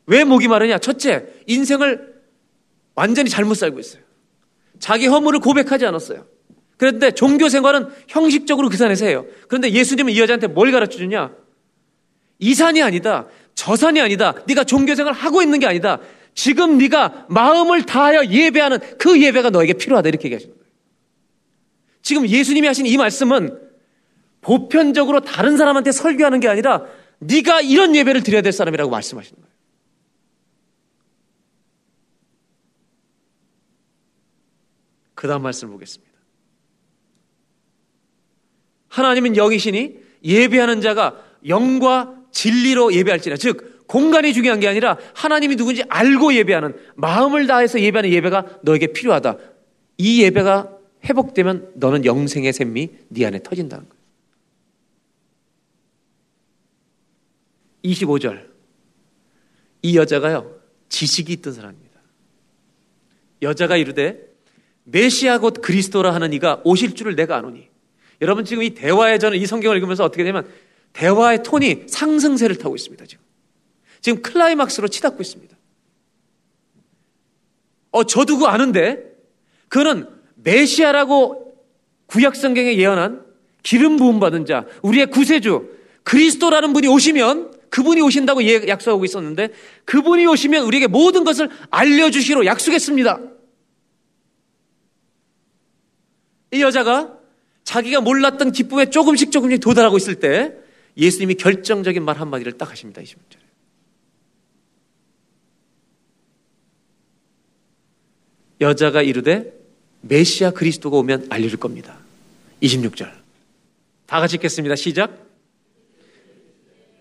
왜 0.07 0.23
목이 0.23 0.47
마르냐? 0.47 0.79
첫째, 0.79 1.25
인생을 1.45 2.15
완전히 2.95 3.29
잘못 3.29 3.55
살고 3.55 3.79
있어요. 3.79 4.01
자기 4.79 5.07
허물을 5.07 5.39
고백하지 5.39 5.85
않았어요. 5.85 6.25
그런데 6.77 7.11
종교 7.11 7.49
생활은 7.49 7.88
형식적으로 8.07 8.69
그 8.69 8.77
산에서 8.77 9.05
해요. 9.05 9.25
그런데 9.47 9.71
예수님은 9.71 10.13
이 10.13 10.19
여자한테 10.19 10.47
뭘 10.47 10.71
가르쳐 10.71 10.97
주냐? 10.97 11.33
이 12.39 12.53
산이 12.53 12.81
아니다. 12.81 13.27
저 13.55 13.75
산이 13.75 13.99
아니다. 13.99 14.35
네가 14.45 14.63
종교 14.63 14.93
생활을 14.93 15.17
하고 15.17 15.41
있는 15.41 15.59
게 15.59 15.65
아니다. 15.65 15.99
지금 16.35 16.77
네가 16.77 17.25
마음을 17.29 17.83
다하여 17.83 18.25
예배하는 18.25 18.79
그 18.99 19.19
예배가 19.19 19.49
너에게 19.49 19.73
필요하다 19.73 20.09
이렇게 20.09 20.25
얘기하시는. 20.25 20.57
지금 22.02 22.28
예수님이 22.28 22.68
하신 22.68 22.86
이 22.86 22.98
말씀은 22.98 23.60
보편적으로 24.41 25.22
다른 25.22 25.58
사람한테 25.58 25.91
설교하는 25.91 26.39
게 26.39 26.48
아니라 26.48 26.86
네가 27.20 27.62
이런 27.62 27.95
예배를 27.95 28.24
드려야 28.24 28.41
될 28.41 28.52
사람이라고 28.52 28.89
말씀하시는 28.89 29.41
거예요. 29.41 29.58
그 35.16 35.28
다음 35.28 35.41
말씀을 35.41 35.74
보겠습니다. 35.74 36.14
하나님은 38.89 39.36
영이시니 39.36 39.95
예배하는 40.24 40.82
자가 40.82 41.24
영과 41.48 42.16
진리로 42.32 42.93
예배할지라. 42.93 43.38
즉, 43.38 43.86
공간이 43.88 44.34
중요한 44.34 44.60
게 44.60 44.68
아니라 44.68 44.98
하나님이 45.16 45.56
누군지 45.56 45.84
알고 45.89 46.34
예배하는 46.36 46.76
마음을 46.95 47.48
다해서 47.48 47.80
예배하는 47.80 48.12
예배가 48.12 48.60
너에게 48.64 48.88
필요하다. 48.88 49.38
이 49.98 50.22
예배가 50.24 50.76
회복되면 51.10 51.74
너는 51.76 52.05
영생의 52.05 52.53
샘이 52.53 52.89
네 53.10 53.26
안에 53.26 53.41
터진다는 53.43 53.88
거예요. 53.88 53.97
25절. 57.84 58.47
이 59.84 59.97
여자가요, 59.97 60.60
지식이 60.89 61.34
있던 61.34 61.53
사람입니다. 61.53 61.99
여자가 63.41 63.78
이르되 63.78 64.28
메시아 64.84 65.39
곧 65.39 65.62
그리스도라 65.62 66.14
하는 66.14 66.34
이가 66.34 66.62
오실 66.64 66.95
줄을 66.95 67.16
내가 67.16 67.38
아노니. 67.38 67.70
여러분 68.22 68.45
지금 68.45 68.64
이 68.64 68.72
대화에 68.72 69.20
저는 69.20 69.38
이 69.38 69.45
성경을 69.45 69.78
읽으면서 69.78 70.03
어떻게 70.03 70.24
되냐면 70.24 70.49
대화의 70.93 71.43
톤이 71.43 71.84
상승세를 71.88 72.58
타고 72.58 72.76
있습니다. 72.76 73.05
지금 73.05 73.24
지금 74.01 74.22
클라이막스로 74.22 74.88
치닫고 74.88 75.22
있습니다. 75.22 75.55
어 77.91 78.03
저도 78.03 78.36
그거 78.36 78.47
아는데 78.47 79.16
그는 79.70 80.16
메시아라고 80.43 81.55
구약 82.07 82.35
성경에 82.35 82.77
예언한 82.77 83.25
기름 83.63 83.97
부음 83.97 84.19
받은 84.19 84.45
자, 84.45 84.65
우리의 84.81 85.07
구세주 85.07 85.69
그리스도라는 86.03 86.73
분이 86.73 86.88
오시면 86.88 87.57
그분이 87.69 88.01
오신다고 88.01 88.67
약속하고 88.67 89.03
있었는데 89.03 89.49
그분이 89.85 90.25
오시면 90.25 90.63
우리에게 90.65 90.88
모든 90.88 91.23
것을 91.23 91.49
알려주시로 91.69 92.45
약속했습니다. 92.45 93.19
이 96.53 96.61
여자가 96.61 97.17
자기가 97.65 97.99
몰랐던 97.99 98.53
기쁨에 98.53 98.89
조금씩 98.89 99.31
조금씩 99.31 99.59
도달하고 99.59 99.97
있을 99.97 100.15
때 100.15 100.55
예수님이 100.95 101.35
결정적인 101.35 102.03
말 102.03 102.17
한마디를 102.17 102.53
딱 102.53 102.71
하십니다. 102.71 103.01
20절에. 103.01 103.38
여자가 108.61 109.01
이르되 109.01 109.57
메시아 110.02 110.52
그리스도가 110.52 110.98
오면 110.98 111.28
알려줄 111.30 111.60
겁니다. 111.60 111.98
26절. 112.62 113.12
다 114.06 114.20
같이 114.20 114.36
읽겠습니다. 114.36 114.76
시작. 114.76 115.28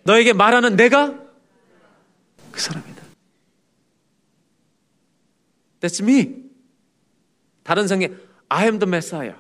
너에게 0.05 0.33
말하는 0.33 0.77
내가 0.77 1.27
그 2.53 2.61
사람이다. 2.61 3.03
That's 5.81 6.03
me. 6.03 6.45
다른 7.63 7.89
성에 7.89 8.11
I 8.49 8.65
am 8.65 8.79
the 8.79 8.89
Messiah. 8.89 9.39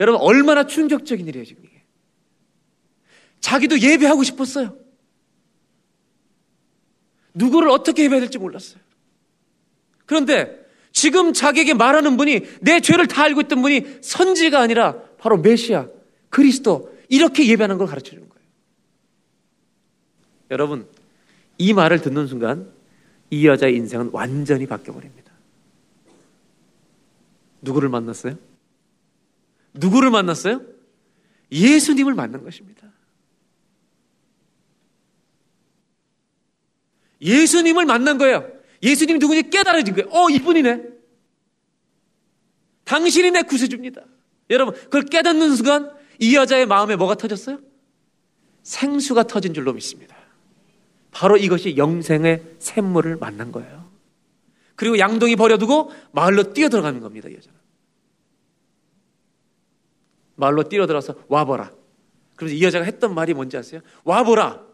여러분 0.00 0.20
얼마나 0.20 0.66
충격적인 0.66 1.26
일이에요 1.26 1.44
지금 1.44 1.64
이게. 1.64 1.82
자기도 3.40 3.78
예배하고 3.78 4.22
싶었어요. 4.22 4.76
누구를 7.34 7.70
어떻게 7.70 8.04
예배해야 8.04 8.20
될지 8.20 8.38
몰랐어요. 8.38 8.80
그런데 10.06 10.61
지금 10.92 11.32
자기에게 11.32 11.74
말하는 11.74 12.16
분이 12.16 12.42
내 12.60 12.80
죄를 12.80 13.06
다 13.08 13.22
알고 13.24 13.40
있던 13.42 13.62
분이 13.62 13.98
선지가 14.02 14.60
아니라 14.60 15.00
바로 15.18 15.38
메시아, 15.38 15.88
그리스도 16.28 16.92
이렇게 17.08 17.46
예배하는 17.46 17.78
걸 17.78 17.86
가르쳐 17.86 18.10
주는 18.10 18.28
거예요. 18.28 18.42
여러분 20.50 20.86
이 21.58 21.72
말을 21.72 22.00
듣는 22.00 22.26
순간 22.26 22.70
이 23.30 23.46
여자의 23.46 23.74
인생은 23.76 24.10
완전히 24.12 24.66
바뀌어 24.66 24.92
버립니다. 24.92 25.32
누구를 27.62 27.88
만났어요? 27.88 28.36
누구를 29.74 30.10
만났어요? 30.10 30.60
예수님을 31.50 32.14
만난 32.14 32.42
것입니다. 32.44 32.88
예수님을 37.20 37.86
만난 37.86 38.18
거예요. 38.18 38.61
예수님이 38.82 39.18
누구인지 39.18 39.50
깨달아진 39.50 39.94
거예요. 39.94 40.08
어, 40.10 40.28
이분이네. 40.28 40.82
당신이 42.84 43.30
내 43.30 43.42
구세주입니다. 43.42 44.02
여러분, 44.50 44.74
그걸 44.74 45.02
깨닫는 45.02 45.54
순간 45.54 45.92
이 46.18 46.34
여자의 46.34 46.66
마음에 46.66 46.96
뭐가 46.96 47.14
터졌어요? 47.14 47.60
생수가 48.62 49.24
터진 49.24 49.54
줄로 49.54 49.72
믿습니다. 49.72 50.16
바로 51.10 51.36
이것이 51.36 51.76
영생의 51.76 52.42
샘물을 52.58 53.16
만난 53.16 53.52
거예요. 53.52 53.90
그리고 54.74 54.98
양동이 54.98 55.36
버려두고 55.36 55.92
마을로 56.12 56.52
뛰어들어가는 56.52 57.00
겁니다, 57.00 57.28
이 57.28 57.34
여자는. 57.34 57.58
마을로 60.36 60.68
뛰어들어서 60.68 61.14
와보라. 61.28 61.70
그래서 62.34 62.54
이 62.54 62.62
여자가 62.62 62.84
했던 62.84 63.14
말이 63.14 63.34
뭔지 63.34 63.56
아세요? 63.56 63.80
와보라. 64.04 64.64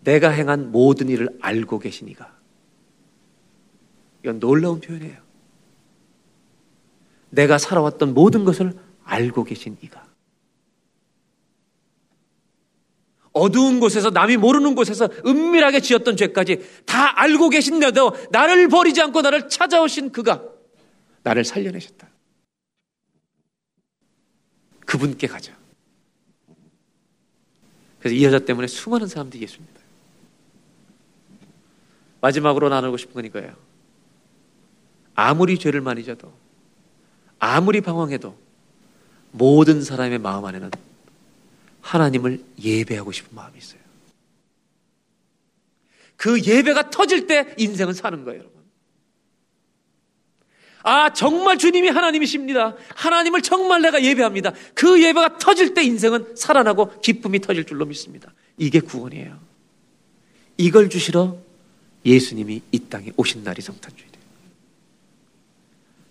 내가 0.00 0.28
행한 0.28 0.70
모든 0.70 1.08
일을 1.08 1.30
알고 1.40 1.78
계시니가. 1.78 2.33
이건 4.24 4.40
놀라운 4.40 4.80
표현이에요. 4.80 5.22
내가 7.28 7.58
살아왔던 7.58 8.14
모든 8.14 8.44
것을 8.44 8.72
알고 9.04 9.44
계신 9.44 9.76
이가. 9.82 10.02
어두운 13.32 13.80
곳에서 13.80 14.10
남이 14.10 14.38
모르는 14.38 14.74
곳에서 14.74 15.08
은밀하게 15.26 15.80
지었던 15.80 16.16
죄까지 16.16 16.84
다 16.86 17.20
알고 17.20 17.50
계신데도 17.50 18.28
나를 18.30 18.68
버리지 18.68 19.02
않고 19.02 19.20
나를 19.20 19.48
찾아오신 19.48 20.12
그가 20.12 20.42
나를 21.22 21.44
살려내셨다. 21.44 22.08
그분께 24.86 25.26
가자. 25.26 25.54
그래서 27.98 28.14
이 28.14 28.24
여자 28.24 28.38
때문에 28.38 28.68
수많은 28.68 29.06
사람들이 29.06 29.42
예수입니다. 29.42 29.80
마지막으로 32.20 32.68
나누고 32.68 32.96
싶은 32.96 33.14
건 33.14 33.24
이거예요. 33.24 33.73
아무리 35.14 35.58
죄를 35.58 35.80
많이 35.80 36.04
져도, 36.04 36.32
아무리 37.38 37.80
방황해도, 37.80 38.36
모든 39.32 39.82
사람의 39.82 40.18
마음 40.18 40.44
안에는 40.44 40.70
하나님을 41.80 42.42
예배하고 42.62 43.12
싶은 43.12 43.34
마음이 43.34 43.58
있어요. 43.58 43.80
그 46.16 46.40
예배가 46.40 46.90
터질 46.90 47.26
때 47.26 47.54
인생은 47.58 47.92
사는 47.92 48.24
거예요, 48.24 48.40
여러분. 48.40 48.54
아, 50.82 51.12
정말 51.12 51.58
주님이 51.58 51.88
하나님이십니다. 51.88 52.76
하나님을 52.94 53.42
정말 53.42 53.82
내가 53.82 54.02
예배합니다. 54.02 54.52
그 54.74 55.02
예배가 55.02 55.38
터질 55.38 55.74
때 55.74 55.82
인생은 55.82 56.36
살아나고 56.36 57.00
기쁨이 57.00 57.40
터질 57.40 57.64
줄로 57.64 57.86
믿습니다. 57.86 58.32
이게 58.58 58.80
구원이에요. 58.80 59.38
이걸 60.58 60.90
주시러 60.90 61.36
예수님이 62.04 62.62
이 62.70 62.78
땅에 62.78 63.12
오신 63.16 63.44
날이 63.44 63.62
성탄주일이에요. 63.62 64.13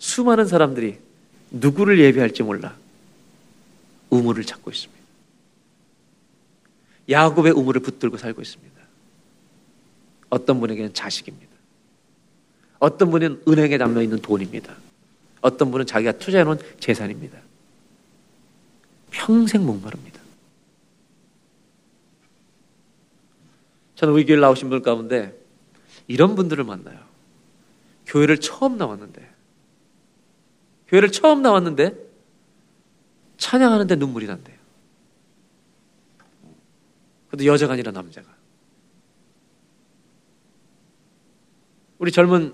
수많은 0.04 0.46
사람들이 0.48 1.00
누구를 1.50 1.98
예배할지 1.98 2.44
몰라 2.44 2.76
우물을 4.10 4.44
찾고 4.44 4.70
있습니다. 4.70 5.02
야곱의 7.10 7.54
우물을 7.54 7.82
붙들고 7.82 8.18
살고 8.18 8.42
있습니다. 8.42 8.82
어떤 10.30 10.60
분에게는 10.60 10.94
자식입니다. 10.94 11.54
어떤 12.80 13.12
분은 13.12 13.44
은행에 13.48 13.78
담겨 13.78 14.02
있는 14.02 14.20
돈입니다. 14.20 14.76
어떤 15.40 15.72
분은 15.72 15.86
자기가 15.86 16.12
투자해 16.14 16.44
놓은 16.44 16.60
재산입니다. 16.82 17.40
평생 19.10 19.66
목마릅니다. 19.66 20.20
저는 23.96 24.14
우리 24.14 24.26
교회 24.26 24.38
나오신 24.38 24.70
분 24.70 24.82
가운데 24.82 25.34
이런 26.10 26.36
분들을 26.36 26.62
만나요. 26.66 27.00
교회를 28.06 28.40
처음 28.42 28.78
나왔는데, 28.78 29.33
교회를 30.94 31.12
처음 31.12 31.42
나왔는데, 31.42 31.96
찬양하는데 33.38 33.96
눈물이 33.96 34.28
난대요. 34.28 34.56
그래도 37.30 37.46
여자가 37.46 37.74
아니라 37.74 37.92
남자가. 37.92 38.30
우리 41.98 42.12
젊은, 42.12 42.54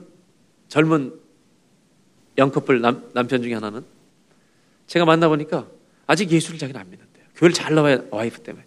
젊은 0.69 1.19
영커플 2.37 2.79
남, 2.79 3.11
남편 3.13 3.41
중에 3.41 3.55
하나는 3.55 3.83
제가 4.87 5.03
만나보니까 5.03 5.67
아직 6.07 6.31
예수를 6.31 6.57
자기는 6.57 6.79
안 6.79 6.89
믿는데요. 6.89 7.25
교회를 7.35 7.53
잘 7.53 7.75
나와야 7.75 8.01
와이프 8.09 8.39
때문에. 8.39 8.65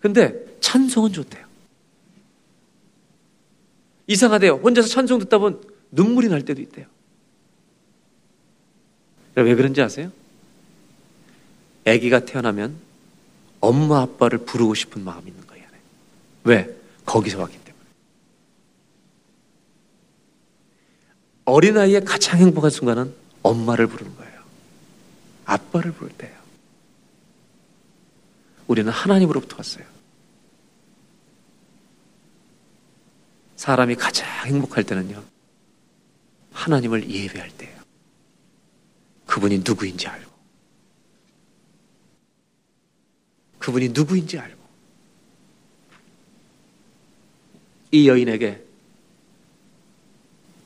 근데 0.00 0.58
찬송은 0.60 1.12
좋대요. 1.14 1.46
이상하대요. 4.08 4.56
혼자서 4.56 4.88
찬송 4.88 5.20
듣다 5.20 5.38
보면 5.38 5.62
눈물이 5.90 6.28
날 6.28 6.44
때도 6.44 6.60
있대요. 6.60 6.95
왜 9.36 9.54
그런지 9.54 9.82
아세요? 9.82 10.10
아기가 11.86 12.24
태어나면 12.24 12.76
엄마 13.60 14.00
아빠를 14.00 14.38
부르고 14.38 14.74
싶은 14.74 15.04
마음이 15.04 15.28
있는 15.30 15.46
거예요. 15.46 15.66
왜? 16.44 16.76
거기서 17.04 17.40
왔기 17.40 17.58
때문에. 17.58 17.84
어린아이의 21.44 22.04
가장 22.04 22.38
행복한 22.40 22.70
순간은 22.70 23.14
엄마를 23.42 23.86
부르는 23.86 24.16
거예요. 24.16 24.40
아빠를 25.44 25.92
부를 25.92 26.12
때예요. 26.16 26.34
우리는 28.66 28.90
하나님으로부터 28.90 29.56
왔어요. 29.58 29.84
사람이 33.56 33.94
가장 33.94 34.28
행복할 34.46 34.84
때는요. 34.84 35.22
하나님을 36.52 37.08
예배할 37.08 37.50
때예요. 37.50 37.75
그분이 39.26 39.58
누구인지 39.58 40.06
알고. 40.06 40.30
그분이 43.58 43.90
누구인지 43.90 44.38
알고. 44.38 44.56
이 47.92 48.08
여인에게 48.08 48.64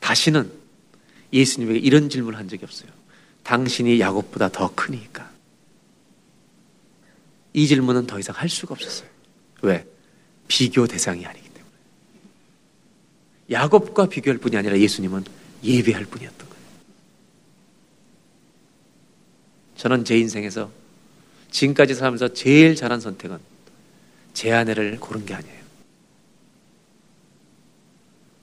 다시는 0.01 0.53
예수님에게 1.33 1.79
이런 1.79 2.09
질문을 2.09 2.39
한 2.39 2.49
적이 2.49 2.65
없어요. 2.65 2.91
당신이 3.43 4.01
야곱보다 4.01 4.51
더 4.51 4.75
크니까. 4.75 5.31
이 7.53 7.67
질문은 7.67 8.07
더 8.07 8.19
이상 8.19 8.35
할 8.37 8.49
수가 8.49 8.75
없었어요. 8.75 9.09
왜? 9.63 9.87
비교 10.49 10.87
대상이 10.87 11.25
아니기 11.27 11.49
때문에. 11.49 11.75
야곱과 13.51 14.09
비교할 14.09 14.39
뿐이 14.39 14.57
아니라 14.57 14.79
예수님은 14.79 15.25
예배할 15.63 16.05
뿐이었던 16.07 16.49
거예요. 16.49 16.65
저는 19.81 20.05
제 20.05 20.19
인생에서 20.19 20.71
지금까지 21.51 21.95
살면서 21.95 22.35
제일 22.35 22.77
잘한 22.77 23.01
선택은 23.01 23.39
제 24.35 24.53
아내를 24.53 25.01
고른 25.01 25.25
게 25.25 25.33
아니에요. 25.33 25.59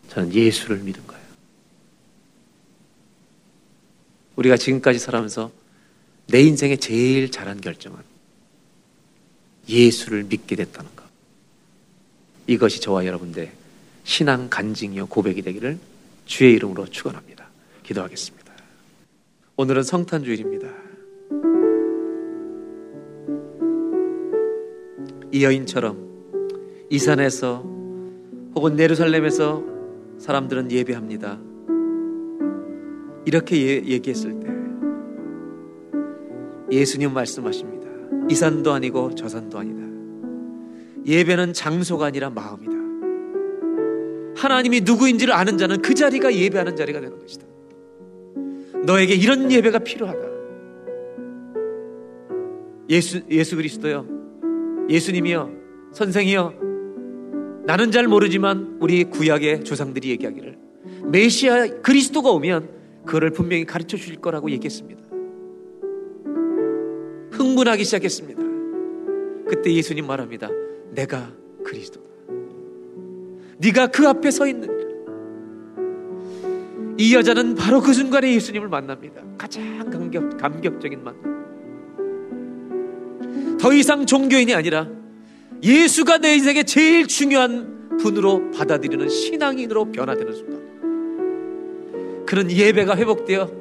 저는 0.10 0.34
예수를 0.34 0.80
믿은 0.80 1.06
거예요. 1.06 1.24
우리가 4.36 4.58
지금까지 4.58 4.98
살아면서 4.98 5.52
내 6.26 6.42
인생에 6.42 6.76
제일 6.78 7.30
잘한 7.30 7.62
결정은 7.62 8.00
예수를 9.70 10.24
믿게 10.24 10.56
됐다는 10.56 10.90
것. 10.96 11.06
이것이 12.48 12.82
저와 12.82 13.06
여러분들 13.06 13.52
신앙 14.06 14.50
간증이요 14.50 15.06
고백이 15.06 15.44
되기를 15.44 15.78
주의 16.26 16.54
이름으로 16.56 16.88
축원합니다. 16.88 17.48
기도하겠습니다. 17.84 18.54
오늘은 19.56 19.84
성탄 19.84 20.24
주일입니다. 20.24 20.87
이 25.38 25.44
여인처럼 25.44 26.88
이 26.90 26.98
산에서 26.98 27.64
혹은 28.56 28.80
예루살렘에서 28.80 29.64
사람들은 30.18 30.72
예배합니다. 30.72 31.40
이렇게 33.24 33.56
예, 33.62 33.84
얘기했을 33.86 34.40
때 34.40 34.48
예수님 36.72 37.14
말씀하십니다. 37.14 37.88
이 38.32 38.34
산도 38.34 38.72
아니고 38.72 39.14
저 39.14 39.30
산도 39.30 39.60
아니다. 39.60 39.86
예배는 41.06 41.54
장소가 41.54 42.08
아니라 42.08 42.32
마음이다. 42.32 42.74
하나님이 44.38 44.82
누구인지를 44.82 45.36
아는 45.36 45.60
자는 45.60 45.84
그 45.84 45.94
자리가 45.94 46.34
예배하는 46.34 46.76
자리가 46.76 47.00
되는 47.00 47.20
것이다. 47.20 47.46
너에게 48.88 49.14
이런 49.14 49.52
예배가 49.52 49.80
필요하다. 49.80 50.20
예수, 52.90 53.22
예수 53.30 53.56
그리스도요. 53.56 54.17
예수님이요. 54.90 55.52
선생이요. 55.94 56.54
나는 57.66 57.92
잘 57.92 58.08
모르지만 58.08 58.78
우리 58.80 59.04
구약의 59.04 59.64
조상들이 59.64 60.10
얘기하기를 60.12 60.58
메시아 61.12 61.82
그리스도가 61.82 62.30
오면 62.32 62.70
그를 63.06 63.32
분명히 63.32 63.66
가르쳐 63.66 63.98
주실 63.98 64.18
거라고 64.18 64.50
얘기했습니다. 64.52 65.04
흥분하기 67.32 67.84
시작했습니다. 67.84 68.42
그때 69.48 69.74
예수님 69.74 70.08
말합니다. 70.08 70.50
내가 70.92 71.32
그리스도다. 71.64 72.06
네가 73.60 73.88
그 73.88 74.08
앞에 74.08 74.32
서 74.32 74.48
있느니라. 74.48 74.78
이 77.00 77.14
여자는 77.14 77.56
바로 77.56 77.82
그 77.82 77.94
순간에 77.94 78.34
예수님을 78.34 78.70
만납니다. 78.70 79.22
가장 79.38 79.90
감격, 79.90 80.38
감격적인 80.38 81.04
만남. 81.04 81.47
더 83.60 83.74
이상 83.74 84.06
종교인이 84.06 84.54
아니라 84.54 84.88
예수가 85.64 86.20
내 86.20 86.36
인생의 86.36 86.66
제일 86.66 87.08
중요한 87.08 87.98
분으로 87.98 88.52
받아들이는 88.52 89.10
신앙인으로 89.10 89.92
변화되는 89.92 90.34
순간. 90.34 90.58
그는 92.26 92.52
예배가 92.52 92.96
회복되어 92.96 93.52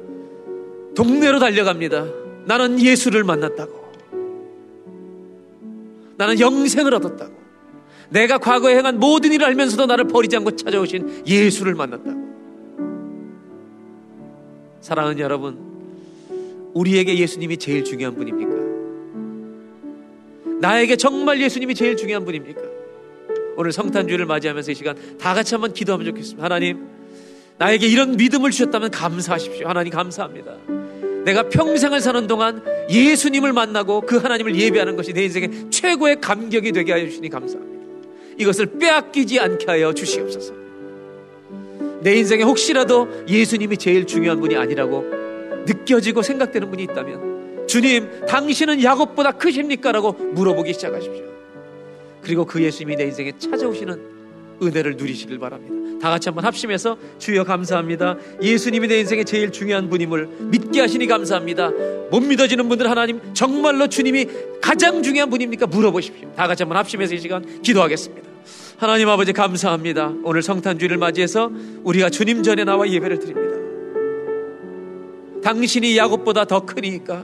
동네로 0.95 1.39
달려갑니다. 1.39 2.05
나는 2.45 2.79
예수를 2.79 3.23
만났다고. 3.23 3.87
나는 6.17 6.39
영생을 6.39 6.93
얻었다고. 6.95 7.37
내가 8.09 8.37
과거에 8.37 8.77
행한 8.77 8.99
모든 8.99 9.31
일을 9.33 9.45
알면서도 9.47 9.85
나를 9.85 10.07
버리지 10.07 10.37
않고 10.37 10.55
찾아오신 10.55 11.23
예수를 11.27 11.75
만났다고. 11.75 12.27
사랑하는 14.81 15.19
여러분, 15.19 15.57
우리에게 16.73 17.17
예수님이 17.17 17.57
제일 17.57 17.83
중요한 17.83 18.15
분입니까? 18.15 18.56
나에게 20.59 20.95
정말 20.95 21.41
예수님이 21.41 21.75
제일 21.75 21.95
중요한 21.95 22.25
분입니까? 22.25 22.61
오늘 23.55 23.71
성탄주를 23.71 24.25
맞이하면서 24.25 24.71
이 24.71 24.75
시간 24.75 24.95
다 25.19 25.33
같이 25.33 25.55
한번 25.55 25.73
기도하면 25.73 26.05
좋겠습니다. 26.05 26.43
하나님, 26.43 26.87
나에게 27.57 27.87
이런 27.87 28.17
믿음을 28.17 28.51
주셨다면 28.51 28.91
감사하십시오. 28.91 29.67
하나님 29.67 29.91
감사합니다. 29.91 30.55
내가 31.25 31.49
평생을 31.49 31.99
사는 31.99 32.27
동안 32.27 32.63
예수님을 32.89 33.51
만나고 33.51 34.01
그 34.01 34.17
하나님을 34.17 34.55
예배하는 34.55 34.95
것이 34.95 35.11
내 35.11 35.23
인생의 35.23 35.71
최고의 35.71 36.21
감격이 36.21 36.71
되게 36.71 36.93
하여 36.93 37.05
주시니 37.05 37.29
감사합니다. 37.29 37.77
이것을 38.37 38.77
빼앗기지 38.77 39.39
않게 39.39 39.65
하여 39.65 39.93
주시옵소서. 39.93 40.53
내 42.01 42.15
인생에 42.15 42.43
혹시라도 42.43 43.07
예수님이 43.27 43.77
제일 43.77 44.05
중요한 44.05 44.39
분이 44.39 44.55
아니라고 44.55 45.03
느껴지고 45.65 46.21
생각되는 46.21 46.69
분이 46.69 46.83
있다면 46.83 47.36
주님, 47.67 48.25
당신은 48.27 48.81
야곱보다 48.81 49.33
크십니까? 49.33 49.91
라고 49.91 50.13
물어보기 50.13 50.73
시작하십시오. 50.73 51.23
그리고 52.21 52.45
그 52.45 52.61
예수님이 52.61 52.95
내 52.95 53.03
인생에 53.05 53.33
찾아오시는 53.37 54.17
은혜를 54.61 54.97
누리시길 54.97 55.37
바랍니다. 55.39 55.75
다 56.01 56.09
같이 56.09 56.29
한번 56.29 56.45
합심해서 56.45 56.97
주여 57.19 57.43
감사합니다. 57.43 58.17
예수님이 58.41 58.87
내 58.87 58.99
인생의 58.99 59.25
제일 59.25 59.51
중요한 59.51 59.89
분임을 59.89 60.27
믿게 60.39 60.81
하시니 60.81 61.07
감사합니다. 61.07 61.71
못 62.11 62.19
믿어지는 62.21 62.67
분들 62.69 62.89
하나님 62.89 63.19
정말로 63.33 63.87
주님이 63.87 64.27
가장 64.61 65.01
중요한 65.03 65.29
분입니까? 65.29 65.67
물어보십시오. 65.67 66.33
다 66.35 66.47
같이 66.47 66.63
한번 66.63 66.77
합심해서 66.77 67.15
이 67.15 67.19
시간 67.19 67.61
기도하겠습니다. 67.61 68.27
하나님 68.77 69.09
아버지 69.09 69.33
감사합니다. 69.33 70.13
오늘 70.23 70.41
성탄주의를 70.41 70.97
맞이해서 70.97 71.51
우리가 71.83 72.09
주님 72.09 72.43
전에 72.43 72.63
나와 72.63 72.87
예배를 72.87 73.19
드립니다. 73.19 73.57
당신이 75.43 75.97
야곱보다 75.97 76.45
더 76.45 76.65
크니까 76.65 77.23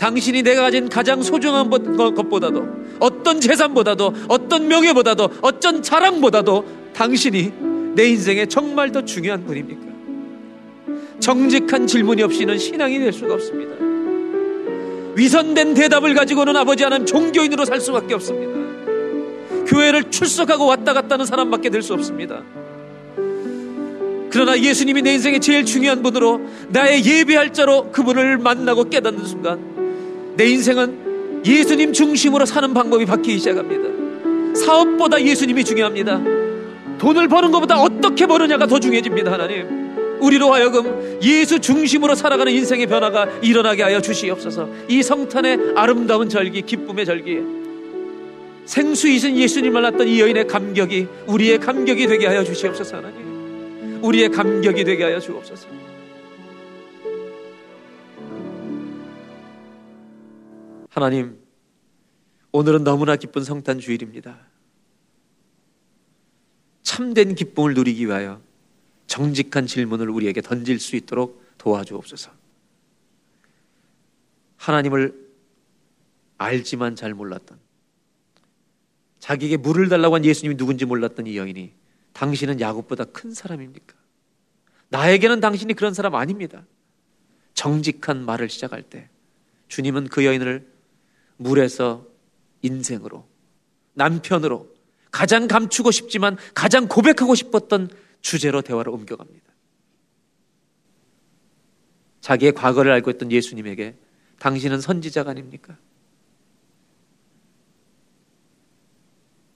당신이 0.00 0.42
내가 0.42 0.62
가진 0.62 0.88
가장 0.88 1.22
소중한 1.22 1.68
것보다도 1.68 2.66
어떤 3.00 3.38
재산보다도 3.38 4.14
어떤 4.28 4.66
명예보다도 4.66 5.28
어떤 5.42 5.82
자랑보다도 5.82 6.64
당신이 6.94 7.52
내 7.94 8.08
인생에 8.08 8.46
정말 8.46 8.92
더 8.92 9.04
중요한 9.04 9.44
분입니까? 9.44 9.82
정직한 11.20 11.86
질문이 11.86 12.22
없이는 12.22 12.56
신앙이 12.56 12.98
될 12.98 13.12
수가 13.12 13.34
없습니다. 13.34 13.74
위선된 15.16 15.74
대답을 15.74 16.14
가지고는 16.14 16.56
아버지 16.56 16.82
하나님 16.82 17.04
종교인으로 17.04 17.66
살 17.66 17.78
수밖에 17.78 18.14
없습니다. 18.14 18.58
교회를 19.66 20.04
출석하고 20.10 20.64
왔다 20.64 20.94
갔다 20.94 21.14
하는 21.14 21.26
사람밖에 21.26 21.68
될 21.68 21.82
수 21.82 21.92
없습니다. 21.92 22.42
그러나 24.30 24.58
예수님이 24.58 25.02
내 25.02 25.12
인생의 25.14 25.40
제일 25.40 25.66
중요한 25.66 26.02
분으로 26.02 26.40
나의 26.68 27.04
예배할 27.04 27.52
자로 27.52 27.90
그분을 27.90 28.38
만나고 28.38 28.88
깨닫는 28.88 29.26
순간 29.26 29.79
내 30.36 30.46
인생은 30.48 31.42
예수님 31.44 31.92
중심으로 31.92 32.46
사는 32.46 32.72
방법이 32.72 33.06
바뀌기 33.06 33.38
시작합니다. 33.38 34.54
사업보다 34.54 35.22
예수님이 35.22 35.64
중요합니다. 35.64 36.20
돈을 36.98 37.28
버는 37.28 37.50
것보다 37.50 37.80
어떻게 37.80 38.26
버느냐가 38.26 38.66
더 38.66 38.78
중요해집니다, 38.78 39.32
하나님. 39.32 40.18
우리로 40.20 40.52
하여금 40.52 41.18
예수 41.22 41.58
중심으로 41.60 42.14
살아가는 42.14 42.52
인생의 42.52 42.86
변화가 42.86 43.40
일어나게 43.40 43.82
하여 43.82 44.00
주시옵소서. 44.00 44.68
이 44.88 45.02
성탄의 45.02 45.72
아름다운 45.76 46.28
절기, 46.28 46.62
기쁨의 46.62 47.06
절기에 47.06 47.40
생수이신 48.66 49.36
예수님 49.36 49.72
만났던 49.72 50.06
이 50.06 50.20
여인의 50.20 50.46
감격이 50.46 51.08
우리의 51.26 51.58
감격이 51.58 52.06
되게 52.06 52.26
하여 52.26 52.44
주시옵소서, 52.44 52.98
하나님. 52.98 54.00
우리의 54.02 54.28
감격이 54.28 54.84
되게 54.84 55.04
하여 55.04 55.18
주옵소서. 55.18 55.79
하나님, 60.90 61.38
오늘은 62.50 62.82
너무나 62.82 63.14
기쁜 63.14 63.44
성탄 63.44 63.78
주일입니다. 63.78 64.40
참된 66.82 67.36
기쁨을 67.36 67.74
누리기 67.74 68.06
위하여 68.06 68.42
정직한 69.06 69.66
질문을 69.66 70.10
우리에게 70.10 70.40
던질 70.40 70.80
수 70.80 70.96
있도록 70.96 71.44
도와주옵소서. 71.58 72.32
하나님을 74.56 75.30
알지만 76.38 76.96
잘 76.96 77.14
몰랐던 77.14 77.58
자기에게 79.20 79.58
물을 79.58 79.88
달라고 79.88 80.16
한 80.16 80.24
예수님이 80.24 80.56
누군지 80.56 80.86
몰랐던 80.86 81.28
이 81.28 81.36
여인이 81.36 81.72
당신은 82.14 82.60
야곱보다 82.60 83.04
큰 83.04 83.32
사람입니까? 83.32 83.94
나에게는 84.88 85.40
당신이 85.40 85.74
그런 85.74 85.94
사람 85.94 86.16
아닙니다. 86.16 86.64
정직한 87.54 88.24
말을 88.24 88.48
시작할 88.48 88.82
때 88.82 89.08
주님은 89.68 90.08
그 90.08 90.24
여인을 90.24 90.79
물에서 91.40 92.06
인생으로 92.62 93.26
남편으로 93.94 94.68
가장 95.10 95.48
감추고 95.48 95.90
싶지만 95.90 96.36
가장 96.54 96.86
고백하고 96.86 97.34
싶었던 97.34 97.90
주제로 98.20 98.60
대화를 98.60 98.92
옮겨갑니다. 98.92 99.50
자기의 102.20 102.52
과거를 102.52 102.92
알고 102.92 103.10
있던 103.12 103.32
예수님에게 103.32 103.96
당신은 104.38 104.80
선지자가 104.80 105.30
아닙니까? 105.30 105.78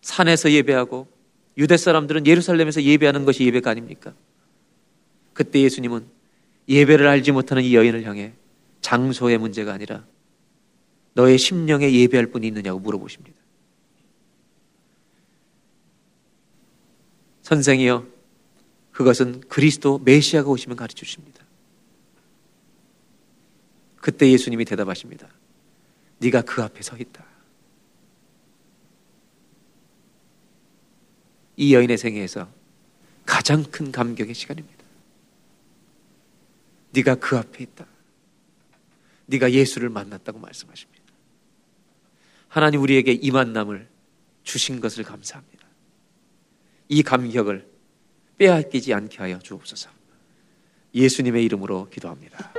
산에서 0.00 0.50
예배하고 0.50 1.06
유대 1.58 1.76
사람들은 1.76 2.26
예루살렘에서 2.26 2.82
예배하는 2.82 3.26
것이 3.26 3.44
예배가 3.44 3.70
아닙니까? 3.70 4.14
그때 5.34 5.60
예수님은 5.60 6.06
예배를 6.68 7.06
알지 7.06 7.32
못하는 7.32 7.62
이 7.62 7.74
여인을 7.74 8.04
향해 8.04 8.32
장소의 8.80 9.38
문제가 9.38 9.74
아니라 9.74 10.04
너의 11.14 11.38
심령에 11.38 11.92
예배할 11.92 12.26
분이 12.26 12.46
있느냐고 12.48 12.78
물어보십니다. 12.80 13.36
선생이여, 17.42 18.06
그것은 18.92 19.40
그리스도 19.48 19.98
메시아가 19.98 20.48
오시면 20.48 20.76
가르쳐 20.76 21.04
주십니다. 21.04 21.44
그때 23.96 24.30
예수님이 24.30 24.64
대답하십니다. 24.64 25.28
네가 26.18 26.42
그 26.42 26.62
앞에 26.62 26.82
서 26.82 26.96
있다. 26.96 27.24
이 31.56 31.74
여인의 31.74 31.98
생애에서 31.98 32.48
가장 33.24 33.62
큰 33.62 33.92
감격의 33.92 34.34
시간입니다. 34.34 34.84
네가 36.92 37.16
그 37.16 37.36
앞에 37.36 37.64
있다. 37.64 37.86
네가 39.26 39.52
예수를 39.52 39.88
만났다고 39.88 40.38
말씀하십니다. 40.38 40.93
하나님 42.54 42.82
우리에게 42.82 43.10
이 43.10 43.32
만남을 43.32 43.88
주신 44.44 44.78
것을 44.78 45.02
감사합니다. 45.02 45.66
이 46.88 47.02
감격을 47.02 47.68
빼앗기지 48.38 48.94
않게 48.94 49.18
하여 49.18 49.40
주옵소서. 49.40 49.90
예수님의 50.94 51.44
이름으로 51.46 51.90
기도합니다. 51.90 52.54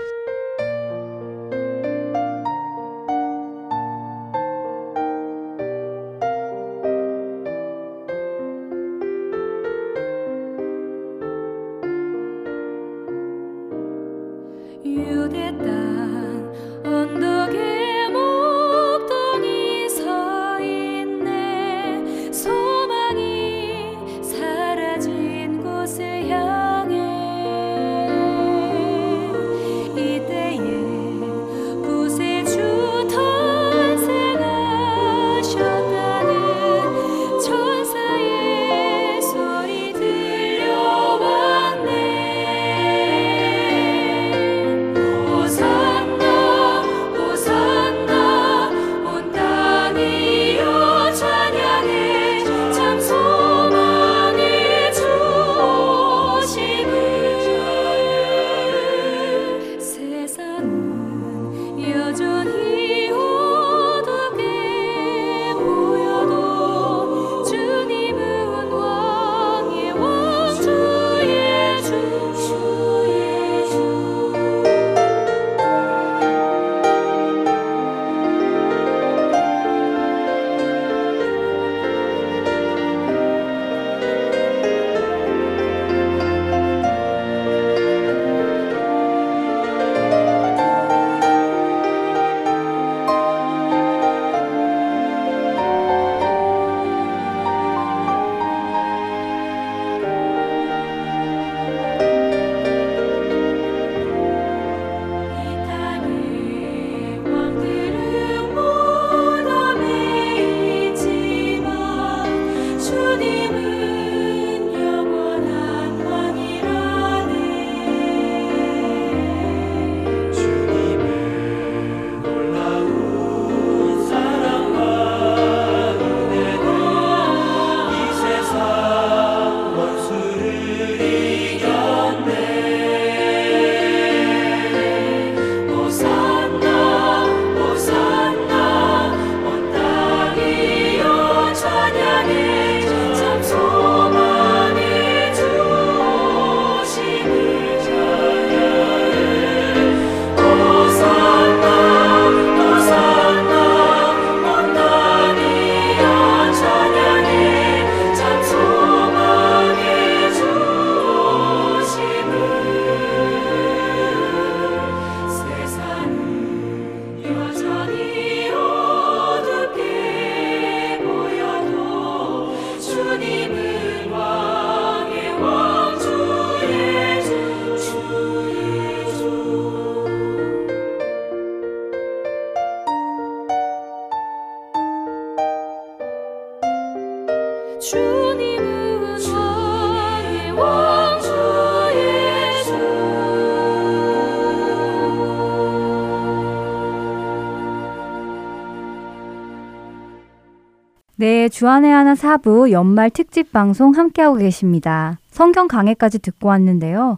주안의 201.56 201.90
하나 201.90 202.16
사부 202.16 202.74
연말 202.74 203.10
특집 203.10 203.54
방송 203.54 203.96
함께하고 203.96 204.36
계십니다. 204.36 205.20
성경 205.32 205.70
강해까지 205.70 206.20
듣고 206.20 206.50
왔는데요. 206.50 207.18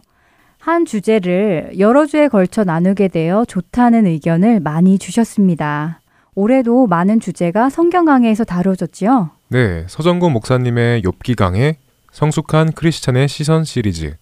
한 0.60 0.84
주제를 0.84 1.72
여러 1.80 2.06
주에 2.06 2.28
걸쳐 2.28 2.62
나누게 2.62 3.08
되어 3.08 3.44
좋다는 3.44 4.06
의견을 4.06 4.60
많이 4.60 4.96
주셨습니다. 4.96 6.02
올해도 6.36 6.86
많은 6.86 7.18
주제가 7.18 7.68
성경 7.68 8.04
강해에서 8.04 8.44
다뤄졌지요. 8.44 9.30
네, 9.48 9.84
서정구 9.88 10.30
목사님의 10.30 11.02
욥기 11.02 11.34
강해, 11.34 11.78
성숙한 12.12 12.74
크리스찬의 12.74 13.26
시선 13.26 13.64
시리즈, 13.64 14.14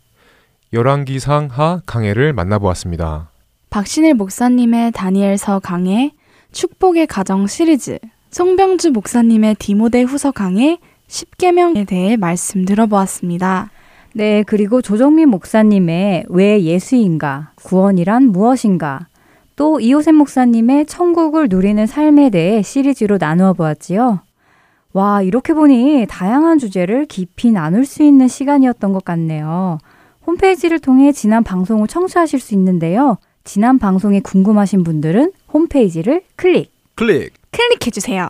열왕기상 0.73 1.49
하 1.53 1.83
강해를 1.85 2.33
만나보았습니다. 2.33 3.29
박신일 3.69 4.15
목사님의 4.15 4.93
다니엘서 4.93 5.59
강해, 5.59 6.15
축복의 6.53 7.07
가정 7.07 7.47
시리즈, 7.47 7.99
송병주 8.31 8.90
목사님의 8.90 9.55
디모데 9.59 10.03
후서 10.03 10.31
강해, 10.31 10.78
10계명에 11.09 11.86
대해 11.86 12.16
말씀 12.16 12.65
들어보았습니다. 12.65 13.70
네, 14.15 14.43
그리고 14.47 14.82
조정민 14.82 15.28
목사님의 15.28 16.24
왜 16.28 16.62
예수인가, 16.62 17.53
구원이란 17.57 18.24
무엇인가, 18.24 19.07
또 19.55 19.81
이호셉 19.81 20.15
목사님의 20.15 20.86
천국을 20.86 21.48
누리는 21.48 21.86
삶에 21.86 22.31
대해 22.31 22.62
시리즈로 22.62 23.16
나누어 23.19 23.53
보았지요. 23.55 24.20
와, 24.93 25.23
이렇게 25.23 25.55
보니 25.55 26.07
다양한 26.09 26.59
주제를 26.59 27.07
깊이 27.07 27.53
나눌 27.53 27.85
수 27.85 28.03
있는 28.03 28.28
시간이었던 28.28 28.93
것 28.93 29.05
같네요. 29.05 29.78
홈페이지를 30.27 30.78
통해 30.78 31.12
지난 31.12 31.44
방송을 31.44 31.86
청취하실 31.86 32.40
수 32.40 32.55
있는데요. 32.55 33.19
지난 33.44 33.78
방송이 33.78 34.20
궁금하신 34.20 34.82
분들은 34.82 35.32
홈페이지를 35.53 36.23
클릭. 36.35 36.73
클릭. 36.97 37.32
클릭해주세요. 37.57 38.28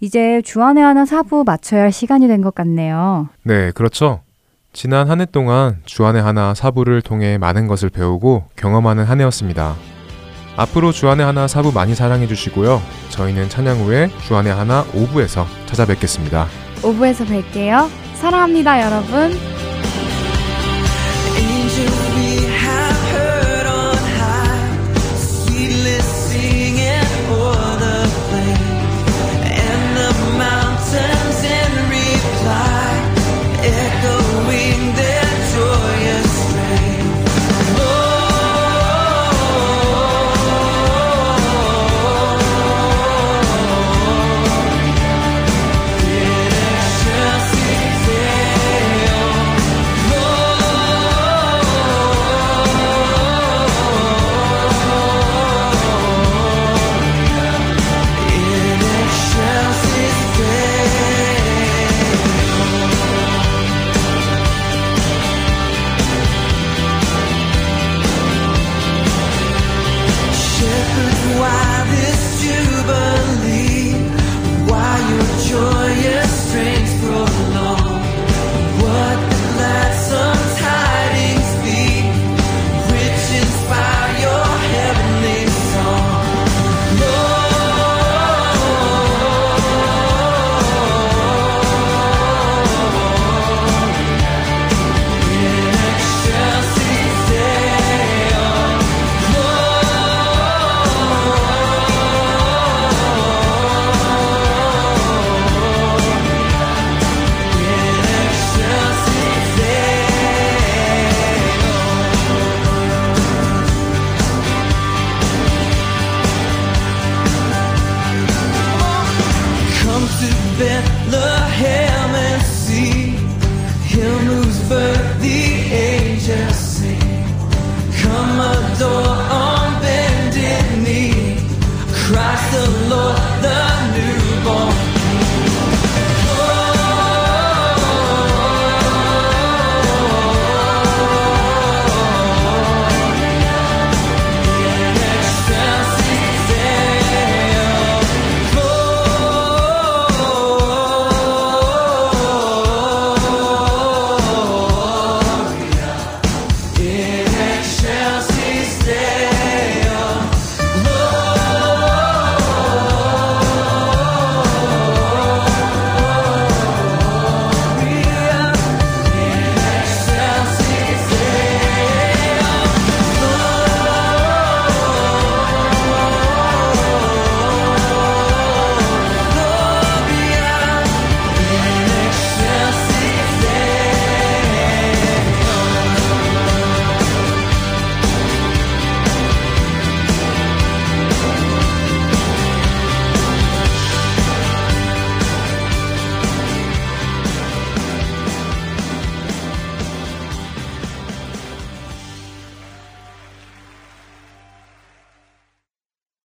이제 0.00 0.40
주안의 0.44 0.82
하나 0.84 1.04
사부 1.04 1.44
마쳐야 1.44 1.82
할 1.82 1.92
시간이 1.92 2.28
된 2.28 2.42
것 2.42 2.54
같네요. 2.54 3.28
네, 3.42 3.72
그렇죠. 3.72 4.20
지난 4.72 5.10
한 5.10 5.20
해 5.20 5.26
동안 5.26 5.78
주안의 5.86 6.22
하나 6.22 6.54
사부를 6.54 7.02
통해 7.02 7.36
많은 7.38 7.66
것을 7.66 7.88
배우고 7.90 8.44
경험하는 8.56 9.04
한 9.04 9.20
해였습니다. 9.20 9.74
앞으로 10.56 10.92
주안의 10.92 11.24
하나 11.26 11.48
사부 11.48 11.72
많이 11.72 11.94
사랑해 11.94 12.26
주시고요. 12.28 12.80
저희는 13.10 13.48
찬양 13.48 13.78
후에 13.78 14.08
주안의 14.26 14.52
하나 14.54 14.84
5부에서 14.92 15.44
찾아뵙겠습니다. 15.66 16.46
5부에서 16.82 17.26
뵐게요. 17.26 17.88
사랑합니다, 18.14 18.82
여러분. 18.84 19.67